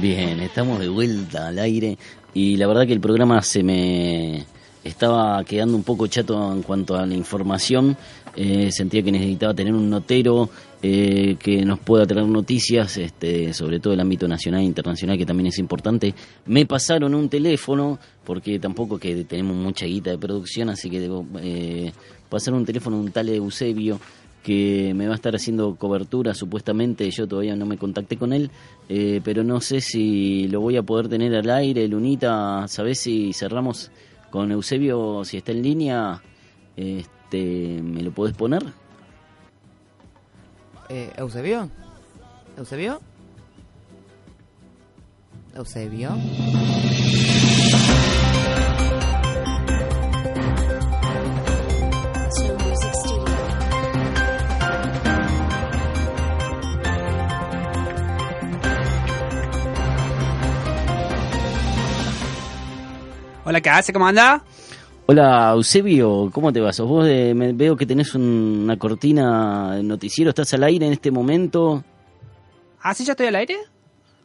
Bien, 0.00 0.40
estamos 0.40 0.78
de 0.80 0.88
vuelta 0.88 1.48
al 1.48 1.58
aire 1.58 1.96
y 2.34 2.58
la 2.58 2.66
verdad 2.66 2.86
que 2.86 2.92
el 2.92 3.00
programa 3.00 3.40
se 3.40 3.62
me 3.62 4.44
estaba 4.84 5.42
quedando 5.44 5.76
un 5.76 5.82
poco 5.82 6.06
chato 6.08 6.52
en 6.52 6.62
cuanto 6.62 6.94
a 6.94 7.06
la 7.06 7.14
información. 7.14 7.96
Eh, 8.36 8.70
sentía 8.70 9.02
que 9.02 9.10
necesitaba 9.10 9.54
tener 9.54 9.72
un 9.72 9.88
notero 9.88 10.50
eh, 10.82 11.36
que 11.38 11.64
nos 11.64 11.78
pueda 11.78 12.04
traer 12.04 12.26
noticias, 12.26 12.98
este, 12.98 13.54
sobre 13.54 13.80
todo 13.80 13.94
el 13.94 14.00
ámbito 14.00 14.28
nacional 14.28 14.60
e 14.60 14.64
internacional, 14.64 15.16
que 15.16 15.24
también 15.24 15.46
es 15.46 15.58
importante. 15.58 16.14
Me 16.44 16.66
pasaron 16.66 17.14
un 17.14 17.30
teléfono, 17.30 17.98
porque 18.24 18.58
tampoco 18.58 18.98
que 18.98 19.24
tenemos 19.24 19.56
mucha 19.56 19.86
guita 19.86 20.10
de 20.10 20.18
producción, 20.18 20.68
así 20.68 20.90
que 20.90 21.00
debo 21.00 21.24
eh, 21.40 21.92
pasar 22.28 22.52
un 22.52 22.66
teléfono 22.66 22.98
un 22.98 23.10
tal 23.10 23.30
Eusebio 23.30 23.98
que 24.46 24.92
me 24.94 25.08
va 25.08 25.14
a 25.14 25.16
estar 25.16 25.34
haciendo 25.34 25.74
cobertura 25.74 26.32
supuestamente, 26.32 27.10
yo 27.10 27.26
todavía 27.26 27.56
no 27.56 27.66
me 27.66 27.78
contacté 27.78 28.16
con 28.16 28.32
él, 28.32 28.52
eh, 28.88 29.20
pero 29.24 29.42
no 29.42 29.60
sé 29.60 29.80
si 29.80 30.46
lo 30.46 30.60
voy 30.60 30.76
a 30.76 30.84
poder 30.84 31.08
tener 31.08 31.34
al 31.34 31.50
aire, 31.50 31.88
Lunita, 31.88 32.68
¿sabés 32.68 33.00
si 33.00 33.32
cerramos 33.32 33.90
con 34.30 34.52
Eusebio, 34.52 35.24
si 35.24 35.38
está 35.38 35.50
en 35.50 35.62
línea? 35.62 36.22
Este, 36.76 37.82
¿Me 37.82 38.04
lo 38.04 38.12
podés 38.12 38.36
poner? 38.36 38.62
Eh, 40.90 41.10
¿Eusebio? 41.16 41.68
¿Eusebio? 42.56 43.00
¿Eusebio? 45.56 46.10
Hola, 63.46 63.60
¿qué 63.60 63.70
hace? 63.70 63.92
¿Cómo 63.92 64.06
anda? 64.06 64.42
Hola, 65.06 65.52
Eusebio, 65.54 66.30
¿cómo 66.32 66.52
te 66.52 66.60
vas? 66.60 66.80
Vos 66.80 67.06
eh, 67.08 67.32
me- 67.32 67.52
veo 67.52 67.76
que 67.76 67.86
tenés 67.86 68.12
un- 68.16 68.62
una 68.64 68.76
cortina 68.76 69.76
de 69.76 69.82
noticiero, 69.84 70.30
¿estás 70.30 70.52
al 70.54 70.64
aire 70.64 70.86
en 70.86 70.92
este 70.92 71.12
momento? 71.12 71.84
¿Ah, 72.82 72.92
sí, 72.92 73.04
ya 73.04 73.12
estoy 73.12 73.28
al 73.28 73.36
aire? 73.36 73.56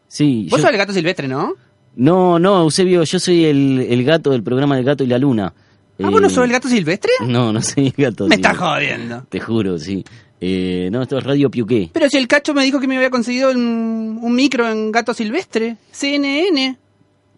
Sí. 0.07 0.47
Vos 0.49 0.59
yo- 0.59 0.63
sos 0.65 0.71
el 0.71 0.77
gato 0.77 0.91
silvestre, 0.93 1.27
¿no? 1.27 1.53
No, 1.95 2.39
no, 2.39 2.61
Eusebio, 2.63 3.03
yo 3.03 3.19
soy 3.19 3.45
el, 3.45 3.85
el 3.89 4.03
gato 4.03 4.31
del 4.31 4.41
programa 4.43 4.75
del 4.75 4.85
gato 4.85 5.03
y 5.03 5.07
la 5.07 5.19
luna. 5.19 5.53
¿Ah, 6.01 6.09
vos 6.09 6.19
no 6.19 6.27
Eh, 6.27 6.31
sos 6.31 6.45
el 6.45 6.51
gato 6.51 6.67
silvestre? 6.67 7.11
No, 7.27 7.53
no 7.53 7.61
soy 7.61 7.93
el 7.95 8.05
gato. 8.05 8.27
Me 8.27 8.35
estás 8.35 8.57
jodiendo. 8.57 9.23
Te 9.29 9.39
juro, 9.39 9.77
sí. 9.77 10.03
Eh, 10.39 10.89
no, 10.91 11.03
esto 11.03 11.19
es 11.19 11.23
Radio 11.23 11.51
Piuqué. 11.51 11.91
Pero 11.93 12.09
si 12.09 12.17
el 12.17 12.27
cacho 12.27 12.55
me 12.55 12.63
dijo 12.63 12.79
que 12.79 12.87
me 12.87 12.95
había 12.97 13.11
conseguido 13.11 13.51
un, 13.51 14.17
un 14.19 14.35
micro 14.35 14.67
en 14.67 14.91
gato 14.91 15.13
silvestre. 15.13 15.77
CNN. 15.91 16.77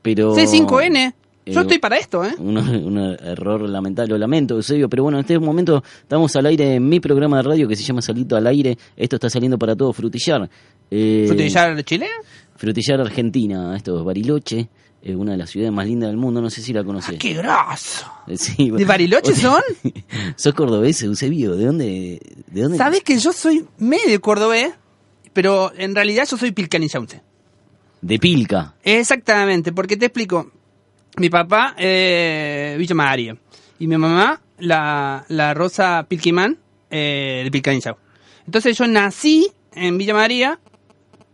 Pero... 0.02 0.34
C5N. 0.34 1.14
Yo 1.46 1.60
Eh, 1.60 1.64
estoy 1.64 1.80
para 1.80 1.98
esto, 1.98 2.24
¿eh? 2.24 2.36
Un, 2.38 2.58
un 2.58 2.98
error 2.98 3.62
lamentable, 3.70 4.10
lo 4.12 4.18
lamento, 4.18 4.56
Eusebio, 4.56 4.90
pero 4.90 5.04
bueno, 5.04 5.18
en 5.18 5.22
este 5.22 5.38
momento 5.40 5.84
estamos 6.02 6.36
al 6.36 6.46
aire 6.46 6.76
en 6.76 6.88
mi 6.88 7.00
programa 7.00 7.38
de 7.38 7.44
radio 7.44 7.68
que 7.68 7.76
se 7.76 7.84
llama 7.84 8.02
Salito 8.02 8.36
al 8.36 8.48
Aire. 8.48 8.78
Esto 8.96 9.18
está 9.18 9.30
saliendo 9.30 9.58
para 9.58 9.76
todo 9.76 9.92
Frutillar. 9.94 10.50
Eh, 10.90 11.26
¿Frutillar 11.28 11.84
Chile? 11.84 12.08
Frutillar 12.56 13.02
Argentina, 13.02 13.76
esto 13.76 13.98
es 14.00 14.06
Bariloche, 14.06 14.70
eh, 15.02 15.16
una 15.16 15.34
de 15.34 15.38
las 15.38 15.50
ciudades 15.50 15.74
más 15.74 15.86
lindas 15.86 16.10
del 16.10 16.18
mundo, 16.18 16.42
no 16.42 16.50
sé 16.50 16.62
si 16.62 16.72
la 16.72 16.84
conocés. 16.84 17.18
¡Qué 17.20 17.34
graso! 17.34 18.06
¿De 18.26 18.86
Bariloche 18.86 19.36
son? 19.36 19.62
¿Sos 20.38 20.54
cordobés, 20.54 21.02
Eusebio? 21.04 21.56
¿De 21.56 21.66
dónde? 21.66 22.22
¿De 22.48 22.62
dónde? 22.62 22.78
¿Sabes 22.78 23.04
que 23.04 23.18
yo 23.18 23.34
soy 23.34 23.66
medio 23.80 24.22
cordobés? 24.22 24.74
Pero 25.34 25.74
en 25.76 25.96
realidad 25.96 26.26
yo 26.30 26.38
soy 26.38 26.52
pilcanillense. 26.52 27.22
De 28.02 28.20
Pilca. 28.20 28.76
Exactamente, 28.84 29.72
porque 29.72 29.98
te 29.98 30.06
explico. 30.06 30.52
Mi 31.18 31.30
papá, 31.30 31.76
eh, 31.78 32.76
Villa 32.78 32.96
María. 32.96 33.38
Y 33.80 33.88
mi 33.88 33.98
mamá, 33.98 34.42
la, 34.60 35.26
la 35.28 35.54
Rosa 35.54 36.06
Pilquimán, 36.08 36.58
eh, 36.90 37.42
de 37.44 37.52
Pilcanillao. 37.52 37.98
Entonces 38.46 38.78
yo 38.78 38.88
nací 38.88 39.50
en 39.74 39.98
Villa 39.98 40.14
María, 40.14 40.60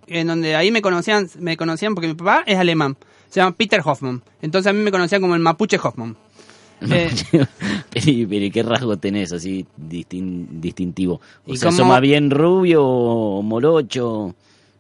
en 0.08 0.28
donde 0.28 0.56
ahí 0.56 0.72
me 0.72 0.82
conocían, 0.82 1.30
me 1.40 1.56
conocían 1.58 1.96
porque 1.96 2.08
mi 2.08 2.14
papá 2.16 2.44
es 2.46 2.58
alemán. 2.58 2.98
Se 3.30 3.40
llama 3.40 3.56
Peter 3.56 3.82
Hoffman. 3.84 4.24
Entonces 4.42 4.70
a 4.70 4.74
mí 4.74 4.82
me 4.82 4.92
conocían 4.92 5.22
como 5.22 5.36
el 5.36 5.42
mapuche 5.42 5.78
Hoffman. 5.82 6.16
Eh, 6.82 7.12
pero, 7.92 8.30
pero 8.30 8.52
¿qué 8.54 8.64
rasgo 8.64 8.96
tenés 8.96 9.34
así 9.34 9.66
distin- 9.78 10.48
distintivo? 10.50 11.20
O 11.46 11.52
¿Y 11.54 11.58
sea, 11.58 11.72
¿sos 11.72 11.80
cómo- 11.82 11.92
más 11.92 12.00
bien 12.02 12.32
rubio 12.32 12.86
o 12.86 13.42
morocho? 13.42 14.34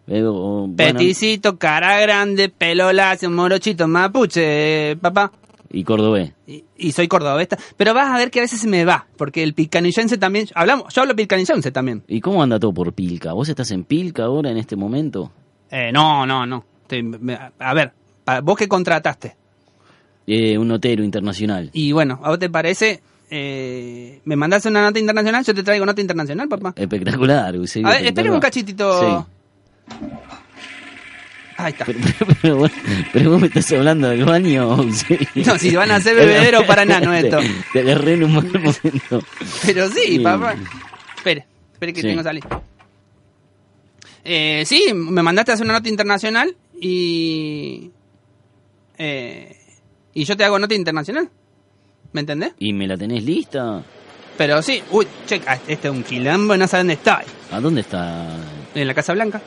Eh, 0.10 0.24
o- 0.24 0.66
bueno, 0.68 0.99
Peticito, 0.99 1.57
cara 1.57 1.99
grande, 2.01 2.49
pelo 2.49 2.91
lacio, 2.91 3.30
morochito, 3.30 3.88
mapuche, 3.88 4.95
papá. 4.97 5.32
y 5.72 5.84
cordobés. 5.84 6.32
Y, 6.47 6.64
y 6.78 6.91
soy 6.93 7.07
cordobés. 7.07 7.47
Pero 7.78 7.93
vas 7.93 8.10
a 8.10 8.18
ver 8.18 8.32
que 8.32 8.39
a 8.39 8.41
veces 8.41 8.60
se 8.60 8.68
me 8.68 8.86
va, 8.86 9.05
porque 9.18 9.43
el 9.43 9.53
pilcanillense 9.53 10.18
también... 10.18 10.47
hablamos 10.55 10.91
Yo 10.93 11.01
hablo 11.03 11.16
pilcanillense 11.16 11.72
también. 11.72 12.03
¿Y 12.07 12.22
cómo 12.22 12.41
anda 12.41 12.60
todo 12.60 12.74
por 12.74 12.91
Pilca? 12.93 13.34
¿Vos 13.34 13.49
estás 13.49 13.70
en 13.72 13.84
Pilca 13.84 14.24
ahora 14.24 14.49
en 14.49 14.57
este 14.57 14.76
momento? 14.76 15.32
Eh, 15.70 15.91
no, 15.93 16.26
no, 16.26 16.45
no. 16.47 16.66
Te- 16.88 17.03
me- 17.03 17.38
a 17.60 17.74
ver, 17.76 17.93
vos 18.43 18.57
que 18.57 18.68
contrataste. 18.68 19.36
Eh, 20.26 20.57
un 20.57 20.68
notero 20.68 21.03
internacional. 21.03 21.70
Y 21.74 21.91
bueno, 21.91 22.20
¿a 22.24 22.30
vos 22.30 22.39
te 22.39 22.49
parece? 22.49 23.01
Eh, 23.32 24.22
¿Me 24.26 24.36
mandas 24.36 24.66
una 24.66 24.82
nota 24.82 24.97
internacional? 24.99 25.43
Yo 25.45 25.53
te 25.53 25.62
traigo 25.62 25.86
nota 25.86 26.01
internacional, 26.01 26.47
papá. 26.49 26.74
Espectacular, 26.76 27.53
A 27.55 27.89
ver, 27.89 28.05
espérame 28.05 28.34
un 28.34 28.39
cachitito. 28.39 29.28
Ahí 31.58 31.72
está. 31.74 31.86
Pero, 31.86 32.00
pero 32.42 32.56
vos- 32.58 32.72
pero 33.12 33.32
vos 33.32 33.42
me 33.42 33.48
estás 33.48 33.72
hablando 33.74 34.10
del 34.10 34.24
baño. 34.24 34.78
No, 35.36 35.58
si 35.60 35.76
van 35.76 35.92
a 35.92 35.96
hacer 35.96 36.16
bebedero 36.16 36.66
para 36.66 36.86
nano 36.86 37.14
esto. 37.14 37.38
Te, 37.74 37.80
agarré 37.82 38.14
en 38.14 38.24
un 38.24 38.34
mal 38.36 38.46
momento. 38.54 39.22
Pero 39.66 39.90
sí, 39.90 40.02
Sí. 40.06 40.20
papá. 40.20 40.56
Espere, 41.18 41.46
espere 41.74 41.94
que 41.94 42.02
Sí. 42.02 42.08
tengo 42.08 42.24
salir. 42.24 42.44
Eh, 44.24 44.64
sí, 44.66 44.94
me 44.94 45.22
mandaste 45.22 45.52
a 45.52 45.54
hacer 45.56 45.66
una 45.66 45.74
nota 45.74 45.90
internacional 45.90 46.56
y... 46.80 47.92
eh, 48.98 49.56
y 50.14 50.24
yo 50.24 50.38
te 50.38 50.44
hago 50.46 50.60
nota 50.60 50.76
internacional. 50.76 51.30
¿Me 52.14 52.22
entendés? 52.22 52.54
¿Y 52.60 52.74
me 52.74 52.88
la 52.88 52.98
tenés 52.98 53.24
lista? 53.24 53.84
Pero 54.38 54.62
sí, 54.62 54.82
uy, 54.92 55.06
che, 55.28 55.42
ah, 55.46 55.58
este 55.68 55.90
es 55.90 55.94
un 55.94 56.04
quilombo, 56.04 56.56
no 56.56 56.68
sé 56.68 56.78
dónde 56.78 56.94
estoy. 56.94 57.24
¿A 57.52 57.60
dónde 57.60 57.82
está? 57.82 58.28
En 58.76 58.88
la 58.88 58.94
Casa 58.94 59.14
Blanca. 59.14 59.42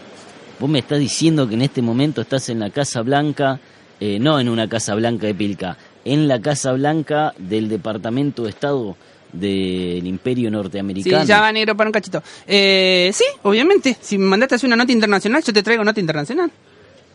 Vos 0.63 0.71
me 0.71 0.79
estás 0.79 1.01
diciendo 1.01 1.49
que 1.49 1.55
en 1.55 1.63
este 1.63 1.83
momento 1.83 2.21
estás 2.21 2.49
en 2.49 2.61
la 2.61 2.71
Casa 2.71 3.03
Blanca, 3.03 3.59
eh, 3.99 4.21
no 4.21 4.39
en 4.39 4.49
una 4.49 4.69
Casa 4.69 4.95
Blanca 4.95 5.27
de 5.27 5.35
Pilca, 5.35 5.77
en 6.05 6.29
la 6.29 6.41
Casa 6.41 6.71
Blanca 6.71 7.35
del 7.37 7.69
Departamento 7.69 8.45
de 8.45 8.51
Estado 8.51 8.97
del 9.33 10.07
Imperio 10.07 10.51
Sí, 10.51 10.53
Norteamericano. 10.53 11.25
ya 11.25 11.41
va 11.41 11.51
negro 11.51 11.77
para 11.77 11.89
un 11.89 11.93
cachito. 11.93 12.23
Eh, 12.47 13.11
sí, 13.13 13.25
obviamente. 13.43 13.97
Si 14.01 14.17
me 14.19 14.27
mandaste 14.27 14.55
hacer 14.55 14.69
una 14.69 14.77
nota 14.77 14.93
internacional, 14.93 15.43
yo 15.43 15.53
te 15.53 15.65
traigo 15.65 15.83
nota 15.83 15.99
internacional. 15.99 16.49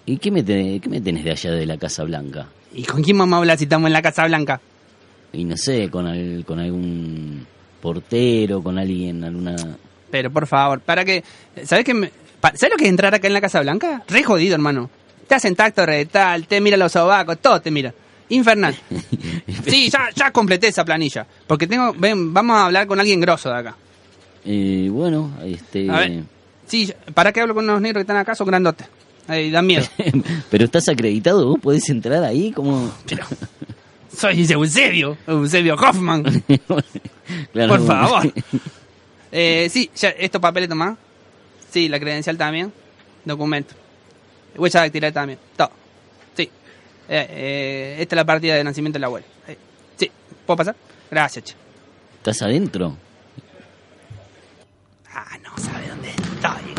¿Y 0.05 0.17
qué 0.17 0.29
me, 0.29 0.43
tenés, 0.43 0.81
qué 0.81 0.89
me 0.89 0.99
tenés 0.99 1.23
de 1.23 1.31
allá 1.31 1.51
de 1.51 1.65
la 1.65 1.77
Casa 1.77 2.03
Blanca? 2.03 2.47
¿Y 2.73 2.83
con 2.83 3.01
quién 3.01 3.17
vamos 3.17 3.35
a 3.35 3.37
hablar 3.37 3.57
si 3.57 3.63
estamos 3.63 3.87
en 3.87 3.93
la 3.93 4.01
Casa 4.01 4.25
Blanca? 4.25 4.59
Y 5.31 5.45
no 5.45 5.55
sé, 5.55 5.89
con, 5.89 6.43
con 6.43 6.59
algún 6.59 7.45
portero, 7.81 8.61
con 8.61 8.77
alguien, 8.77 9.23
alguna... 9.23 9.55
Pero 10.11 10.31
por 10.31 10.47
favor, 10.47 10.79
para 10.81 11.05
que. 11.05 11.23
¿Sabes 11.63 11.85
qué? 11.85 11.93
me- 11.93 12.11
¿Sabes 12.55 12.71
lo 12.71 12.77
que 12.77 12.85
es 12.85 12.89
entrar 12.89 13.13
acá 13.13 13.27
en 13.27 13.33
la 13.33 13.41
Casa 13.41 13.61
Blanca? 13.61 14.03
Re 14.07 14.23
jodido, 14.23 14.55
hermano. 14.55 14.89
Te 15.27 15.35
hacen 15.35 15.55
tacto 15.55 15.85
retal, 15.85 16.47
te 16.47 16.61
mira 16.61 16.77
los 16.77 16.91
sobacos, 16.91 17.37
todo 17.39 17.61
te 17.61 17.71
mira. 17.71 17.93
Infernal. 18.29 18.75
Sí, 19.65 19.89
ya, 19.89 20.09
ya 20.15 20.31
completé 20.31 20.67
esa 20.67 20.85
planilla. 20.85 21.27
Porque 21.45 21.67
tengo. 21.67 21.93
Ven, 21.93 22.33
vamos 22.33 22.55
a 22.55 22.65
hablar 22.67 22.87
con 22.87 22.99
alguien 22.99 23.19
grosso 23.19 23.49
de 23.49 23.57
acá. 23.57 23.75
Eh, 24.45 24.87
bueno, 24.89 25.33
este... 25.43 25.89
A 25.89 25.99
ver. 25.99 26.23
Sí, 26.65 26.93
¿para 27.13 27.33
qué 27.33 27.41
hablo 27.41 27.53
con 27.53 27.65
unos 27.65 27.81
negros 27.81 27.99
que 27.99 28.03
están 28.03 28.15
acá? 28.15 28.33
Son 28.33 28.47
grandotes. 28.47 28.87
Ahí, 29.27 29.51
dan 29.51 29.65
miedo. 29.65 29.85
Pero 30.49 30.65
estás 30.65 30.87
acreditado, 30.87 31.45
vos 31.47 31.59
podés 31.59 31.89
entrar 31.89 32.23
ahí 32.23 32.51
como... 32.53 32.89
Soy 34.15 34.47
Eusebio, 34.49 35.17
Eusebio 35.27 35.75
Hoffman. 35.75 36.23
Claro, 37.51 37.75
Por 37.75 37.85
favor. 37.85 38.33
Eh, 39.33 39.67
sí, 39.69 39.91
ya, 39.93 40.09
estos 40.11 40.39
papeles 40.39 40.69
tomás. 40.69 40.97
Sí, 41.71 41.89
la 41.89 41.99
credencial 41.99 42.37
también. 42.37 42.71
Documento. 43.25 43.75
Huella 44.55 44.81
dactilar 44.81 45.11
también. 45.11 45.39
Todo. 45.55 45.69
Sí. 46.35 46.43
Eh, 47.09 47.27
eh, 47.29 47.95
esta 47.99 48.15
es 48.15 48.17
la 48.17 48.25
partida 48.25 48.55
de 48.55 48.63
nacimiento 48.63 48.95
del 48.97 49.03
abuelo. 49.05 49.25
Eh, 49.47 49.57
sí, 49.97 50.09
¿puedo 50.45 50.57
pasar? 50.57 50.75
Gracias, 51.11 51.45
che. 51.45 51.55
¿Estás 52.17 52.41
adentro? 52.41 52.95
Ah, 55.13 55.37
no 55.43 55.57
sabe 55.63 55.87
dónde 55.89 56.09
estoy. 56.09 56.73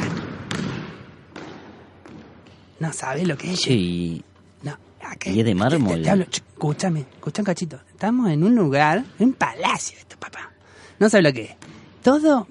No 2.81 2.93
sabe 2.93 3.27
lo 3.27 3.37
que 3.37 3.53
es. 3.53 3.67
Y... 3.67 4.23
No, 4.63 4.73
acá. 5.01 5.31
¿Y 5.31 5.41
es 5.41 5.45
de 5.45 5.51
Te, 5.53 5.55
mármol? 5.55 6.03
te 6.03 6.11
hablo, 6.11 6.25
ch, 6.27 6.37
escúchame, 6.53 7.01
escucha 7.01 7.43
un 7.43 7.47
cachito. 7.47 7.81
Estamos 7.91 8.31
en 8.31 8.45
un 8.45 8.55
lugar, 8.55 9.05
un 9.19 9.33
palacio 9.33 9.99
esto, 9.99 10.17
papá. 10.19 10.51
No 10.99 11.09
sabes 11.09 11.25
lo 11.25 11.33
que 11.33 11.43
es. 11.45 11.57
Todo 12.03 12.47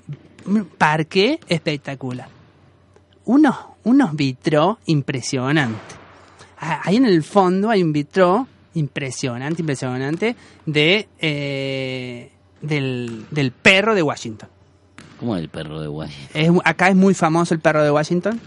un 0.48 0.66
parque 0.66 1.40
espectacular. 1.48 2.30
Unos, 3.26 3.56
unos 3.84 4.16
vitró 4.16 4.80
impresionantes. 4.86 5.98
Ah, 6.60 6.82
Ahí 6.84 6.96
en 6.96 7.06
el 7.06 7.24
fondo 7.24 7.70
hay 7.70 7.84
un 7.84 7.92
vitró 7.94 8.48
impresionante, 8.74 9.62
impresionante 9.62 10.36
de 10.66 11.08
eh, 11.20 12.32
del, 12.62 13.26
del 13.30 13.52
perro 13.52 13.94
de 13.94 14.02
Washington. 14.02 14.50
¿Cómo 15.20 15.36
es 15.36 15.44
el 15.44 15.50
perro 15.50 15.82
de? 15.82 16.10
Es, 16.34 16.50
acá 16.64 16.90
es 16.90 16.96
muy 16.96 17.14
famoso 17.14 17.54
el 17.54 17.60
perro 17.60 17.84
de 17.84 17.92
Washington. 17.92 18.40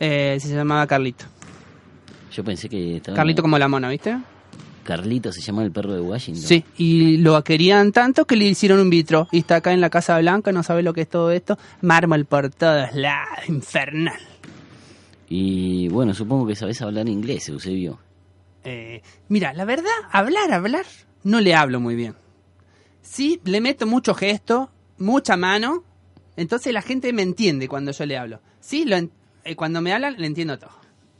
Eh, 0.00 0.38
se 0.40 0.54
llamaba 0.54 0.86
Carlito. 0.86 1.26
Yo 2.32 2.42
pensé 2.44 2.68
que 2.68 2.96
estaba... 2.96 3.16
Carlito 3.16 3.42
como 3.42 3.58
la 3.58 3.68
mona, 3.68 3.88
¿viste? 3.88 4.16
Carlito 4.84 5.32
se 5.32 5.40
llama 5.40 5.62
el 5.62 5.70
perro 5.70 5.94
de 5.94 6.00
Washington. 6.00 6.42
Sí, 6.44 6.64
y 6.76 7.18
lo 7.18 7.42
querían 7.44 7.92
tanto 7.92 8.24
que 8.26 8.36
le 8.36 8.46
hicieron 8.46 8.80
un 8.80 8.90
vitro. 8.90 9.28
Y 9.30 9.38
está 9.38 9.56
acá 9.56 9.72
en 9.72 9.80
la 9.80 9.90
Casa 9.90 10.18
Blanca, 10.18 10.50
no 10.52 10.62
sabe 10.62 10.82
lo 10.82 10.92
que 10.92 11.02
es 11.02 11.08
todo 11.08 11.30
esto. 11.30 11.56
Mármol 11.82 12.24
por 12.24 12.50
todos 12.50 12.92
lados, 12.94 13.48
infernal. 13.48 14.18
Y 15.28 15.88
bueno, 15.88 16.14
supongo 16.14 16.46
que 16.46 16.54
sabés 16.56 16.82
hablar 16.82 17.08
inglés, 17.08 17.48
Eusebio. 17.48 17.98
Eh, 18.64 19.02
mira, 19.28 19.52
la 19.54 19.64
verdad, 19.64 19.90
hablar, 20.10 20.52
hablar, 20.52 20.84
no 21.24 21.40
le 21.40 21.54
hablo 21.54 21.80
muy 21.80 21.94
bien. 21.94 22.14
Sí, 23.02 23.40
le 23.44 23.60
meto 23.60 23.86
mucho 23.86 24.14
gesto, 24.14 24.70
mucha 24.98 25.36
mano, 25.36 25.84
entonces 26.36 26.72
la 26.72 26.82
gente 26.82 27.12
me 27.12 27.22
entiende 27.22 27.66
cuando 27.68 27.92
yo 27.92 28.06
le 28.06 28.16
hablo. 28.16 28.40
Sí, 28.60 28.84
lo 28.84 28.96
en- 28.96 29.10
eh, 29.44 29.56
cuando 29.56 29.80
me 29.80 29.92
hablan, 29.92 30.14
le 30.18 30.26
entiendo 30.26 30.58
todo. 30.58 30.70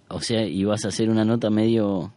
O 0.08 0.20
sea, 0.20 0.46
y 0.46 0.62
vas 0.64 0.84
a 0.84 0.88
hacer 0.88 1.08
una 1.10 1.24
nota 1.24 1.50
medio... 1.50 2.12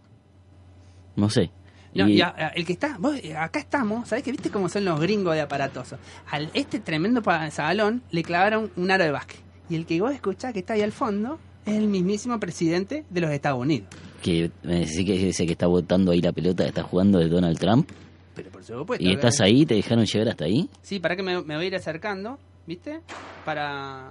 No 1.16 1.30
sé. 1.30 1.52
No, 1.94 2.08
Y- 2.10 2.18
y 2.18 2.22
a- 2.22 2.30
el 2.56 2.66
que 2.66 2.74
está, 2.74 2.98
vos, 3.00 3.16
eh, 3.24 3.36
acá 3.38 3.60
estamos, 3.60 4.10
¿sabés 4.10 4.24
que 4.24 4.32
viste 4.32 4.50
cómo 4.50 4.68
son 4.68 4.84
los 4.86 5.00
gringos 5.00 5.34
de 5.34 5.42
aparatoso? 5.42 5.98
Al 6.30 6.50
este 6.54 6.80
tremendo 6.80 7.22
salón 7.52 8.02
le 8.12 8.22
clavaron 8.24 8.70
un 8.76 8.92
aro 8.92 9.04
de 9.06 9.12
básquet. 9.12 9.40
Y 9.70 9.76
el 9.76 9.86
que 9.86 10.02
vos 10.02 10.12
escuchás 10.14 10.52
que 10.54 10.60
está 10.60 10.74
ahí 10.74 10.82
al 10.82 10.92
fondo 10.92 11.40
es 11.66 11.74
el 11.76 11.88
mismísimo 11.88 12.40
presidente 12.40 13.06
de 13.10 13.22
los 13.22 13.32
Estados 13.32 13.60
Unidos. 13.60 13.88
que 14.22 14.50
me 14.64 14.80
decís 14.80 15.06
que 15.06 15.30
ese 15.30 15.46
que 15.46 15.52
está 15.52 15.68
votando 15.68 16.12
ahí 16.12 16.20
la 16.20 16.32
pelota, 16.32 16.66
está 16.66 16.82
jugando 16.82 17.20
de 17.20 17.30
Donald 17.30 17.60
Trump. 17.60 17.88
Pero 18.36 18.50
por 18.50 18.64
supuesto. 18.64 19.06
¿Y 19.06 19.12
estás 19.14 19.40
ahí? 19.40 19.66
¿Te 19.68 19.76
dejaron 19.76 20.04
llegar 20.06 20.30
hasta 20.30 20.46
ahí? 20.46 20.68
Sí, 20.82 21.00
para 21.00 21.16
que 21.16 21.22
me, 21.24 21.42
me 21.44 21.56
voy 21.56 21.66
a 21.66 21.68
ir 21.68 21.76
acercando, 21.76 22.40
¿viste? 22.66 23.02
Para, 23.46 24.10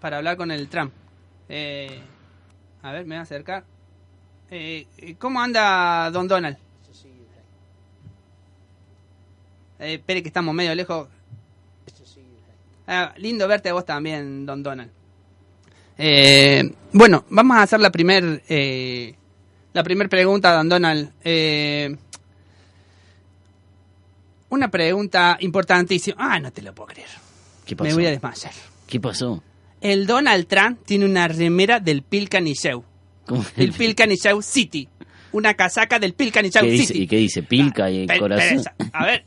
para 0.00 0.16
hablar 0.16 0.36
con 0.38 0.50
el 0.50 0.66
Trump. 0.68 0.92
Eh, 1.48 2.00
a 2.82 2.90
ver, 2.92 3.02
me 3.04 3.14
voy 3.16 3.18
a 3.18 3.22
acercar. 3.22 3.64
Eh, 4.54 5.16
¿Cómo 5.18 5.40
anda 5.40 6.10
Don 6.10 6.28
Donald? 6.28 6.58
Eh, 9.78 9.94
espere 9.94 10.22
que 10.22 10.28
estamos 10.28 10.54
medio 10.54 10.74
lejos. 10.74 11.08
Ah, 12.86 13.14
lindo 13.16 13.48
verte 13.48 13.70
a 13.70 13.72
vos 13.72 13.86
también, 13.86 14.44
Don 14.44 14.62
Donald. 14.62 14.90
Eh, 15.96 16.70
bueno, 16.92 17.24
vamos 17.30 17.56
a 17.56 17.62
hacer 17.62 17.80
la 17.80 17.90
primer 17.90 18.42
eh, 18.46 19.14
la 19.72 19.82
primer 19.82 20.10
pregunta, 20.10 20.52
Don 20.52 20.68
Donald. 20.68 21.12
Eh, 21.24 21.96
una 24.50 24.68
pregunta 24.70 25.38
importantísima. 25.40 26.16
Ah, 26.18 26.38
no 26.38 26.52
te 26.52 26.60
lo 26.60 26.74
puedo 26.74 26.88
creer. 26.88 27.08
¿Qué 27.64 27.74
pasó? 27.74 27.88
Me 27.88 27.94
voy 27.94 28.04
a 28.04 28.10
desmayar. 28.10 28.52
¿Qué 28.86 29.00
pasó? 29.00 29.42
El 29.80 30.06
Donald 30.06 30.46
Trump 30.46 30.84
tiene 30.84 31.06
una 31.06 31.26
remera 31.26 31.80
del 31.80 32.02
Pilcan 32.02 32.44
Show. 32.44 32.84
¿Cómo? 32.84 32.91
El 33.56 33.72
Pilcan 33.72 34.10
Show 34.10 34.42
City. 34.42 34.88
Una 35.32 35.54
casaca 35.54 35.98
del 35.98 36.14
Pilcan 36.14 36.44
Show 36.50 36.62
¿Qué 36.62 36.70
dice? 36.70 36.86
City. 36.88 37.02
¿Y 37.02 37.06
qué 37.06 37.16
dice? 37.16 37.42
Pilca 37.42 37.90
y 37.90 38.06
Pe- 38.06 38.18
corazón. 38.18 38.48
pereza. 38.48 38.74
A 38.92 39.06
ver. 39.06 39.24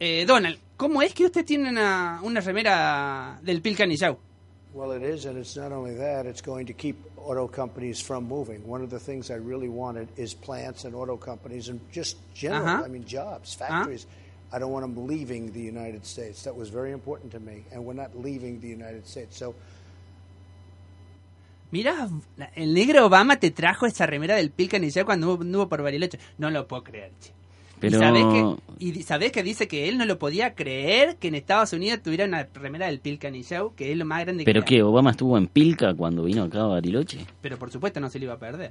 Eh, 0.00 0.24
Donald, 0.26 0.58
¿cómo 0.76 1.02
es 1.02 1.14
que 1.14 1.24
usted 1.24 1.44
tiene 1.44 1.68
una, 1.68 2.20
una 2.22 2.40
remera 2.40 3.38
del 3.42 3.60
Pilcan 3.62 3.90
Show? 3.90 4.18
Well, 4.74 4.90
it 4.92 5.02
is, 5.04 5.24
and 5.26 5.38
it's 5.38 5.56
not 5.56 5.70
only 5.70 5.94
that, 5.96 6.26
it's 6.26 6.42
going 6.42 6.66
to 6.66 6.72
keep 6.72 6.96
auto 7.16 7.46
companies 7.46 8.00
from 8.02 8.24
moving. 8.26 8.60
One 8.66 8.82
of 8.82 8.90
the 8.90 8.98
things 8.98 9.30
I 9.30 9.36
really 9.36 9.68
wanted 9.68 10.08
is 10.16 10.34
plants 10.34 10.84
and 10.84 10.96
auto 10.96 11.16
companies 11.16 11.68
and 11.68 11.78
just 11.92 12.16
general. 12.34 12.84
I 12.84 12.88
mean, 12.88 13.04
jobs, 13.04 13.54
factories. 13.54 14.06
I 14.52 14.58
don't 14.58 14.72
want 14.72 14.84
them 14.84 15.06
leaving 15.06 15.52
the 15.52 15.60
United 15.60 16.04
States. 16.04 16.42
That 16.42 16.56
was 16.56 16.70
very 16.70 16.90
important 16.92 17.30
to 17.32 17.40
me, 17.40 17.64
and 17.72 17.84
we're 17.84 17.94
not 17.94 18.16
leaving 18.16 18.60
the 18.60 18.68
United 18.68 19.06
States. 19.06 19.36
So 19.38 19.54
Mirá, 21.74 22.08
el 22.54 22.72
negro 22.72 23.04
Obama 23.06 23.34
te 23.40 23.50
trajo 23.50 23.84
esa 23.84 24.06
remera 24.06 24.36
del 24.36 24.50
Pilca 24.52 24.78
Show 24.78 25.04
cuando 25.04 25.36
anduvo 25.40 25.68
por 25.68 25.82
Bariloche. 25.82 26.20
No 26.38 26.48
lo 26.48 26.68
puedo 26.68 26.84
creer, 26.84 27.10
che. 27.20 27.32
Pero- 27.80 27.98
¿Y 27.98 28.00
sabés, 28.00 28.24
que, 28.24 28.62
y 28.78 29.02
sabés 29.02 29.32
que 29.32 29.42
dice 29.42 29.66
que 29.66 29.88
él 29.88 29.98
no 29.98 30.04
lo 30.04 30.16
podía 30.16 30.54
creer 30.54 31.16
que 31.16 31.26
en 31.26 31.34
Estados 31.34 31.72
Unidos 31.72 32.00
tuviera 32.00 32.26
una 32.26 32.46
remera 32.54 32.86
del 32.86 33.00
Pilcan 33.00 33.34
Show, 33.42 33.74
que 33.74 33.90
es 33.90 33.98
lo 33.98 34.04
más 34.04 34.20
grande 34.24 34.44
¿Pero 34.44 34.60
que 34.62 34.74
hay. 34.74 34.78
qué? 34.78 34.82
¿Obama 34.84 35.10
estuvo 35.10 35.36
en 35.36 35.48
Pilca 35.48 35.92
cuando 35.94 36.22
vino 36.22 36.44
acá 36.44 36.60
a 36.60 36.66
Bariloche? 36.68 37.26
Pero 37.40 37.58
por 37.58 37.72
supuesto 37.72 37.98
no 37.98 38.08
se 38.08 38.20
lo 38.20 38.26
iba 38.26 38.34
a 38.34 38.38
perder. 38.38 38.70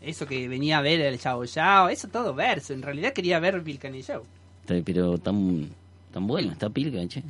Eso 0.00 0.24
que 0.26 0.48
venía 0.48 0.78
a 0.78 0.80
ver 0.80 1.00
el 1.02 1.18
Yao 1.18 1.44
Yao, 1.44 1.88
eso 1.90 2.08
todo 2.08 2.32
verso. 2.34 2.72
En 2.72 2.80
realidad 2.80 3.12
quería 3.12 3.38
ver 3.38 3.62
Pilcan 3.62 3.92
Show. 4.00 4.22
Está- 4.62 4.82
Pero 4.82 5.18
tan, 5.18 5.68
tan 6.10 6.26
bueno, 6.26 6.52
está 6.52 6.70
Pilca, 6.70 7.06
che. 7.06 7.22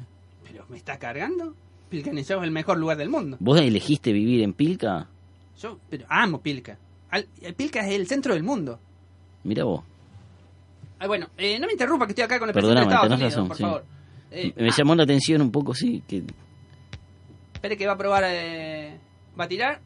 Pero 0.49 0.65
me 0.69 0.77
está 0.77 0.97
cargando. 1.01 1.53
Pilcan 1.89 2.17
Show 2.17 2.39
es 2.41 2.45
el 2.45 2.51
mejor 2.51 2.79
lugar 2.79 2.97
del 2.97 3.09
mundo. 3.09 3.37
¿Vos 3.41 3.61
elegiste 3.61 4.13
vivir 4.13 4.43
en 4.43 4.53
Pilca? 4.53 5.07
Yo 5.61 5.79
pero 5.89 6.05
amo 6.09 6.41
Pilca. 6.41 6.77
Al- 7.11 7.27
el 7.43 7.55
Pilca 7.55 7.81
es 7.87 7.95
el 7.95 8.07
centro 8.07 8.35
del 8.35 8.43
mundo. 8.43 8.79
Mira 9.45 9.65
vos. 9.65 9.83
Ah, 10.99 11.07
bueno, 11.07 11.29
eh, 11.37 11.59
no 11.59 11.67
me 11.67 11.73
interrumpa 11.73 12.07
que 12.07 12.13
estoy 12.13 12.25
acá 12.25 12.39
con 12.39 12.49
el 12.49 12.55
Perdóname, 12.55 12.87
presidente 12.87 13.09
de 13.15 13.17
tenés 13.17 13.33
Estados 13.35 13.49
Unidos, 13.49 13.49
razón, 13.49 13.49
por 13.49 13.57
sí. 13.57 13.63
favor. 13.63 13.85
Eh, 14.59 14.65
Me 14.65 14.71
llamó 14.71 14.95
la 14.95 15.03
atención 15.05 15.43
un 15.43 15.51
poco, 15.53 15.75
sí, 15.75 16.03
que 16.09 16.25
Espere 17.55 17.77
que 17.77 17.87
va 17.87 17.93
a 17.93 17.99
probar. 17.99 18.25
eh, 18.27 18.99
va 19.39 19.45
a 19.45 19.49
tirar. 19.49 19.81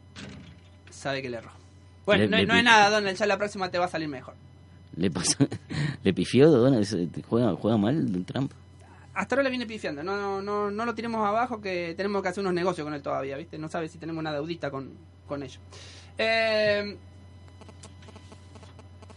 Sabe 0.89 1.21
que 1.21 1.29
le 1.29 1.37
erró. 1.37 1.51
Bueno, 2.05 2.23
Le- 2.23 2.29
no, 2.29 2.37
le 2.37 2.45
no 2.45 2.55
es 2.55 2.63
nada, 2.63 2.89
Donald. 2.89 3.17
Ya 3.17 3.25
la 3.27 3.37
próxima 3.37 3.69
te 3.69 3.77
va 3.77 3.85
a 3.85 3.89
salir 3.89 4.07
mejor. 4.07 4.33
le 4.95 5.09
pasó, 5.11 5.35
le 6.03 6.13
pifió 6.13 6.49
Donald, 6.49 6.85
juega, 7.27 7.55
juega 7.55 7.77
mal 7.77 8.25
Trump. 8.25 8.51
Hasta 9.13 9.35
ahora 9.35 9.43
le 9.43 9.49
viene 9.49 9.65
pifiando. 9.65 10.03
No, 10.03 10.15
no, 10.15 10.41
no, 10.41 10.71
no 10.71 10.85
lo 10.85 10.95
tiremos 10.95 11.25
abajo 11.27 11.59
que 11.61 11.93
tenemos 11.95 12.21
que 12.21 12.29
hacer 12.29 12.41
unos 12.41 12.53
negocios 12.53 12.85
con 12.85 12.93
él 12.93 13.01
todavía, 13.01 13.35
¿viste? 13.37 13.57
No 13.57 13.67
sabe 13.67 13.89
si 13.89 13.97
tenemos 13.97 14.21
una 14.21 14.31
deudita 14.33 14.71
con, 14.71 14.93
con 15.27 15.43
ellos. 15.43 15.59
Eh, 16.17 16.97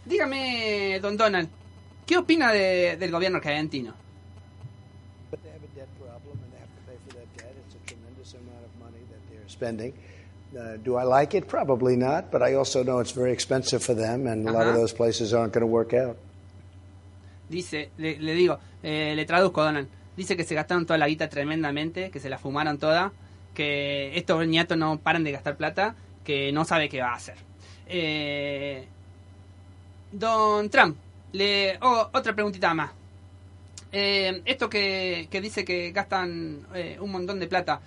dígame, 0.05 0.99
don 1.01 1.15
Donald, 1.15 1.47
¿qué 2.05 2.17
opina 2.17 2.51
de- 2.51 2.97
del 2.97 3.11
gobierno 3.11 3.37
argentino? 3.37 3.93
Spending. 9.47 9.93
Uh, 10.57 10.77
do 10.77 10.95
I 10.97 11.03
like 11.03 11.33
it? 11.37 11.47
Probably 11.47 11.95
not, 11.95 12.31
but 12.31 12.41
I 12.41 12.55
also 12.55 12.83
know 12.83 12.99
it's 12.99 13.11
very 13.11 13.31
expensive 13.31 13.83
for 13.83 13.93
them, 13.93 14.27
and 14.27 14.47
a 14.47 14.51
lot 14.51 14.67
of 14.67 14.75
those 14.75 14.93
places 14.93 15.33
aren't 15.33 15.53
going 15.53 15.61
to 15.61 15.67
work 15.67 15.93
out. 15.93 16.17
Dice, 17.49 17.91
le, 17.97 18.17
le 18.19 18.33
digo, 18.33 18.59
eh, 18.83 19.13
le 19.15 19.25
traduzco, 19.25 19.63
Donald. 19.63 19.87
Dice 20.17 20.37
que 20.37 20.43
se 20.43 20.55
gastaron 20.55 20.85
toda 20.85 20.97
la 20.97 21.07
guita 21.07 21.29
tremendamente, 21.29 22.09
que 22.09 22.19
se 22.19 22.29
la 22.29 22.37
fumaron 22.37 22.77
toda, 22.77 23.11
que 23.53 24.17
estos 24.17 24.47
ñatos 24.47 24.77
no 24.77 24.97
paran 24.99 25.23
de 25.23 25.31
gastar 25.31 25.57
plata, 25.57 25.95
que 26.23 26.51
no 26.51 26.65
sabe 26.65 26.89
qué 26.89 27.01
va 27.01 27.11
a 27.11 27.15
hacer. 27.15 27.35
Eh, 27.87 28.87
don 30.11 30.69
Trump, 30.69 30.97
le, 31.33 31.77
oh, 31.81 32.09
otra 32.13 32.33
preguntita 32.33 32.73
más. 32.73 32.91
Eh, 33.91 34.41
esto 34.45 34.69
que, 34.69 35.27
que 35.29 35.41
dice 35.41 35.63
que 35.63 35.91
gastan 35.91 36.65
eh, 36.73 36.97
un 36.99 37.11
montón 37.11 37.39
de 37.39 37.47
plata, 37.47 37.81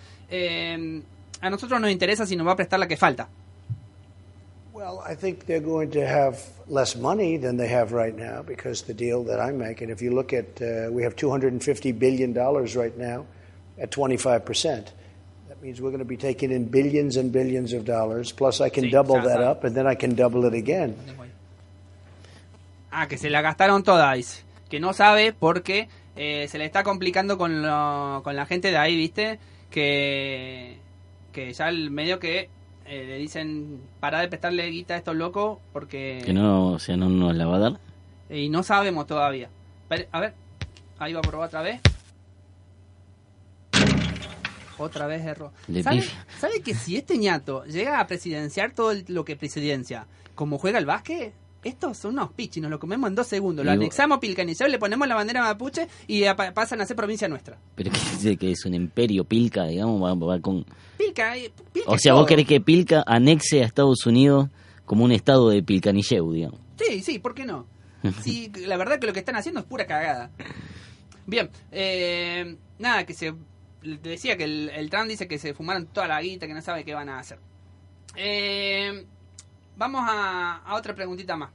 a 1.41 1.51
nosotros 1.51 1.81
nos 1.81 1.91
interesa 1.91 2.27
si 2.27 2.37
nos 2.37 2.47
va 2.47 2.53
a 2.53 2.57
prestar 2.57 2.79
la 2.79 2.89
que 2.89 2.97
falta. 2.97 3.29
Well, 4.79 5.03
I 5.05 5.17
think 5.17 5.47
they're 5.47 5.59
going 5.75 5.91
to 5.99 6.07
have 6.07 6.39
less 6.69 6.95
money 6.95 7.37
than 7.37 7.57
they 7.57 7.67
have 7.67 7.91
right 7.91 8.15
now 8.17 8.43
because 8.43 8.83
the 8.83 8.95
deal 8.95 9.25
that 9.25 9.41
I'm 9.41 9.59
making, 9.59 9.91
if 9.91 10.01
you 10.01 10.15
look 10.15 10.33
at, 10.33 10.63
uh, 10.63 10.89
we 10.93 11.03
have 11.03 11.17
$250 11.17 11.99
billion 11.99 12.33
right 12.33 12.97
now 12.97 13.27
at 13.77 13.91
25%. 13.91 14.87
That 15.49 15.61
means 15.61 15.81
we're 15.81 15.91
going 15.91 15.99
to 15.99 16.05
be 16.05 16.17
taking 16.17 16.53
in 16.53 16.67
billions 16.67 17.17
and 17.17 17.33
billions 17.33 17.73
of 17.73 17.85
dollars, 17.85 18.31
plus 18.31 18.61
I 18.61 18.69
can 18.69 18.85
Sí, 18.85 18.91
double 18.93 19.21
that 19.21 19.41
up 19.41 19.65
and 19.65 19.75
then 19.75 19.89
I 19.89 19.97
can 19.97 20.15
double 20.15 20.45
it 20.45 20.55
again. 20.55 20.95
Ah, 22.93 23.07
que 23.09 23.19
se 23.19 23.31
la 23.31 23.43
gastaron 23.43 23.83
toda, 23.83 24.13
dice. 24.15 24.45
Que 24.71 24.79
no 24.79 24.93
sabe 24.93 25.33
porque 25.33 25.89
eh, 26.15 26.47
se 26.49 26.57
le 26.59 26.65
está 26.67 26.85
complicando 26.85 27.37
con, 27.37 27.63
lo- 27.63 28.23
con 28.23 28.37
la 28.37 28.47
gente 28.47 28.71
de 28.71 28.77
ahí, 28.77 28.97
¿viste? 28.97 29.41
Que, 29.73 30.77
que 31.33 31.53
ya 31.53 31.69
el 31.69 31.91
medio 31.91 32.21
que 32.21 32.49
eh, 32.89 33.05
le 33.07 33.17
dicen, 33.19 33.81
para 34.01 34.21
de 34.21 34.29
prestarle 34.29 34.67
guita 34.71 34.95
a 34.95 34.97
estos 34.97 35.15
locos 35.17 35.59
porque... 35.73 36.23
Que 36.25 36.33
no, 36.33 36.73
o 36.73 36.79
sea, 36.79 36.97
no 36.97 37.09
nos 37.09 37.37
la 37.37 37.47
va 37.47 37.57
a 37.57 37.59
dar. 37.59 37.81
Y 38.31 38.49
no 38.49 38.63
sabemos 38.63 39.07
todavía. 39.07 39.49
Pero, 39.89 40.07
a 40.13 40.21
ver, 40.21 40.35
ahí 40.99 41.13
va 41.13 41.21
a 41.21 41.23
probar 41.23 41.49
otra 41.49 41.63
vez. 41.63 41.81
Otra 44.79 45.07
vez 45.07 45.25
error. 45.25 45.51
¿Sabe, 45.83 46.05
sabe 46.39 46.61
que 46.63 46.73
si 46.75 46.97
este 46.97 47.19
ñato 47.19 47.65
llega 47.65 47.99
a 47.99 48.07
presidenciar 48.07 48.73
todo 48.73 48.93
el- 48.93 49.05
lo 49.09 49.25
que 49.25 49.35
presidencia, 49.35 50.07
como 50.37 50.57
juega 50.59 50.79
el 50.79 50.87
básquet, 50.87 51.33
estos 51.65 51.99
son 51.99 52.13
unos 52.13 52.33
pichis, 52.33 52.63
nos 52.63 52.71
lo 52.71 52.79
comemos 52.79 53.09
en 53.09 53.15
dos 53.17 53.27
segundos. 53.27 53.65
Lo 53.65 53.73
Y 53.73 53.75
anexamos 53.75 54.19
Pilcanizado, 54.19 54.71
le 54.71 54.79
ponemos 54.79 55.09
la 55.09 55.15
bandera 55.15 55.43
mapuche 55.43 55.89
y 56.07 56.23
pasan 56.55 56.81
a 56.81 56.87
ser 56.87 56.97
provincia 56.97 57.29
nuestra. 57.29 57.59
Pero 57.75 57.91
que 57.91 58.37
que 58.37 58.53
es 58.53 58.65
un 58.65 58.75
imperio 58.75 59.25
Pilca, 59.25 59.65
digamos, 59.65 60.03
va, 60.03 60.15
va 60.15 60.41
con... 60.41 60.65
Pilca, 60.97 61.37
eh, 61.37 61.53
Pilca 61.73 61.91
O 61.91 61.99
sea, 61.99 62.15
vos 62.15 62.27
querés 62.27 62.47
que 62.47 62.61
Pilca 62.61 63.03
anexe 63.07 63.63
a 63.63 63.67
Estados 63.67 64.07
Unidos 64.07 64.49
como 64.85 65.05
un 65.05 65.13
estado 65.13 65.51
de 65.51 65.63
Pilcanilleu, 65.63 66.33
digamos. 66.33 66.61
Sí, 66.77 67.03
sí, 67.03 67.19
¿por 67.19 67.35
qué 67.35 67.45
no? 67.45 67.67
Sí, 68.23 68.53
la 68.67 68.77
verdad 68.77 69.01
que 69.01 69.07
lo 69.07 69.13
que 69.13 69.19
están 69.19 69.37
haciendo 69.37 69.61
es 69.61 69.67
pura 69.67 69.87
cagada. 69.87 70.31
Bien, 71.27 71.51
eh, 71.73 72.57
nada, 72.79 73.05
que 73.05 73.15
se... 73.15 73.35
Decía 73.83 74.37
que 74.37 74.45
el, 74.45 74.71
el 74.71 74.91
Trump 74.91 75.09
dice 75.09 75.29
que 75.29 75.39
se 75.39 75.55
fumaron 75.55 75.87
toda 75.87 76.09
la 76.09 76.21
guita, 76.21 76.47
que 76.47 76.55
no 76.55 76.63
sabe 76.63 76.85
qué 76.85 76.95
van 76.95 77.09
a 77.09 77.21
hacer. 77.21 77.39
Eh, 78.17 79.05
vamos 79.79 80.03
a, 80.05 80.57
a 80.67 80.75
otra 80.75 80.95
preguntita 80.95 81.37
más. 81.37 81.51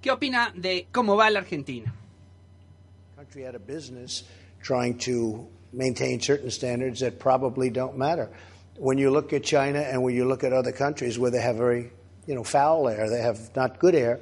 ¿Qué 0.00 0.10
opina 0.10 0.52
de 0.54 0.86
cómo 0.92 1.16
va 1.16 1.30
la 1.30 1.40
Argentina? 1.40 1.92
country 3.22 3.46
out 3.46 3.54
of 3.54 3.64
business 3.68 4.24
trying 4.62 4.98
to 4.98 5.46
maintain 5.72 6.20
certain 6.20 6.50
standards 6.50 7.00
that 7.00 7.20
probably 7.20 7.70
don't 7.70 7.96
matter. 7.96 8.28
When 8.76 8.98
you 8.98 9.12
look 9.12 9.32
at 9.32 9.44
China 9.44 9.78
and 9.78 10.02
when 10.02 10.16
you 10.16 10.24
look 10.24 10.42
at 10.42 10.52
other 10.52 10.72
countries 10.72 11.20
where 11.20 11.30
they 11.30 11.40
have 11.40 11.56
very, 11.56 11.92
you 12.26 12.34
know, 12.34 12.42
foul 12.42 12.88
air, 12.88 13.08
they 13.08 13.22
have 13.22 13.54
not 13.54 13.78
good 13.78 13.94
air, 13.94 14.18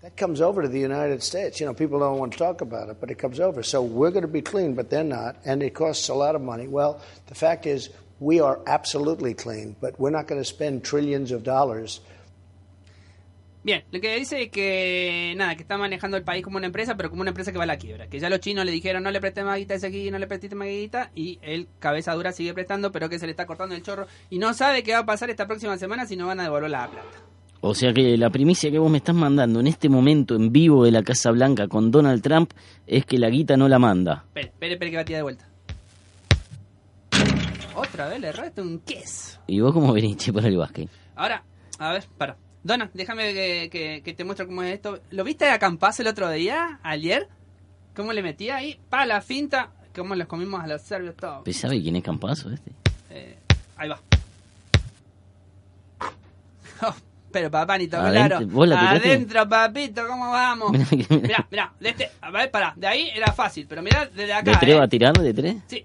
that 0.00 0.16
comes 0.16 0.40
over 0.40 0.62
to 0.62 0.68
the 0.68 0.80
United 0.80 1.22
States. 1.22 1.60
You 1.60 1.66
know, 1.66 1.74
people 1.74 1.98
don't 1.98 2.18
want 2.18 2.32
to 2.32 2.38
talk 2.38 2.62
about 2.62 2.88
it, 2.88 2.96
but 2.98 3.10
it 3.10 3.16
comes 3.18 3.40
over. 3.40 3.62
So 3.62 3.82
we're 3.82 4.10
going 4.10 4.22
to 4.22 4.28
be 4.28 4.42
clean, 4.42 4.74
but 4.74 4.88
they're 4.88 5.04
not, 5.04 5.36
and 5.44 5.62
it 5.62 5.74
costs 5.74 6.08
a 6.08 6.14
lot 6.14 6.34
of 6.34 6.40
money. 6.40 6.66
Well, 6.66 7.02
the 7.26 7.34
fact 7.34 7.66
is, 7.66 7.90
we 8.20 8.40
are 8.40 8.58
absolutely 8.66 9.34
clean, 9.34 9.76
but 9.80 10.00
we're 10.00 10.10
not 10.10 10.28
going 10.28 10.40
to 10.40 10.46
spend 10.46 10.82
trillions 10.82 11.30
of 11.30 11.44
dollars 11.44 12.00
Bien, 13.64 13.82
lo 13.90 13.98
que 13.98 14.14
dice 14.16 14.42
es 14.42 14.50
que 14.50 15.32
nada, 15.38 15.56
que 15.56 15.62
está 15.62 15.78
manejando 15.78 16.18
el 16.18 16.22
país 16.22 16.44
como 16.44 16.58
una 16.58 16.66
empresa, 16.66 16.98
pero 16.98 17.08
como 17.08 17.22
una 17.22 17.30
empresa 17.30 17.50
que 17.50 17.56
va 17.56 17.64
a 17.64 17.66
la 17.66 17.78
quiebra. 17.78 18.08
Que 18.08 18.20
ya 18.20 18.28
los 18.28 18.40
chinos 18.40 18.66
le 18.66 18.72
dijeron 18.72 19.02
no 19.02 19.10
le 19.10 19.20
presté 19.20 19.42
más 19.42 19.56
guita 19.56 19.72
a 19.72 19.78
ese 19.78 19.86
aquí, 19.86 20.10
no 20.10 20.18
le 20.18 20.26
presté 20.26 20.54
más 20.54 20.68
guita, 20.68 21.10
y 21.14 21.38
él, 21.40 21.66
cabeza 21.78 22.12
dura, 22.12 22.32
sigue 22.32 22.52
prestando, 22.52 22.92
pero 22.92 23.08
que 23.08 23.18
se 23.18 23.24
le 23.24 23.30
está 23.30 23.46
cortando 23.46 23.74
el 23.74 23.82
chorro 23.82 24.06
y 24.28 24.36
no 24.36 24.52
sabe 24.52 24.82
qué 24.82 24.92
va 24.92 24.98
a 24.98 25.06
pasar 25.06 25.30
esta 25.30 25.46
próxima 25.46 25.78
semana 25.78 26.04
si 26.04 26.14
no 26.14 26.26
van 26.26 26.40
a 26.40 26.42
devolver 26.42 26.70
la 26.70 26.90
plata. 26.90 27.08
O 27.62 27.74
sea 27.74 27.94
que 27.94 28.18
la 28.18 28.28
primicia 28.28 28.70
que 28.70 28.78
vos 28.78 28.90
me 28.90 28.98
estás 28.98 29.14
mandando 29.14 29.60
en 29.60 29.66
este 29.66 29.88
momento 29.88 30.36
en 30.36 30.52
vivo 30.52 30.84
de 30.84 30.90
la 30.90 31.02
Casa 31.02 31.30
Blanca 31.30 31.66
con 31.66 31.90
Donald 31.90 32.22
Trump 32.22 32.52
es 32.86 33.06
que 33.06 33.16
la 33.16 33.30
guita 33.30 33.56
no 33.56 33.66
la 33.70 33.78
manda. 33.78 34.24
Espere, 34.26 34.48
espere, 34.48 34.72
espere 34.74 34.90
que 34.90 34.96
va 34.98 35.02
a 35.02 35.04
tirar 35.06 35.18
de 35.20 35.22
vuelta. 35.22 35.48
Otra 37.74 38.08
vez 38.08 38.20
le 38.20 38.28
erraste 38.28 38.60
un 38.60 38.80
queso. 38.80 39.40
¿Y 39.46 39.60
vos 39.60 39.72
cómo 39.72 39.94
venís, 39.94 40.18
che, 40.18 40.34
para 40.34 40.48
el 40.48 40.58
básquet? 40.58 40.90
Ahora, 41.16 41.42
a 41.78 41.92
ver, 41.92 42.04
para. 42.18 42.36
Dona, 42.64 42.90
déjame 42.94 43.34
que, 43.34 43.68
que- 43.70 44.02
que 44.02 44.14
te 44.14 44.24
muestre 44.24 44.46
cómo 44.46 44.62
es 44.62 44.72
esto. 44.74 44.98
¿Lo 45.10 45.22
viste 45.22 45.46
a 45.48 45.58
el 45.98 46.06
otro 46.08 46.30
día, 46.30 46.80
ayer? 46.82 47.28
¿Cómo 47.94 48.12
le 48.14 48.22
metía 48.22 48.56
ahí? 48.56 48.80
Pa, 48.88 49.04
la 49.04 49.20
finta. 49.20 49.70
¿Cómo 49.94 50.14
les 50.14 50.26
comimos 50.26 50.60
a 50.64 50.66
los 50.66 50.80
serbios 50.82 51.14
todos? 51.14 51.42
¿Pero 51.44 51.56
¿Sabe 51.56 51.80
quién 51.80 51.94
es 51.96 52.02
Campazo 52.02 52.50
este? 52.50 52.72
Eh, 53.10 53.36
ahí 53.76 53.88
va. 53.88 54.00
Oh, 56.82 56.92
pero 57.30 57.50
papá, 57.50 57.78
ni 57.78 57.86
toco 57.86 58.02
claro. 58.10 58.38
Adentro, 58.76 59.48
papito, 59.48 60.06
¿cómo 60.08 60.30
vamos? 60.30 60.72
Mirá 60.90 61.46
Mirá, 61.50 61.72
de 61.78 61.88
este, 61.88 62.10
a 62.20 62.30
ver, 62.30 62.50
pará, 62.50 62.72
de 62.76 62.86
ahí 62.86 63.10
era 63.14 63.32
fácil, 63.32 63.66
pero 63.68 63.80
mirá 63.80 64.06
desde 64.06 64.32
acá. 64.32 64.50
¿De 64.50 64.56
tres 64.58 64.74
eh. 64.74 64.78
va 64.78 64.88
tirar? 64.88 65.12
¿De 65.14 65.32
tres? 65.32 65.56
Sí. 65.68 65.84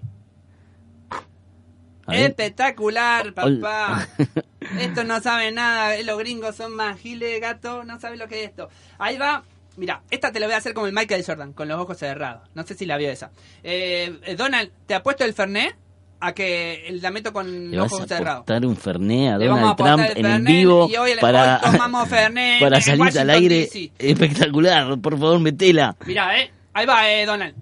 Espectacular, 2.08 3.32
papá. 3.32 4.08
Esto 4.78 5.04
no 5.04 5.20
sabe 5.20 5.50
nada, 5.52 5.96
eh, 5.96 6.04
los 6.04 6.18
gringos 6.18 6.54
son 6.56 6.74
más 6.76 6.98
giles, 6.98 7.40
gato, 7.40 7.84
no 7.84 7.98
sabe 8.00 8.16
lo 8.16 8.28
que 8.28 8.42
es 8.44 8.50
esto. 8.50 8.68
Ahí 8.98 9.18
va, 9.18 9.42
mira, 9.76 10.02
esta 10.10 10.30
te 10.32 10.38
la 10.40 10.46
voy 10.46 10.54
a 10.54 10.58
hacer 10.58 10.74
como 10.74 10.86
el 10.86 10.92
Michael 10.92 11.24
Jordan, 11.26 11.52
con 11.52 11.66
los 11.68 11.78
ojos 11.80 11.98
cerrados. 11.98 12.48
No 12.54 12.62
sé 12.64 12.74
si 12.74 12.86
la 12.86 12.96
vio 12.96 13.10
esa. 13.10 13.30
Eh, 13.64 14.18
eh, 14.24 14.36
Donald, 14.36 14.70
te 14.86 14.94
apuesto 14.94 15.24
el 15.24 15.34
Fernet 15.34 15.74
a 16.20 16.32
que 16.34 16.98
la 17.00 17.10
meto 17.10 17.32
con 17.32 17.70
los 17.74 17.92
ojos 17.92 18.06
cerrados. 18.06 18.44
un 18.48 18.76
Fernet 18.76 19.32
a 19.32 19.38
Le 19.38 19.46
Donald 19.46 19.76
Trump 19.76 20.02
en 20.16 20.24
Fernet 20.24 20.46
vivo 20.54 20.88
y 20.88 20.96
hoy- 20.96 21.12
para, 21.20 21.58
Fernet 22.08 22.60
para 22.60 22.80
salir 22.80 23.18
al 23.18 23.30
aire. 23.30 23.56
D.C.. 23.60 23.92
Espectacular, 23.98 24.98
por 24.98 25.18
favor, 25.18 25.40
metela. 25.40 25.96
Mira, 26.06 26.38
eh, 26.40 26.50
ahí 26.74 26.86
va, 26.86 27.10
eh, 27.10 27.26
Donald. 27.26 27.54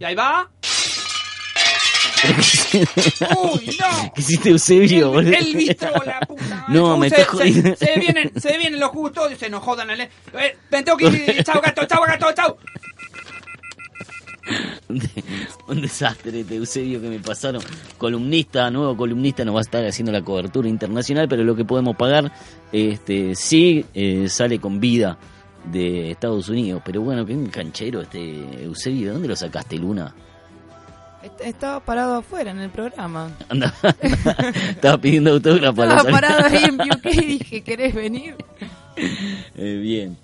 Y 0.00 0.04
ahí 0.04 0.14
va. 0.14 0.48
Uy, 2.24 3.76
no. 3.78 4.12
¿Qué 4.14 4.20
hiciste, 4.20 4.50
Eusebio? 4.50 5.10
boludo? 5.10 5.32
El 5.32 5.56
bistro, 5.56 5.90
la 6.04 6.20
puta. 6.20 6.64
No, 6.68 6.96
me 6.98 7.06
estás 7.08 7.26
jodiendo. 7.26 7.76
se, 7.76 7.98
vienen, 7.98 8.32
se 8.36 8.56
vienen 8.58 8.80
los 8.80 8.90
custodios, 8.90 9.38
se 9.38 9.48
nos 9.48 9.62
jodan. 9.62 9.90
Ale. 9.90 10.10
Eh, 10.34 10.56
me 10.70 10.82
tengo 10.82 10.98
que 10.98 11.06
ir. 11.06 11.44
Chao, 11.44 11.60
gato, 11.60 11.84
chao, 11.86 12.02
gato, 12.04 12.26
chao. 12.34 12.56
Un 15.68 15.82
desastre 15.82 16.44
de 16.44 16.56
Eusebio 16.56 17.00
que 17.00 17.08
me 17.08 17.18
pasaron. 17.18 17.62
Columnista, 17.98 18.70
nuevo 18.70 18.96
columnista, 18.96 19.44
nos 19.44 19.54
va 19.54 19.60
a 19.60 19.62
estar 19.62 19.84
haciendo 19.84 20.12
la 20.12 20.22
cobertura 20.22 20.68
internacional, 20.68 21.28
pero 21.28 21.44
lo 21.44 21.54
que 21.54 21.64
podemos 21.64 21.96
pagar, 21.96 22.32
este, 22.72 23.34
sí, 23.34 23.84
eh, 23.94 24.28
sale 24.28 24.58
con 24.58 24.80
vida 24.80 25.18
de 25.70 26.10
Estados 26.12 26.48
Unidos. 26.48 26.82
Pero 26.84 27.02
bueno, 27.02 27.26
que 27.26 27.34
un 27.34 27.46
canchero 27.48 28.00
este 28.02 28.64
Eusebio, 28.64 29.08
¿de 29.08 29.12
dónde 29.12 29.28
lo 29.28 29.36
sacaste, 29.36 29.76
Luna? 29.76 30.14
Est- 31.22 31.40
Estaba 31.40 31.80
parado 31.80 32.14
afuera 32.16 32.50
en 32.50 32.58
el 32.60 32.70
programa. 32.70 33.30
Estaba 34.70 34.98
pidiendo 34.98 35.30
autógrafo 35.32 35.82
a 35.82 35.86
la 35.86 35.96
Estaba 35.96 36.20
salida. 36.20 36.28
parado 36.38 36.54
ahí 36.56 36.64
en 36.64 36.80
UK 36.80 37.06
y 37.14 37.26
dije, 37.38 37.60
¿querés 37.62 37.94
venir? 37.94 38.34
Eh, 39.56 39.76
bien. 39.80 40.16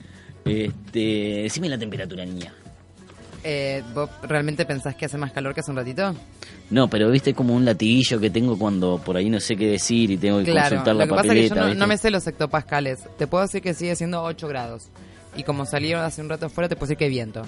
Este, 0.45 1.42
decime 1.45 1.68
la 1.68 1.78
temperatura, 1.78 2.24
niña. 2.24 2.53
Eh, 3.45 3.84
¿Vos 3.95 4.11
realmente 4.24 4.64
pensás 4.66 4.97
que 4.97 5.05
hace 5.05 5.16
más 5.16 5.30
calor 5.30 5.55
que 5.55 5.61
hace 5.61 5.70
un 5.70 5.76
ratito? 5.76 6.12
No, 6.70 6.88
pero 6.90 7.09
viste 7.11 7.34
como 7.34 7.55
un 7.55 7.64
latiguillo 7.64 8.18
que 8.18 8.30
tengo 8.30 8.59
cuando 8.59 8.99
por 8.99 9.16
ahí 9.16 9.30
no 9.30 9.38
sé 9.38 9.55
qué 9.57 9.68
decir 9.68 10.11
y 10.11 10.16
tengo 10.16 10.38
que 10.38 10.47
Claro, 10.51 10.70
consultar 10.70 10.95
lo 10.95 10.99
la 11.01 11.05
que 11.07 11.11
pasa 11.11 11.22
es 11.22 11.28
que 11.42 11.49
papeleta. 11.51 11.68
yo 11.68 11.74
no 11.78 11.86
me 11.86 11.97
sé 11.99 12.11
los 12.11 12.26
hectopascales. 12.26 12.99
Te 13.16 13.28
puedo 13.28 13.42
decir 13.45 13.62
que 13.62 13.74
sigue 13.74 13.95
siendo 13.95 14.20
8 14.24 14.49
grados. 14.49 14.88
Y 15.36 15.45
como 15.45 15.66
salieron 15.66 16.03
hace 16.05 16.20
un 16.20 16.28
rato 16.28 16.47
afuera, 16.47 16.68
te 16.68 16.74
puedo 16.74 16.86
decir 16.88 16.97
que 16.97 17.05
hay 17.05 17.11
viento. 17.11 17.42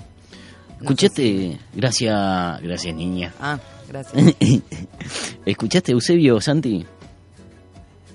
¿Escuchaste? 0.81 1.59
Gracias, 1.75 2.61
gracias 2.63 2.95
niña. 2.95 3.33
Ah, 3.41 3.59
gracias. 3.89 4.35
¿Escuchaste 5.47 5.93
Eusebio, 5.93 6.41
Santi? 6.41 6.85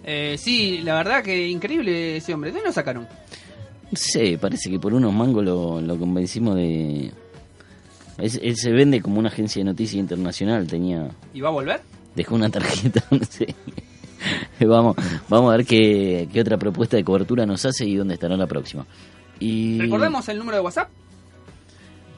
Eh, 0.03 0.35
sí, 0.37 0.79
la 0.83 0.95
verdad 0.95 1.23
que 1.23 1.47
increíble 1.49 2.17
ese 2.17 2.33
hombre. 2.33 2.51
¿De 2.51 2.55
dónde 2.55 2.67
lo 2.69 2.73
sacaron? 2.73 3.03
No 3.03 3.97
sé, 3.97 4.37
parece 4.39 4.69
que 4.69 4.79
por 4.79 4.93
unos 4.93 5.13
mangos 5.13 5.43
lo, 5.43 5.81
lo 5.81 5.97
convencimos 5.97 6.55
de... 6.55 7.11
Es- 8.17 8.39
él 8.41 8.55
se 8.55 8.71
vende 8.71 9.01
como 9.01 9.19
una 9.19 9.29
agencia 9.29 9.59
de 9.59 9.65
noticias 9.65 9.99
internacional, 9.99 10.67
tenía... 10.67 11.09
¿Y 11.33 11.41
va 11.41 11.49
a 11.49 11.51
volver? 11.51 11.81
Dejó 12.15 12.35
una 12.35 12.49
tarjeta, 12.49 13.03
no 13.11 13.19
sé. 13.29 13.53
vamos, 14.65 14.95
vamos 15.27 15.53
a 15.53 15.57
ver 15.57 15.65
qué, 15.65 16.27
qué 16.31 16.41
otra 16.41 16.57
propuesta 16.57 16.95
de 16.97 17.03
cobertura 17.03 17.45
nos 17.45 17.65
hace 17.65 17.85
y 17.85 17.95
dónde 17.95 18.13
estará 18.15 18.37
la 18.37 18.47
próxima. 18.47 18.85
Y 19.39 19.79
Recordemos 19.79 20.27
el 20.29 20.37
número 20.37 20.57
de 20.57 20.63
WhatsApp. 20.63 20.89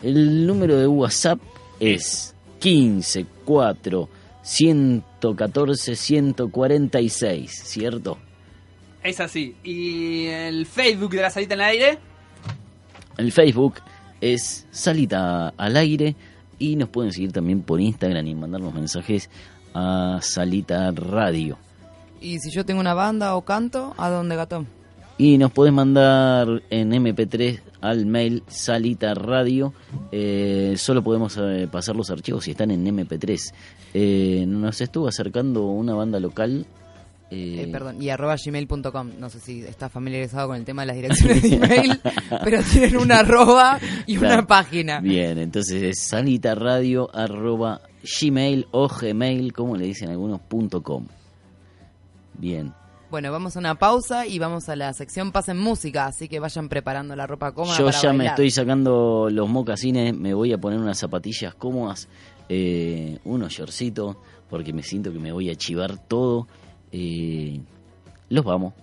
El 0.04 0.46
número 0.46 0.78
de 0.78 0.88
WhatsApp 0.88 1.40
es 1.80 2.36
15 2.60 3.26
4 3.46 4.10
114 4.44 5.96
146, 5.96 7.52
¿cierto? 7.66 8.18
Es 9.02 9.20
así. 9.20 9.56
¿Y 9.64 10.26
el 10.28 10.66
Facebook 10.66 11.12
de 11.12 11.22
la 11.22 11.30
salita 11.30 11.56
en 11.56 11.60
el 11.62 11.66
aire? 11.66 12.00
El 13.18 13.32
Facebook 13.32 13.76
es 14.22 14.66
Salita 14.72 15.50
al 15.50 15.76
aire 15.78 16.16
y 16.58 16.76
nos 16.76 16.90
pueden 16.90 17.12
seguir 17.12 17.32
también 17.32 17.62
por 17.62 17.80
Instagram 17.82 18.26
y 18.26 18.36
mandarnos 18.36 18.74
mensajes 18.74 19.30
a 19.74 20.20
Salita 20.22 20.92
Radio. 20.92 21.58
y 22.22 22.40
si 22.40 22.52
yo 22.52 22.66
tengo 22.66 22.80
una 22.80 22.94
banda 22.94 23.36
o 23.36 23.42
canto, 23.42 23.94
¿a 23.98 24.10
dónde 24.10 24.36
gato? 24.38 24.66
Y 25.18 25.38
nos 25.38 25.52
puedes 25.52 25.74
mandar 25.74 26.64
en 26.70 26.92
MP3 26.92 27.60
al 27.84 28.06
mail 28.06 28.44
Salita 28.48 29.14
Radio. 29.14 29.74
Eh, 30.12 30.74
solo 30.78 31.04
podemos 31.04 31.38
eh, 31.40 31.68
pasar 31.72 31.96
los 31.96 32.10
archivos 32.10 32.44
si 32.46 32.52
están 32.52 32.72
en 32.72 32.86
MP3. 32.86 33.54
Eh, 33.94 34.46
nos 34.48 34.80
estuvo 34.82 35.08
acercando 35.08 35.66
una 35.68 35.94
banda 35.94 36.20
local. 36.20 36.66
eh, 37.30 37.64
Eh, 37.66 37.70
perdón, 37.72 38.02
y 38.02 38.10
arroba 38.10 38.36
gmail.com. 38.44 39.12
No 39.20 39.30
sé 39.30 39.40
si 39.40 39.62
está 39.62 39.90
familiarizado 39.90 40.48
con 40.48 40.58
el 40.58 40.66
tema 40.66 40.84
de 40.84 40.86
las 40.88 40.96
direcciones 40.96 41.42
de 41.44 41.56
email, 41.56 42.00
pero 42.44 42.62
tienen 42.64 42.98
una 42.98 43.20
arroba 43.20 43.80
y 44.08 44.18
Claro. 44.18 44.36
una 44.36 44.48
página. 44.48 45.00
Bien, 45.02 45.38
entonces 45.38 45.82
es 45.84 46.00
salitaradio 46.08 47.10
arroba 47.14 47.82
gmail 48.22 48.68
o 48.72 48.88
gmail, 48.88 49.52
como 49.54 49.76
le 49.78 49.86
dicen 49.88 50.10
algunos, 50.10 50.40
punto 50.42 50.82
com. 50.84 51.06
Bien. 52.38 52.72
Bueno, 53.14 53.32
vamos 53.32 53.56
a 53.56 53.60
una 53.60 53.76
pausa 53.76 54.26
y 54.26 54.40
vamos 54.40 54.70
a 54.70 54.76
la 54.76 54.92
sección 54.92 55.32
Pasen 55.32 55.60
Música, 55.60 56.08
así 56.08 56.28
que 56.28 56.40
vayan 56.40 56.68
preparando 56.68 57.16
la 57.16 57.28
ropa 57.28 57.52
cómoda 57.52 57.78
Yo 57.78 57.86
para 57.86 58.02
ya 58.02 58.12
me 58.12 58.26
estoy 58.26 58.50
sacando 58.50 59.30
los 59.30 59.48
mocasines, 59.48 60.18
me 60.18 60.34
voy 60.34 60.52
a 60.52 60.58
poner 60.58 60.80
unas 60.80 60.98
zapatillas 60.98 61.54
cómodas, 61.54 62.10
eh, 62.50 63.20
unos 63.24 63.54
shortcitos, 63.54 64.18
porque 64.50 64.74
me 64.74 64.82
siento 64.82 65.14
que 65.14 65.20
me 65.20 65.32
voy 65.32 65.52
a 65.52 65.56
chivar 65.56 66.00
todo. 66.08 66.48
Eh, 66.92 67.62
los 68.30 68.44
vamos. 68.44 68.74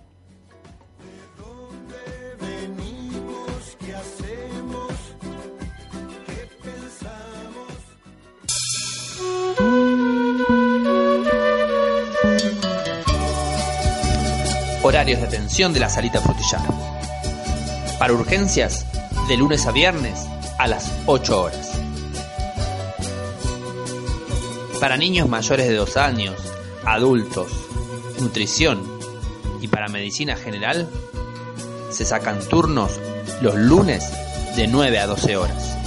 Horarios 14.83 15.21
de 15.21 15.27
atención 15.27 15.73
de 15.73 15.79
la 15.79 15.89
salita 15.89 16.21
frutillana. 16.21 16.69
Para 17.99 18.13
urgencias, 18.13 18.85
de 19.27 19.37
lunes 19.37 19.67
a 19.67 19.71
viernes 19.71 20.25
a 20.57 20.67
las 20.67 20.91
8 21.05 21.41
horas. 21.41 21.71
Para 24.79 24.97
niños 24.97 25.29
mayores 25.29 25.67
de 25.67 25.75
2 25.75 25.97
años, 25.97 26.35
adultos, 26.83 27.51
nutrición 28.19 28.81
y 29.61 29.67
para 29.67 29.87
medicina 29.87 30.35
general, 30.35 30.89
se 31.91 32.03
sacan 32.03 32.39
turnos 32.39 32.99
los 33.41 33.53
lunes 33.53 34.11
de 34.55 34.65
9 34.65 34.99
a 34.99 35.05
12 35.05 35.37
horas. 35.37 35.77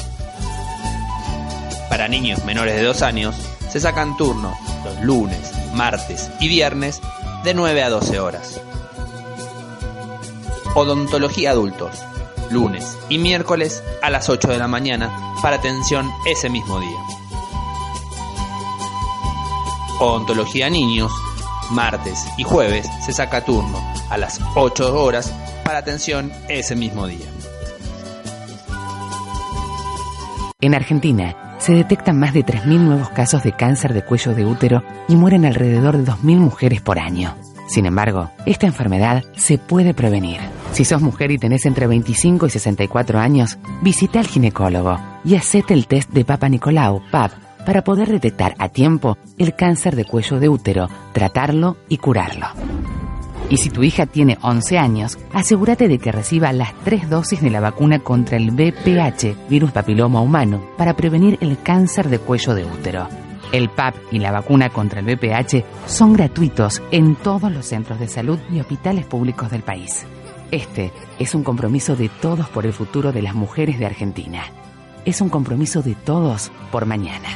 Para 1.88 2.06
niños 2.06 2.44
menores 2.44 2.76
de 2.76 2.84
2 2.84 3.02
años, 3.02 3.34
se 3.68 3.80
sacan 3.80 4.16
turnos 4.16 4.56
los 4.84 5.00
lunes, 5.02 5.50
martes 5.74 6.30
y 6.38 6.46
viernes 6.46 7.00
de 7.42 7.54
9 7.54 7.82
a 7.82 7.90
12 7.90 8.20
horas. 8.20 8.60
Odontología 10.76 11.52
Adultos, 11.52 12.04
lunes 12.50 12.98
y 13.08 13.18
miércoles 13.18 13.82
a 14.02 14.10
las 14.10 14.28
8 14.28 14.48
de 14.48 14.58
la 14.58 14.66
mañana 14.66 15.08
para 15.40 15.56
atención 15.56 16.10
ese 16.26 16.50
mismo 16.50 16.80
día. 16.80 16.98
Odontología 20.00 20.68
Niños, 20.70 21.12
martes 21.70 22.26
y 22.36 22.42
jueves 22.42 22.88
se 23.06 23.12
saca 23.12 23.44
turno 23.44 23.78
a 24.10 24.18
las 24.18 24.40
8 24.56 25.00
horas 25.00 25.32
para 25.64 25.78
atención 25.78 26.32
ese 26.48 26.74
mismo 26.74 27.06
día. 27.06 27.26
En 30.60 30.74
Argentina 30.74 31.56
se 31.58 31.72
detectan 31.72 32.18
más 32.18 32.34
de 32.34 32.44
3.000 32.44 32.80
nuevos 32.80 33.10
casos 33.10 33.44
de 33.44 33.52
cáncer 33.52 33.94
de 33.94 34.04
cuello 34.04 34.34
de 34.34 34.44
útero 34.44 34.82
y 35.06 35.14
mueren 35.14 35.44
alrededor 35.44 35.98
de 35.98 36.10
2.000 36.10 36.36
mujeres 36.38 36.80
por 36.80 36.98
año. 36.98 37.36
Sin 37.68 37.86
embargo, 37.86 38.30
esta 38.44 38.66
enfermedad 38.66 39.22
se 39.36 39.56
puede 39.56 39.94
prevenir. 39.94 40.40
Si 40.74 40.84
sos 40.84 41.00
mujer 41.00 41.30
y 41.30 41.38
tenés 41.38 41.66
entre 41.66 41.86
25 41.86 42.46
y 42.46 42.50
64 42.50 43.20
años, 43.20 43.58
visita 43.80 44.18
al 44.18 44.26
ginecólogo 44.26 44.98
y 45.24 45.36
hacete 45.36 45.72
el 45.72 45.86
test 45.86 46.10
de 46.10 46.24
Papa 46.24 46.48
Nicolau, 46.48 47.00
PAP, 47.12 47.30
para 47.64 47.84
poder 47.84 48.10
detectar 48.10 48.56
a 48.58 48.68
tiempo 48.68 49.16
el 49.38 49.54
cáncer 49.54 49.94
de 49.94 50.04
cuello 50.04 50.40
de 50.40 50.48
útero, 50.48 50.88
tratarlo 51.12 51.76
y 51.88 51.98
curarlo. 51.98 52.48
Y 53.50 53.58
si 53.58 53.70
tu 53.70 53.84
hija 53.84 54.06
tiene 54.06 54.36
11 54.42 54.78
años, 54.78 55.16
asegúrate 55.32 55.86
de 55.86 55.98
que 55.98 56.10
reciba 56.10 56.52
las 56.52 56.74
tres 56.82 57.08
dosis 57.08 57.40
de 57.40 57.50
la 57.50 57.60
vacuna 57.60 58.00
contra 58.00 58.36
el 58.36 58.50
VPH, 58.50 59.48
virus 59.48 59.70
papiloma 59.70 60.22
humano, 60.22 60.60
para 60.76 60.96
prevenir 60.96 61.38
el 61.40 61.56
cáncer 61.62 62.08
de 62.08 62.18
cuello 62.18 62.52
de 62.52 62.64
útero. 62.64 63.06
El 63.52 63.68
PAP 63.68 63.94
y 64.10 64.18
la 64.18 64.32
vacuna 64.32 64.70
contra 64.70 64.98
el 64.98 65.06
VPH 65.06 65.64
son 65.86 66.14
gratuitos 66.14 66.82
en 66.90 67.14
todos 67.14 67.52
los 67.52 67.64
centros 67.64 68.00
de 68.00 68.08
salud 68.08 68.40
y 68.50 68.58
hospitales 68.58 69.06
públicos 69.06 69.52
del 69.52 69.62
país. 69.62 70.04
Este 70.54 70.92
es 71.18 71.34
un 71.34 71.42
compromiso 71.42 71.96
de 71.96 72.08
todos 72.08 72.48
por 72.48 72.64
el 72.64 72.72
futuro 72.72 73.10
de 73.10 73.22
las 73.22 73.34
mujeres 73.34 73.76
de 73.76 73.86
Argentina. 73.86 74.44
Es 75.04 75.20
un 75.20 75.28
compromiso 75.28 75.82
de 75.82 75.96
todos 75.96 76.52
por 76.70 76.86
mañana. 76.86 77.26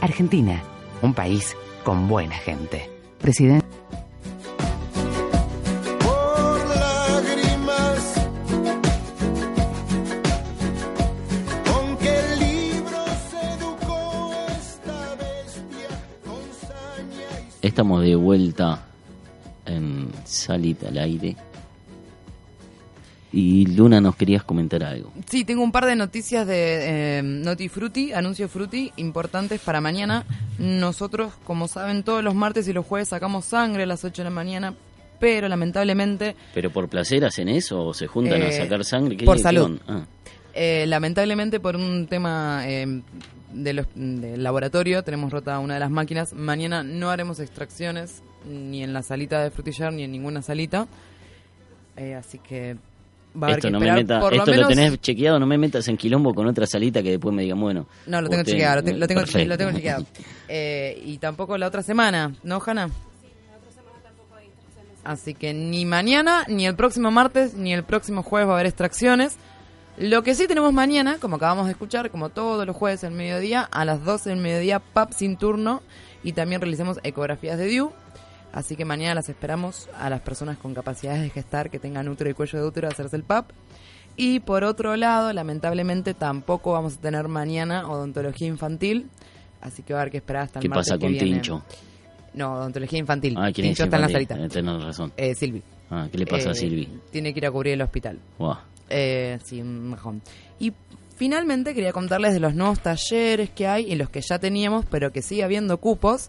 Argentina, 0.00 0.62
un 1.02 1.12
país 1.12 1.54
con 1.84 2.08
buena 2.08 2.34
gente. 2.36 2.90
Presidente. 3.20 3.66
lágrimas. 6.66 8.14
Con 11.70 11.96
qué 11.98 12.22
libro 12.40 13.04
se 13.28 13.40
educó 13.52 14.32
esta 14.58 15.14
bestia 15.16 15.90
con 16.24 16.40
saña 16.66 17.28
y 17.60 17.66
Estamos 17.66 18.00
de 18.00 18.16
vuelta 18.16 18.82
en 19.66 20.10
Salita 20.24 20.88
al 20.88 20.96
aire. 20.96 21.36
Y 23.36 23.66
Luna, 23.66 24.00
nos 24.00 24.14
querías 24.14 24.44
comentar 24.44 24.84
algo. 24.84 25.10
Sí, 25.28 25.44
tengo 25.44 25.64
un 25.64 25.72
par 25.72 25.86
de 25.86 25.96
noticias 25.96 26.46
de 26.46 27.18
eh, 27.18 27.22
Noti 27.24 27.68
Frutti, 27.68 28.12
anuncio 28.12 28.48
Frutti, 28.48 28.92
importantes 28.96 29.60
para 29.60 29.80
mañana. 29.80 30.24
Nosotros, 30.60 31.32
como 31.42 31.66
saben, 31.66 32.04
todos 32.04 32.22
los 32.22 32.36
martes 32.36 32.68
y 32.68 32.72
los 32.72 32.86
jueves 32.86 33.08
sacamos 33.08 33.44
sangre 33.46 33.82
a 33.82 33.86
las 33.86 34.04
8 34.04 34.22
de 34.22 34.24
la 34.24 34.30
mañana, 34.30 34.74
pero 35.18 35.48
lamentablemente, 35.48 36.36
¿Pero 36.54 36.70
por 36.70 36.88
placer 36.88 37.24
hacen 37.24 37.48
eso 37.48 37.84
o 37.86 37.92
se 37.92 38.06
juntan 38.06 38.40
a 38.40 38.48
Eh, 38.50 38.52
sacar 38.52 38.84
sangre? 38.84 39.16
¿Qué- 39.16 39.24
por 39.24 39.40
salud. 39.40 39.80
Ah. 39.88 40.04
eh, 40.54 40.84
lamentablemente 40.86 41.58
por 41.58 41.74
un 41.74 42.06
tema 42.06 42.62
de 42.62 43.72
los- 43.72 43.86
del 43.96 44.40
laboratorio, 44.44 45.02
tenemos 45.02 45.32
rota 45.32 45.58
una 45.58 45.74
de 45.74 45.80
las 45.80 45.90
máquinas. 45.90 46.32
Mañana 46.34 46.84
no 46.84 47.10
haremos 47.10 47.40
extracciones 47.40 48.22
ni 48.48 48.84
en 48.84 48.92
la 48.92 49.02
salita 49.02 49.42
de 49.42 49.50
frutillar 49.50 49.92
ni 49.92 50.04
en 50.04 50.12
ninguna 50.12 50.40
salita. 50.42 50.86
Eh, 51.96 52.14
así 52.14 52.38
que 52.38 52.76
va 53.36 53.46
a 53.48 53.50
haber 53.50 53.58
Esto 53.58 53.68
que 53.68 53.72
no 53.72 53.80
me 53.80 53.92
meta, 53.92 54.20
por 54.20 54.32
lo 54.32 54.38
esto 54.38 54.50
lo, 54.52 54.56
menos- 54.56 54.68
tenés 54.68 55.00
chequeado, 55.00 55.38
no 55.38 55.46
me 55.46 55.58
metas 55.58 55.86
en 55.88 55.96
quilombo 55.96 56.34
con 56.34 56.46
otra 56.46 56.66
salita 56.66 57.02
que 57.02 57.10
después 57.10 57.34
me 57.34 57.42
digan, 57.42 57.60
bueno. 57.60 57.86
No, 58.06 58.20
lo 58.20 58.28
tengo 58.28 58.42
usted- 58.42 58.52
chequeado, 58.52 58.76
lo, 58.76 58.82
te- 58.84 58.92
lo 58.94 59.06
tengo, 59.06 59.20
Perfecto. 59.22 59.48
lo 59.48 59.58
tengo 59.58 59.72
chequeado. 59.72 60.06
Eh, 60.48 61.02
y 61.06 61.16
tampoco 61.18 61.56
la 61.56 61.66
otra 61.66 61.82
semana, 61.82 62.34
¿no, 62.42 62.60
Hanna? 62.64 62.90
Así 65.04 65.34
que 65.34 65.52
ni 65.52 65.84
mañana, 65.84 66.44
ni 66.48 66.66
el 66.66 66.76
próximo 66.76 67.10
martes, 67.10 67.54
ni 67.54 67.72
el 67.74 67.84
próximo 67.84 68.22
jueves 68.22 68.48
va 68.48 68.52
a 68.52 68.54
haber 68.56 68.66
extracciones. 68.66 69.36
Lo 69.98 70.22
que 70.22 70.34
sí 70.34 70.46
tenemos 70.46 70.72
mañana, 70.72 71.18
como 71.20 71.36
acabamos 71.36 71.66
de 71.66 71.72
escuchar, 71.72 72.10
como 72.10 72.30
todos 72.30 72.66
los 72.66 72.74
jueves 72.74 73.04
al 73.04 73.12
mediodía, 73.12 73.62
a 73.62 73.84
las 73.84 74.02
12 74.04 74.30
del 74.30 74.38
mediodía, 74.38 74.78
PAP 74.80 75.12
sin 75.12 75.36
turno. 75.36 75.82
Y 76.22 76.32
también 76.32 76.60
realizamos 76.62 76.98
ecografías 77.02 77.58
de 77.58 77.66
DIU. 77.66 77.92
Así 78.54 78.76
que 78.76 78.84
mañana 78.84 79.16
las 79.16 79.28
esperamos 79.28 79.88
a 79.98 80.08
las 80.08 80.20
personas 80.20 80.56
con 80.58 80.74
capacidades 80.74 81.22
de 81.22 81.30
gestar 81.30 81.70
que 81.70 81.80
tengan 81.80 82.08
útero 82.08 82.30
y 82.30 82.34
cuello 82.34 82.60
de 82.60 82.64
útero 82.68 82.86
a 82.88 82.92
hacerse 82.92 83.16
el 83.16 83.24
PAP. 83.24 83.50
Y 84.16 84.38
por 84.38 84.62
otro 84.62 84.94
lado, 84.94 85.32
lamentablemente 85.32 86.14
tampoco 86.14 86.70
vamos 86.72 86.94
a 86.96 87.00
tener 87.00 87.26
mañana 87.26 87.88
odontología 87.88 88.46
infantil. 88.46 89.10
Así 89.60 89.82
que 89.82 89.92
va 89.92 89.98
a 89.98 90.02
haber 90.02 90.12
que 90.12 90.18
esperar 90.18 90.44
hasta 90.44 90.60
el 90.60 90.62
¿Qué 90.62 90.68
martes 90.68 90.86
pasa 90.88 90.98
que 90.98 91.04
con 91.06 91.12
viene. 91.12 91.30
Tincho? 91.32 91.64
No, 92.34 92.52
odontología 92.54 92.98
infantil. 93.00 93.34
Ah, 93.36 93.50
¿quién 93.52 93.66
es 93.66 93.70
Tincho 93.72 93.84
está 93.84 93.96
en 93.96 94.02
la 94.02 94.08
salita. 94.08 94.36
Eh, 94.36 94.62
razón. 94.86 95.12
Eh, 95.16 95.34
Silvi. 95.34 95.60
Ah, 95.90 96.06
¿qué 96.12 96.18
le 96.18 96.26
pasa 96.26 96.50
a 96.50 96.52
Eh, 96.52 96.54
Silvi? 96.54 96.88
Tiene 97.10 97.32
que 97.32 97.40
ir 97.40 97.46
a 97.46 97.50
cubrir 97.50 97.72
el 97.74 97.82
hospital. 97.82 98.20
Buah. 98.38 98.58
Eh, 98.88 99.38
sí, 99.44 99.62
mejor. 99.64 100.14
Y 100.60 100.72
finalmente 101.16 101.74
quería 101.74 101.92
contarles 101.92 102.34
de 102.34 102.40
los 102.40 102.54
nuevos 102.54 102.78
talleres 102.80 103.50
que 103.50 103.66
hay 103.66 103.90
y 103.90 103.96
los 103.96 104.10
que 104.10 104.20
ya 104.20 104.38
teníamos, 104.38 104.84
pero 104.88 105.10
que 105.10 105.22
sigue 105.22 105.42
habiendo 105.42 105.78
cupos. 105.78 106.28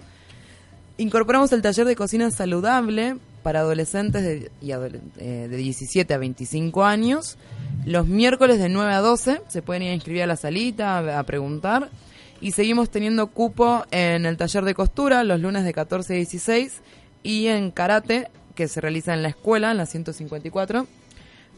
Incorporamos 0.98 1.52
el 1.52 1.62
taller 1.62 1.86
de 1.86 1.96
cocina 1.96 2.32
saludable 2.32 3.18
para 3.44 3.60
adolescentes 3.60 4.24
de, 4.24 4.52
y 4.62 4.72
eh, 4.72 5.48
de 5.50 5.58
17 5.58 6.14
a 6.14 6.18
25 6.18 6.86
años. 6.86 7.38
Los 7.86 8.08
miércoles 8.08 8.60
de 8.60 8.70
9 8.70 8.94
a 8.94 9.00
12 9.00 9.42
se 9.48 9.62
pueden 9.62 9.84
ir 9.84 9.92
a 9.92 9.94
inscribir 9.94 10.24
a 10.24 10.28
la 10.28 10.36
salita, 10.36 10.98
a, 10.98 11.20
a 11.20 11.24
preguntar. 11.24 11.90
Y 12.42 12.52
seguimos 12.52 12.90
teniendo 12.90 13.28
cupo 13.28 13.86
en 13.92 14.26
el 14.26 14.38
taller 14.38 14.64
de 14.64 14.74
costura 14.74 15.24
los 15.24 15.40
lunes 15.40 15.64
de 15.64 15.74
14 15.74 16.14
a 16.14 16.16
16 16.18 16.82
y 17.24 17.48
en 17.48 17.72
karate 17.72 18.30
que 18.56 18.68
se 18.68 18.82
realiza 18.82 19.14
en 19.14 19.22
la 19.22 19.30
escuela, 19.30 19.72
en 19.72 19.78
la 19.78 19.86
154 19.86 20.88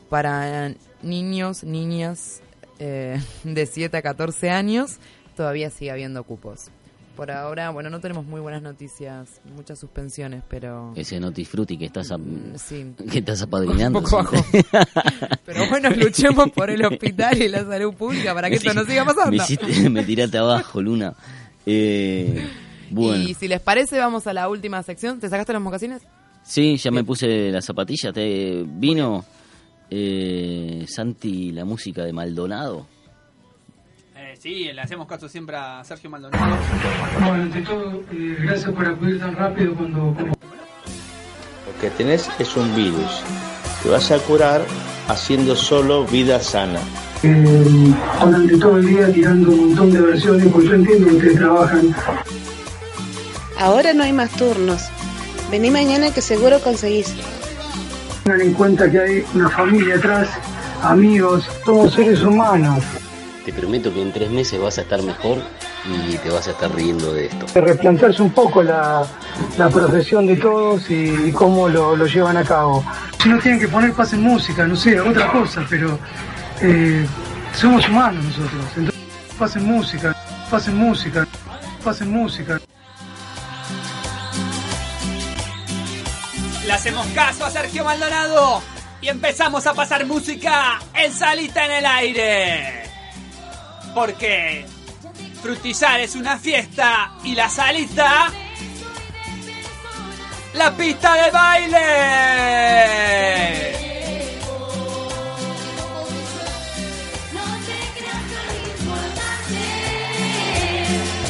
para 0.10 0.74
niños, 1.02 1.64
niñas 1.64 2.42
eh, 2.80 3.22
de 3.44 3.66
7 3.66 3.98
a 3.98 4.02
14 4.02 4.50
años, 4.50 4.98
todavía 5.36 5.70
sigue 5.70 5.92
habiendo 5.92 6.24
cupos. 6.24 6.72
Por 7.18 7.32
ahora, 7.32 7.72
bueno, 7.72 7.90
no 7.90 8.00
tenemos 8.00 8.26
muy 8.26 8.40
buenas 8.40 8.62
noticias, 8.62 9.42
muchas 9.56 9.80
suspensiones, 9.80 10.44
pero... 10.48 10.94
Ese 10.96 11.20
Notifruti 11.20 11.78
que 11.78 11.86
estás, 11.86 12.12
a- 12.12 12.18
sí. 12.58 12.94
que 13.12 13.20
estás 13.20 13.42
apadrinando. 13.42 14.00
Un 14.00 14.06
poco 14.06 14.18
bajo. 14.18 14.36
Pero 15.46 15.68
bueno, 15.70 15.90
luchemos 15.90 16.52
por 16.52 16.70
el 16.70 16.86
hospital 16.86 17.42
y 17.42 17.48
la 17.48 17.66
salud 17.66 17.94
pública 17.96 18.34
para 18.34 18.50
que 18.50 18.56
esto 18.58 18.74
no 18.74 18.86
siga 18.86 19.04
pasando. 19.04 19.32
Me, 19.32 19.38
hiciste- 19.38 19.90
me 19.90 20.04
tiraste 20.04 20.38
abajo, 20.38 20.82
Luna. 20.82 21.14
Eh, 21.66 22.48
bueno. 22.92 23.24
Y 23.24 23.34
si 23.34 23.48
les 23.48 23.60
parece, 23.62 23.98
vamos 23.98 24.28
a 24.28 24.34
la 24.34 24.48
última 24.48 24.82
sección. 24.84 25.20
¿Te 25.20 25.28
sacaste 25.30 25.54
los 25.54 25.62
mocasines? 25.62 26.04
Sí, 26.44 26.78
ya 26.78 26.92
me 26.92 27.04
puse 27.04 27.52
la 27.52 27.62
zapatilla. 27.62 28.14
Te 28.14 28.64
vino 28.66 29.26
eh, 29.90 30.86
Santi 30.88 31.52
la 31.52 31.66
música 31.66 32.04
de 32.04 32.14
Maldonado. 32.14 32.86
Sí, 34.40 34.72
le 34.72 34.82
hacemos 34.82 35.08
caso 35.08 35.28
siempre 35.28 35.58
a 35.58 35.84
Sergio 35.84 36.10
Maldonado. 36.10 36.56
Bueno, 37.20 37.44
ante 37.44 37.62
todo, 37.62 38.02
eh, 38.12 38.38
gracias 38.42 38.72
por 38.72 38.86
acudir 38.86 39.20
tan 39.20 39.36
rápido 39.36 39.74
cuando... 39.76 40.16
Lo 41.66 41.82
que 41.82 41.90
tenés 41.92 42.30
es 42.40 42.56
un 42.56 42.74
virus. 42.76 43.24
Te 43.84 43.90
vas 43.90 44.12
a 44.12 44.20
curar 44.20 44.62
haciendo 45.08 45.56
solo 45.56 46.06
vida 46.06 46.40
sana. 46.40 46.80
eh, 47.24 47.94
durante 48.24 48.58
todo 48.58 48.78
el 48.78 48.86
día 48.88 49.12
tirando 49.12 49.50
un 49.50 49.68
montón 49.70 49.92
de 49.92 50.02
versiones, 50.02 50.48
porque 50.52 50.68
yo 50.68 50.74
entiendo 50.76 51.08
que 51.08 51.16
ustedes 51.16 51.36
trabajan. 51.38 51.96
Ahora 53.60 53.94
no 53.94 54.04
hay 54.04 54.14
más 54.14 54.30
turnos. 54.32 54.84
Vení 55.50 55.72
mañana 55.72 56.12
que 56.12 56.22
seguro 56.22 56.60
conseguís. 56.60 57.14
Tengan 58.24 58.42
en 58.42 58.54
cuenta 58.54 58.90
que 58.92 59.00
hay 59.00 59.24
una 59.34 59.50
familia 59.50 59.96
atrás, 59.96 60.30
amigos, 60.84 61.50
somos 61.66 61.94
seres 61.94 62.22
humanos. 62.22 62.84
Te 63.48 63.54
prometo 63.54 63.94
que 63.94 64.02
en 64.02 64.12
tres 64.12 64.30
meses 64.30 64.60
vas 64.60 64.78
a 64.78 64.82
estar 64.82 65.02
mejor 65.02 65.42
y 65.86 66.18
te 66.18 66.30
vas 66.30 66.50
a 66.50 66.52
estar 66.52 66.70
riendo 66.76 67.14
de 67.14 67.28
esto. 67.28 67.46
De 67.54 67.62
replantearse 67.62 68.22
un 68.22 68.32
poco 68.32 68.62
la, 68.62 69.08
la 69.58 69.70
profesión 69.70 70.28
de 70.28 70.36
todos 70.36 70.90
y, 70.90 71.30
y 71.30 71.32
cómo 71.32 71.70
lo, 71.70 71.96
lo 71.96 72.06
llevan 72.08 72.36
a 72.36 72.44
cabo. 72.44 72.84
Si 73.24 73.30
no 73.30 73.40
tienen 73.40 73.62
que 73.62 73.70
poner 73.70 73.94
pasen 73.94 74.22
música, 74.22 74.68
no 74.68 74.76
sé, 74.76 75.00
otra 75.00 75.32
cosa, 75.32 75.66
pero 75.70 75.98
eh, 76.62 77.08
somos 77.54 77.88
humanos 77.88 78.26
nosotros. 78.26 78.66
Entonces, 78.76 79.02
pasen 79.40 79.64
música, 79.64 80.14
pasen 80.52 80.76
música, 80.78 81.26
pasen 81.86 82.12
música. 82.12 82.60
Le 86.66 86.74
hacemos 86.74 87.08
caso 87.16 87.46
a 87.46 87.50
Sergio 87.50 87.86
Maldonado 87.86 88.62
y 89.00 89.08
empezamos 89.08 89.66
a 89.68 89.74
pasar 89.74 90.06
música 90.06 90.80
en 90.94 91.14
Salita 91.14 91.66
en 91.66 91.72
el 91.72 91.86
Aire. 91.86 92.87
Porque 93.98 94.64
Frutizar 95.42 96.00
es 96.00 96.14
una 96.14 96.38
fiesta 96.38 97.14
y 97.24 97.34
la 97.34 97.50
salita. 97.50 98.32
La 100.54 100.78
pista 100.78 101.16
de 101.16 101.32
baile. 101.32 101.80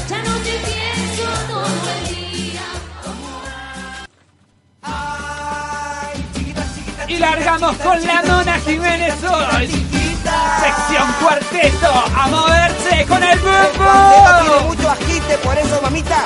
Ya 0.09 0.24
no 0.24 0.36
te 0.39 0.59
pienso 0.68 1.24
todo 1.47 1.89
el 1.93 2.07
día. 2.34 2.65
Y 7.07 7.18
largamos 7.18 7.78
con 7.78 8.05
la 8.05 8.24
Mona 8.24 8.59
Jiménez 8.59 9.24
hoy. 9.24 9.87
Sección 10.68 11.13
cuarteto 11.22 11.88
a 12.13 12.28
moverse 12.28 13.05
con 13.07 13.24
el 13.24 13.39
bum 13.39 13.51
tiene 13.78 14.49
bum. 14.49 14.68
mucho 14.68 14.89
agite, 14.89 15.38
por 15.38 15.57
eso 15.57 15.80
mamita, 15.82 16.26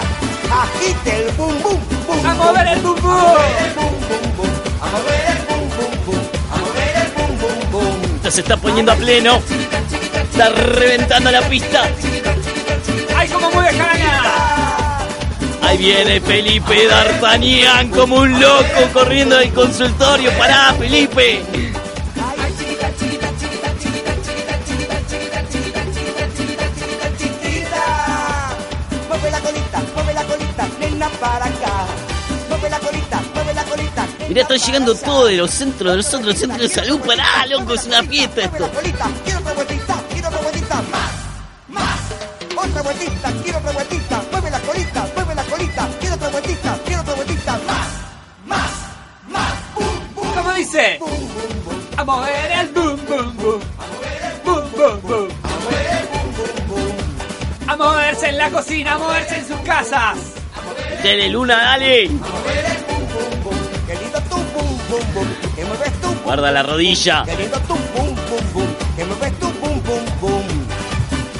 agite 0.63 1.27
el 1.27 1.31
bum 1.33 1.53
bum 1.61 1.79
bum. 2.07 2.25
A 2.25 2.33
mover 2.33 2.67
el 2.69 2.79
bum 2.79 2.95
bum. 2.95 3.11
A 4.81 4.87
mover 4.89 5.25
el 5.27 5.37
bum 5.45 5.69
bum 5.77 6.05
bum. 6.07 6.19
A 6.51 6.57
mover 6.57 6.95
el 7.03 7.11
bum 7.11 7.37
bum 7.39 7.71
bum. 7.71 8.15
Esto 8.15 8.31
se 8.31 8.41
está 8.41 8.57
poniendo 8.57 8.91
a 8.91 8.95
pleno. 8.95 9.39
Está 10.31 10.49
reventando 10.49 11.29
la 11.29 11.41
pista. 11.41 11.83
¡Ay, 13.15 13.29
cómo 13.29 13.51
mueve 13.51 13.77
Jana! 13.77 15.05
Ahí 15.61 15.77
viene 15.77 16.19
Felipe 16.19 16.87
D'Artagnan 16.87 17.91
como 17.91 18.15
un 18.15 18.39
loco 18.41 18.89
corriendo 18.91 19.37
del 19.37 19.53
consultorio. 19.53 20.31
Pará, 20.31 20.73
Felipe. 20.79 21.60
Mirá, 34.31 34.43
están 34.43 34.59
llegando 34.59 34.95
todos 34.95 35.27
de 35.27 35.35
los 35.35 35.51
centros 35.51 35.91
de 35.91 35.97
los 35.97 36.13
otros 36.13 36.39
centros 36.39 36.61
de 36.61 36.69
salud. 36.69 37.01
Pará, 37.01 37.45
loco, 37.47 37.73
es 37.73 37.83
una 37.83 38.01
fiesta 38.01 38.43
esto. 38.43 38.71
Colita, 38.71 39.09
quiero 39.25 39.39
otra 39.39 39.53
vueltita, 39.53 40.03
quiero 40.09 40.27
otra 40.29 40.41
vueltita, 40.41 40.75
más, 40.89 41.11
más. 41.67 41.99
Otra 42.55 42.81
vueltita, 42.81 43.33
quiero 43.43 43.57
otra 43.59 43.71
vueltita, 43.73 44.23
mueve 44.31 44.51
la 44.51 44.59
colita, 44.61 45.07
mueve 45.13 45.35
la 45.35 45.43
colita, 45.43 45.89
quiero 45.99 46.15
otra 46.15 46.29
vueltita, 46.29 46.79
quiero 46.85 47.01
otra 47.01 47.13
vueltita, 47.15 47.59
más, 47.67 47.87
más, 48.45 48.71
más. 49.27 49.53
¿Cómo 50.33 50.53
dice? 50.53 50.99
A 51.97 52.03
mover 52.05 52.51
el 52.53 52.67
bum 52.69 52.97
bum 53.09 53.35
bum. 53.35 53.61
Bum 54.45 54.71
bum 54.77 55.01
bum. 55.01 55.27
A 57.67 57.75
moverse 57.75 58.29
en 58.29 58.37
la 58.37 58.49
cocina, 58.49 58.93
a 58.93 58.97
moverse 58.97 59.35
en 59.35 59.47
sus 59.49 59.59
casas. 59.59 60.17
Dale, 61.03 61.27
Luna, 61.27 61.57
dale. 61.57 62.09
Guarda 66.31 66.49
la 66.49 66.63
rodilla. 66.63 67.25
Que 67.25 67.35
me 67.35 67.43
ves 67.49 67.61
tu 67.67 67.75
pum 69.51 69.81
pum 69.81 70.05
pum. 70.21 70.43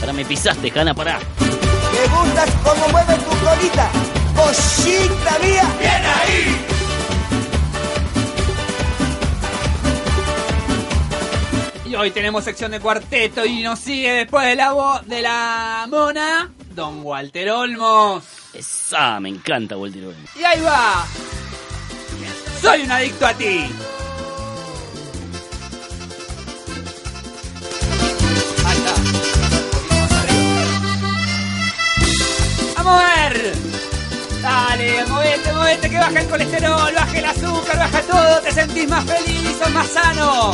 Ahora 0.02 0.12
me 0.12 0.26
pisaste, 0.26 0.70
Hanna, 0.78 0.94
pará. 0.94 1.18
Me 1.40 2.08
gustas 2.14 2.50
cómo 2.62 2.90
mueves 2.90 3.18
tu 3.24 3.30
colita, 3.30 3.90
cosita 4.36 5.40
mía. 5.40 5.64
¡Bien 5.80 6.04
ahí! 6.20 6.66
Y 11.86 11.96
hoy 11.96 12.12
tenemos 12.12 12.44
sección 12.44 12.72
de 12.72 12.82
cuarteto 12.82 13.46
y 13.46 13.64
nos 13.64 13.80
sigue 13.80 14.12
después 14.12 14.46
de 14.46 14.58
la 14.58 14.74
voz 14.74 15.08
de 15.08 15.22
la 15.22 15.88
mona, 15.90 16.52
don 16.76 17.00
Walter 17.02 17.50
Olmos. 17.52 18.26
Esa, 18.54 19.22
me 19.22 19.30
encanta 19.30 19.78
Walter 19.78 20.08
Olmos. 20.08 20.36
Y 20.38 20.44
ahí 20.44 20.60
va. 20.60 21.06
Soy 22.62 22.82
un 22.82 22.92
adicto 22.92 23.26
a 23.26 23.34
ti. 23.34 23.72
Dale, 34.42 35.06
movete, 35.08 35.54
movete, 35.54 35.90
que 35.90 35.98
baja 35.98 36.20
el 36.20 36.28
colesterol, 36.28 36.94
baja 36.94 37.18
el 37.18 37.26
azúcar, 37.26 37.78
baja 37.78 38.02
todo, 38.02 38.42
te 38.42 38.52
sentís 38.52 38.90
más 38.90 39.06
feliz, 39.06 39.56
sos 39.58 39.72
más 39.72 39.88
sano. 39.88 40.54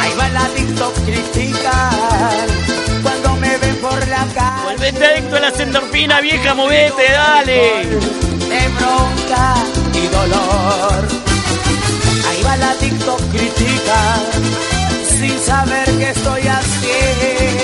Ahí 0.00 0.12
va 0.16 0.28
la 0.28 0.46
TikTok 0.48 0.94
critican 1.06 2.46
cuando 3.02 3.36
me 3.36 3.56
ven 3.58 3.76
por 3.76 4.06
la 4.06 4.26
calle. 4.32 4.64
Volvete 4.64 5.04
adicto 5.04 5.36
a 5.36 5.40
las 5.40 5.58
endorfinas, 5.58 6.22
vieja, 6.22 6.54
movete, 6.54 7.10
dale. 7.10 7.84
De 7.84 8.68
bronca 8.76 9.54
y 9.94 10.06
dolor. 10.06 11.08
Ahí 12.28 12.42
va 12.44 12.56
la 12.58 12.74
TikTok 12.74 13.20
critican 13.32 14.20
sin 15.18 15.38
saber 15.40 15.84
que 15.98 16.10
estoy 16.10 16.46
así. 16.46 17.57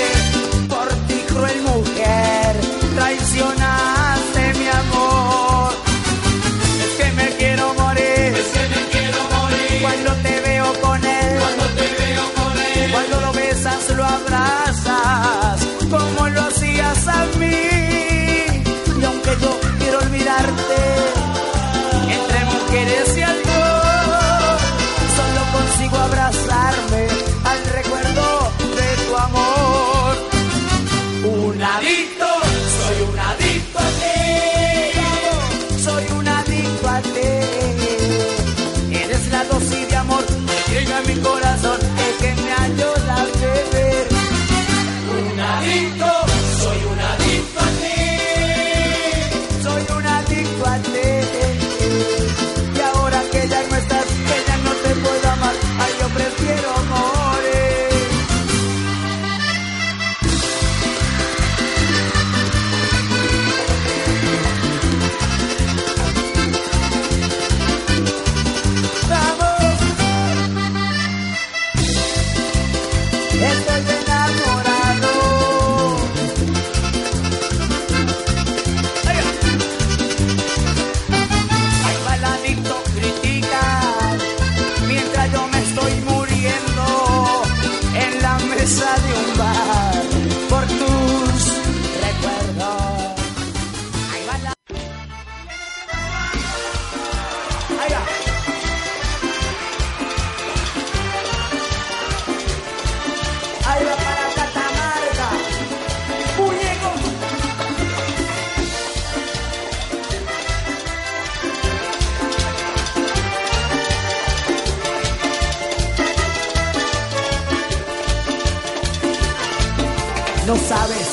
No 120.47 120.55
sabes 120.55 121.07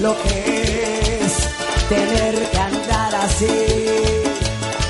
lo 0.00 0.12
que 0.22 1.20
es 1.20 1.32
tener 1.88 2.34
que 2.50 2.58
andar 2.58 3.14
así, 3.14 3.46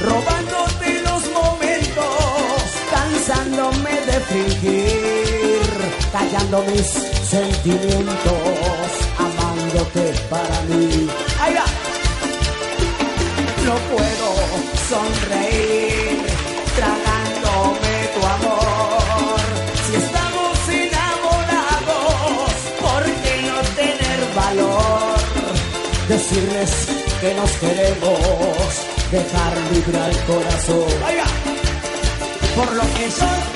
robándote 0.00 1.02
los 1.02 1.22
momentos, 1.30 2.62
cansándome 2.90 3.90
de 4.08 4.20
fingir, 4.32 5.60
callando 6.10 6.64
mis 6.70 6.86
sentimientos, 7.28 8.90
amándote 9.18 10.14
para 10.30 10.62
mí. 10.70 11.08
Ahí 11.38 11.54
va. 11.54 11.66
No 13.66 13.74
puedo 13.94 14.28
sonreír, 14.88 15.91
Que 26.62 27.34
nos 27.34 27.50
queremos, 27.56 28.86
dejar 29.10 29.56
libre 29.72 29.98
al 29.98 30.16
corazón. 30.26 30.86
Por 32.54 32.72
lo 32.72 32.82
que 32.82 33.10
yo 33.10 33.51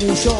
ni 0.00 0.14
yo 0.16 0.36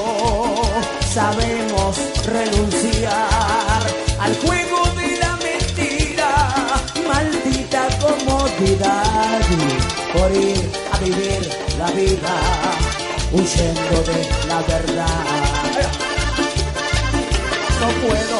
sabemos 1.13 1.97
renunciar 2.27 3.83
al 4.19 4.35
juego 4.37 4.79
de 4.97 5.19
la 5.19 5.37
mentira, 5.37 6.31
maldita 7.07 7.89
comodidad, 8.01 9.41
por 10.15 10.33
ir 10.33 10.71
a 10.93 10.99
vivir 10.99 11.51
la 11.79 11.91
vida 11.91 12.35
huyendo 13.33 14.03
de 14.11 14.29
la 14.49 14.61
verdad. 14.63 15.91
No 17.81 17.89
puedo 18.09 18.40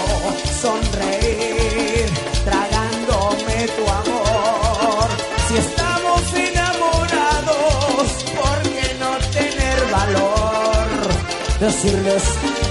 decirles 11.61 12.23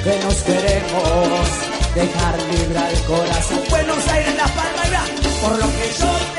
que 0.03 0.20
nos 0.26 0.36
queremos, 0.41 1.49
dejar 1.94 2.36
libre 2.52 2.80
al 2.80 3.03
corazón. 3.03 3.60
Buenos 3.70 4.07
Aires, 4.07 4.36
La 4.36 4.48
Palma 4.48 4.80
por 5.41 5.57
lo 5.57 5.66
que 5.66 5.88
yo 5.99 6.11
te 6.38 6.39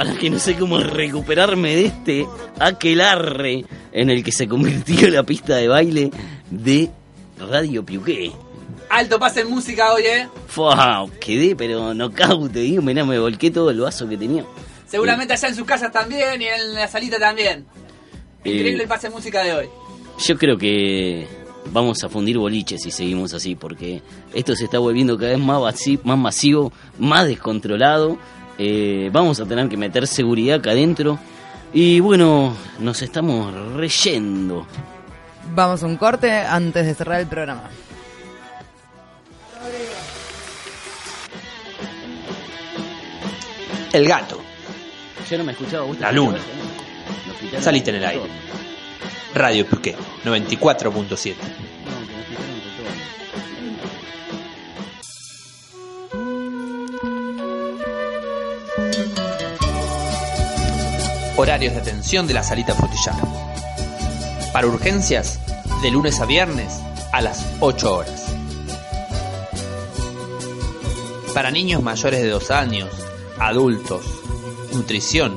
para 0.00 0.14
que 0.14 0.30
no 0.30 0.38
sé 0.38 0.56
cómo 0.56 0.78
recuperarme 0.78 1.76
de 1.76 1.84
este 1.84 2.26
aquelarre 2.58 3.66
en 3.92 4.08
el 4.08 4.24
que 4.24 4.32
se 4.32 4.48
convirtió 4.48 5.10
la 5.10 5.24
pista 5.24 5.56
de 5.56 5.68
baile 5.68 6.10
de 6.50 6.88
Radio 7.38 7.84
Piuqué. 7.84 8.32
Alto 8.88 9.18
pase 9.18 9.42
en 9.42 9.50
música 9.50 9.92
hoy, 9.92 10.04
¿eh? 10.04 10.26
Fua, 10.46 11.06
quedé, 11.20 11.54
pero 11.54 11.92
knockout, 11.92 12.50
te 12.50 12.60
digo, 12.60 12.80
mirá, 12.80 13.04
me 13.04 13.18
volqué 13.18 13.50
todo 13.50 13.68
el 13.68 13.78
vaso 13.78 14.08
que 14.08 14.16
tenía. 14.16 14.46
Seguramente 14.86 15.34
allá 15.34 15.48
en 15.48 15.54
sus 15.54 15.66
casas 15.66 15.92
también 15.92 16.40
y 16.40 16.46
en 16.46 16.76
la 16.76 16.88
salita 16.88 17.18
también. 17.18 17.66
Increíble 18.42 18.78
Eh, 18.78 18.82
el 18.84 18.88
pase 18.88 19.08
en 19.08 19.12
música 19.12 19.42
de 19.42 19.52
hoy. 19.52 19.68
Yo 20.18 20.38
creo 20.38 20.56
que 20.56 21.28
vamos 21.72 22.02
a 22.04 22.08
fundir 22.08 22.38
boliches 22.38 22.80
si 22.80 22.90
seguimos 22.90 23.34
así, 23.34 23.54
porque 23.54 24.00
esto 24.32 24.56
se 24.56 24.64
está 24.64 24.78
volviendo 24.78 25.18
cada 25.18 25.32
vez 25.32 25.40
más, 25.40 25.60
más 26.04 26.18
masivo, 26.18 26.72
más 26.98 27.26
descontrolado. 27.26 28.18
Eh, 28.62 29.08
vamos 29.10 29.40
a 29.40 29.46
tener 29.46 29.70
que 29.70 29.78
meter 29.78 30.06
seguridad 30.06 30.58
acá 30.58 30.72
adentro. 30.72 31.18
Y 31.72 31.98
bueno, 32.00 32.54
nos 32.78 33.00
estamos 33.00 33.54
reyendo. 33.74 34.66
Vamos 35.54 35.82
a 35.82 35.86
un 35.86 35.96
corte 35.96 36.30
antes 36.30 36.84
de 36.84 36.94
cerrar 36.94 37.20
el 37.20 37.26
programa. 37.26 37.70
El 43.94 44.06
gato. 44.06 44.42
Yo 45.30 45.38
no 45.38 45.44
me 45.44 45.52
escuchaba. 45.52 45.86
¿vos 45.86 45.96
te 45.96 46.02
La 46.02 46.12
luna. 46.12 46.38
Salite 47.60 47.88
en 47.88 47.96
el 47.96 48.04
aire. 48.04 48.24
Radio 49.34 49.64
Piqué 49.64 49.96
94.7. 50.22 51.34
Horarios 61.40 61.72
de 61.72 61.80
atención 61.80 62.26
de 62.26 62.34
la 62.34 62.42
salita 62.42 62.74
frutillar. 62.74 63.14
Para 64.52 64.66
urgencias, 64.66 65.40
de 65.80 65.90
lunes 65.90 66.20
a 66.20 66.26
viernes 66.26 66.80
a 67.12 67.22
las 67.22 67.46
8 67.60 67.94
horas. 67.96 68.26
Para 71.32 71.50
niños 71.50 71.82
mayores 71.82 72.20
de 72.20 72.28
2 72.28 72.50
años, 72.50 72.90
adultos, 73.38 74.04
nutrición 74.74 75.34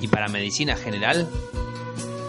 y 0.00 0.06
para 0.06 0.28
medicina 0.28 0.76
general, 0.76 1.28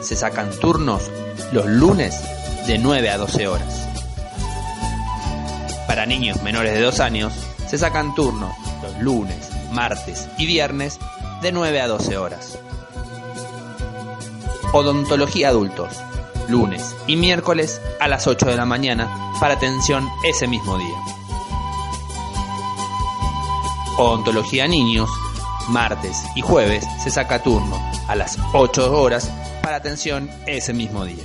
se 0.02 0.15
sacan 0.15 0.49
turnos 0.60 1.03
los 1.52 1.68
lunes 1.68 2.19
de 2.65 2.80
9 2.80 3.11
a 3.11 3.18
12 3.19 3.48
horas. 3.48 3.88
Para 5.86 6.07
niños 6.07 6.41
menores 6.41 6.74
de 6.74 6.82
2 6.82 6.99
años, 6.99 7.34
se 7.68 7.78
sacan 7.78 8.15
turnos 8.15 8.56
los 8.82 8.99
lunes, 9.03 9.52
martes 9.72 10.28
y 10.40 10.48
viernes 10.48 10.98
de 11.44 11.52
9 11.52 11.80
a 11.80 11.88
12 11.88 12.18
horas. 12.18 12.57
Odontología 14.73 15.49
adultos, 15.49 15.94
lunes 16.49 16.95
y 17.07 17.15
miércoles 17.15 17.81
a 17.99 18.07
las 18.07 18.27
8 18.27 18.48
de 18.48 18.57
la 18.57 18.65
mañana 18.65 19.31
para 19.39 19.53
atención 19.53 20.07
ese 20.23 20.45
mismo 20.45 20.77
día. 20.77 20.98
Odontología 23.98 24.68
niños, 24.68 25.10
martes 25.69 26.22
y 26.35 26.41
jueves 26.41 26.85
se 27.02 27.10
saca 27.10 27.41
turno 27.41 27.81
a 28.07 28.15
las 28.15 28.38
8 28.53 28.99
horas 28.99 29.31
para 29.64 29.77
atención 29.77 30.30
ese 30.45 30.73
mismo 30.73 31.06
día. 31.06 31.23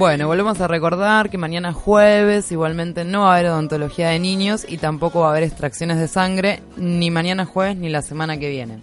Bueno, 0.00 0.28
volvemos 0.28 0.58
a 0.62 0.66
recordar 0.66 1.28
que 1.28 1.36
mañana 1.36 1.74
jueves 1.74 2.50
igualmente 2.50 3.04
no 3.04 3.20
va 3.20 3.34
a 3.34 3.36
haber 3.36 3.50
odontología 3.50 4.08
de 4.08 4.18
niños 4.18 4.64
y 4.66 4.78
tampoco 4.78 5.20
va 5.20 5.26
a 5.26 5.30
haber 5.32 5.42
extracciones 5.42 5.98
de 5.98 6.08
sangre 6.08 6.62
ni 6.78 7.10
mañana 7.10 7.44
jueves 7.44 7.76
ni 7.76 7.90
la 7.90 8.00
semana 8.00 8.38
que 8.38 8.48
viene. 8.48 8.78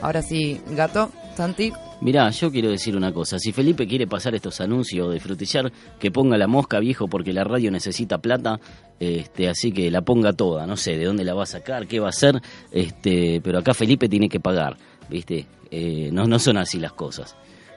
Ahora 0.00 0.22
sí, 0.22 0.60
gato, 0.70 1.10
Santi, 1.36 1.72
Mirá, 2.00 2.30
yo 2.30 2.52
quiero 2.52 2.70
decir 2.70 2.96
una 2.96 3.12
cosa. 3.12 3.40
Si 3.40 3.50
Felipe 3.50 3.88
quiere 3.88 4.06
pasar 4.06 4.36
estos 4.36 4.60
anuncios 4.60 5.12
de 5.12 5.18
frutillar, 5.18 5.72
que 5.98 6.12
ponga 6.12 6.38
la 6.38 6.46
mosca, 6.46 6.78
viejo, 6.78 7.08
porque 7.08 7.32
la 7.32 7.42
radio 7.42 7.72
necesita 7.72 8.18
plata. 8.18 8.60
Este, 9.00 9.48
así 9.48 9.72
que 9.72 9.90
la 9.90 10.02
ponga 10.02 10.32
toda. 10.32 10.64
No 10.64 10.76
sé 10.76 10.96
de 10.96 11.06
dónde 11.06 11.24
la 11.24 11.34
va 11.34 11.42
a 11.42 11.46
sacar, 11.46 11.88
qué 11.88 11.98
va 11.98 12.06
a 12.06 12.10
hacer. 12.10 12.40
Este, 12.70 13.40
pero 13.42 13.58
acá 13.58 13.74
Felipe 13.74 14.08
tiene 14.08 14.28
que 14.28 14.38
pagar, 14.38 14.76
¿viste? 15.10 15.44
Eh, 15.72 16.10
no, 16.12 16.28
no 16.28 16.38
son 16.38 16.58
así 16.58 16.78
las 16.78 16.92
cosas. 16.92 17.34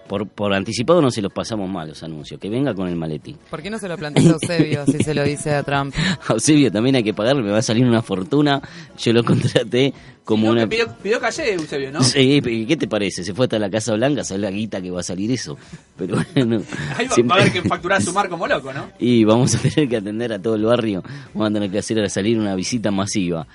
Por, 0.10 0.28
por 0.28 0.52
anticipado 0.54 1.02
no 1.04 1.12
se 1.12 1.22
los 1.22 1.32
pasamos 1.32 1.70
mal 1.70 1.88
los 1.88 2.02
anuncios. 2.02 2.40
Que 2.40 2.50
venga 2.50 2.74
con 2.74 2.88
el 2.88 2.96
maletín. 2.96 3.38
¿por 3.50 3.62
qué 3.62 3.70
no 3.70 3.78
se 3.78 3.88
lo 3.88 3.96
plantea 3.96 4.24
a 4.24 4.34
Eusebio 4.34 4.86
si 4.88 4.98
se 5.04 5.14
lo 5.14 5.24
dice 5.24 5.54
a 5.54 5.62
Trump? 5.64 5.94
A 6.28 6.34
Eusebio 6.34 6.72
también 6.72 6.96
hay 6.96 7.04
que 7.04 7.14
pagarle, 7.14 7.44
me 7.44 7.52
va 7.52 7.60
a 7.60 7.62
salir 7.62 7.86
una 7.86 8.02
fortuna. 8.02 8.60
Yo 8.98 9.14
lo 9.14 9.24
contraté 9.24 9.94
como 10.26 10.50
una... 10.50 10.68
Pidió, 10.68 10.88
pidió 11.02 11.20
calle, 11.20 11.54
Eusebio, 11.54 11.92
¿no? 11.92 12.02
Sí, 12.04 12.42
¿qué 12.68 12.76
te 12.76 12.88
parece? 12.88 13.24
Se 13.24 13.34
fue 13.36 13.46
hasta 13.46 13.60
la 13.60 13.70
Casa 13.70 13.94
Blanca, 13.94 14.24
¿sabes 14.24 14.42
la 14.42 14.52
guita 14.52 14.82
que 14.82 14.90
va 14.92 15.00
a 15.02 15.04
salir 15.04 15.32
eso? 15.32 15.58
Pero 15.96 16.18
bueno, 16.34 16.62
Ahí 16.98 17.08
va, 17.08 17.14
siempre- 17.14 17.36
va 17.36 17.36
a 17.36 17.42
haber 17.46 17.54
que 17.54 17.70
facturar 17.70 18.02
sumar 18.02 18.30
como 18.30 18.48
loco, 18.48 18.74
¿no? 18.74 18.90
y 19.00 19.24
vamos 19.24 19.54
a 19.56 19.60
tener 19.60 19.88
que 19.88 19.98
atender 19.98 20.34
a 20.34 20.42
todo 20.42 20.56
el 20.56 20.64
barrio, 20.64 21.04
vamos 21.34 21.52
a 21.52 21.54
tener 21.54 21.70
que 21.72 21.78
hacer 21.80 22.10
salir 22.10 22.38
una 22.40 22.56
visita 22.56 22.90
masiva. 22.92 23.46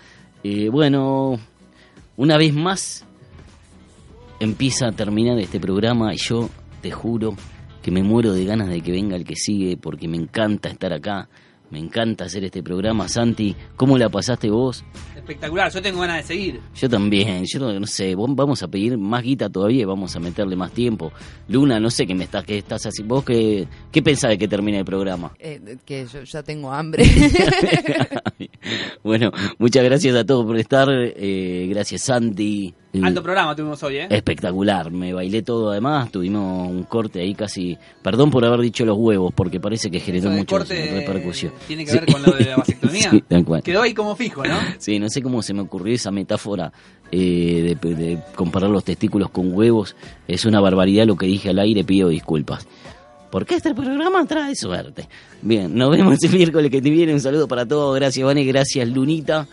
Eh, 0.45 0.69
bueno, 0.69 1.39
una 2.17 2.37
vez 2.37 2.55
más 2.55 3.04
empieza 4.41 4.89
a 4.89 4.93
terminar 4.93 5.39
este 5.39 5.61
programa 5.61 6.13
y 6.15 6.19
yo 6.19 6.49
te 6.83 6.91
juro 6.91 7.35
que 7.83 7.91
me 7.91 8.03
muero 8.03 8.33
de 8.33 8.45
ganas 8.45 8.69
de 8.69 8.81
que 8.81 8.93
venga 8.93 9.17
el 9.17 9.25
que 9.25 9.37
sigue 9.37 9.77
porque 9.77 10.09
me 10.09 10.17
encanta 10.17 10.69
estar 10.71 10.93
acá, 10.93 11.29
me 11.71 11.79
encanta 11.79 12.25
hacer 12.25 12.45
este 12.45 12.63
programa. 12.63 13.09
Santi, 13.09 13.55
¿cómo 13.77 13.99
la 13.99 14.09
pasaste 14.09 14.49
vos? 14.51 14.85
Espectacular, 15.17 15.71
yo 15.73 15.83
tengo 15.83 16.01
ganas 16.01 16.19
de 16.19 16.23
seguir. 16.23 16.61
Yo 16.75 16.89
también, 16.89 17.45
yo 17.47 17.59
no, 17.59 17.79
no 17.79 17.87
sé, 17.87 18.15
vamos 18.15 18.63
a 18.63 18.69
pedir 18.69 18.97
más 18.97 19.23
guita 19.23 19.49
todavía 19.51 19.83
y 19.83 19.85
vamos 19.85 20.15
a 20.17 20.21
meterle 20.21 20.57
más 20.57 20.73
tiempo. 20.73 21.13
Luna, 21.49 21.81
no 21.81 21.91
sé 21.91 22.07
qué 22.07 22.15
me 22.15 22.25
estás, 22.25 22.45
qué 22.45 22.59
estás 22.59 22.87
así. 22.87 23.03
¿Vos 23.03 23.25
qué, 23.25 23.67
qué 23.91 24.03
pensás 24.03 24.31
de 24.31 24.39
que 24.39 24.49
termine 24.49 24.79
el 24.79 24.85
programa? 24.85 25.33
Eh, 25.39 25.77
que 25.85 26.07
yo 26.07 26.23
ya 26.23 26.43
tengo 26.43 26.73
hambre. 26.73 27.05
Bueno, 29.03 29.31
muchas 29.59 29.85
gracias 29.85 30.17
a 30.17 30.25
todos 30.25 30.47
por 30.47 30.57
estar. 30.57 30.89
eh, 30.91 31.67
gracias, 31.69 32.03
Santi. 32.03 32.75
Alto 33.03 33.23
programa 33.23 33.57
tuvimos 33.57 33.83
hoy, 33.83 33.97
¿eh? 33.97 34.07
Espectacular, 34.11 34.91
me 34.91 35.13
bailé 35.13 35.43
todo 35.43 35.71
además, 35.71 36.11
tuvimos 36.13 36.69
un 36.69 36.85
corte 36.85 37.21
ahí 37.21 37.35
casi, 37.35 37.77
perdón 38.03 38.31
por 38.31 38.45
haber 38.45 38.61
dicho 38.61 38.85
los 38.85 38.97
huevos, 38.97 39.33
porque 39.35 39.59
parece 39.59 39.91
que 39.91 39.99
generó 40.01 40.31
mucha 40.31 40.59
repercusión. 40.59 41.53
tiene 41.67 41.85
que 41.85 41.91
Sí. 41.91 41.99
ver 41.99 42.13
con 42.13 42.23
lo 42.23 42.33
de 42.33 42.45
la 42.45 42.57
vasectomía. 42.59 43.11
Sí. 43.11 43.25
Quedó 43.65 43.83
ahí 43.83 43.95
como 43.95 44.15
fijo, 44.15 44.45
¿no? 44.45 44.55
Sí, 44.79 44.99
no 44.99 45.09
sé 45.09 45.23
cómo 45.23 45.43
se 45.43 45.55
me 45.55 45.63
ocurrió 45.63 45.95
esa 45.95 46.11
metáfora 46.11 46.73
eh, 47.11 47.77
de, 47.81 47.95
de 47.95 48.19
comparar 48.35 48.71
los 48.71 48.85
testículos 48.85 49.31
con 49.31 49.53
huevos. 49.53 49.97
Es 50.29 50.45
una 50.45 50.61
barbaridad 50.61 51.07
lo 51.07 51.17
que 51.17 51.27
dije 51.27 51.51
al 51.51 51.59
aire, 51.59 51.85
pido 51.85 52.09
disculpas. 52.09 52.67
Porque 53.31 53.57
este 53.57 53.75
programa 53.75 54.25
trae 54.27 54.55
suerte. 54.55 55.09
Bien, 55.43 55.75
nos 55.75 55.91
vemos 55.91 56.23
el 56.23 56.31
miércoles 56.31 56.71
que 56.71 56.81
te 56.81 56.91
viene. 56.91 57.13
Un 57.13 57.21
saludo 57.21 57.49
para 57.49 57.67
todos. 57.67 57.97
Gracias, 57.97 58.25
Vane. 58.25 58.45
Gracias, 58.45 58.89
Lunita. 58.89 59.49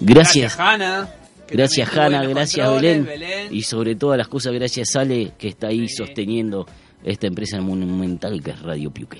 Gracias. 0.00 0.58
Hanna. 0.58 1.08
Gracias 1.52 1.96
Hanna, 1.96 2.24
gracias 2.24 2.70
Belén, 2.80 3.08
y 3.50 3.62
sobre 3.62 3.94
todas 3.94 4.18
las 4.18 4.28
cosas 4.28 4.52
gracias 4.52 4.96
Ale 4.96 5.32
que 5.38 5.48
está 5.48 5.68
ahí 5.68 5.88
sosteniendo 5.88 6.66
esta 7.04 7.26
empresa 7.26 7.60
monumental 7.60 8.42
que 8.42 8.50
es 8.50 8.62
Radio 8.62 8.90
Piuque. 8.90 9.18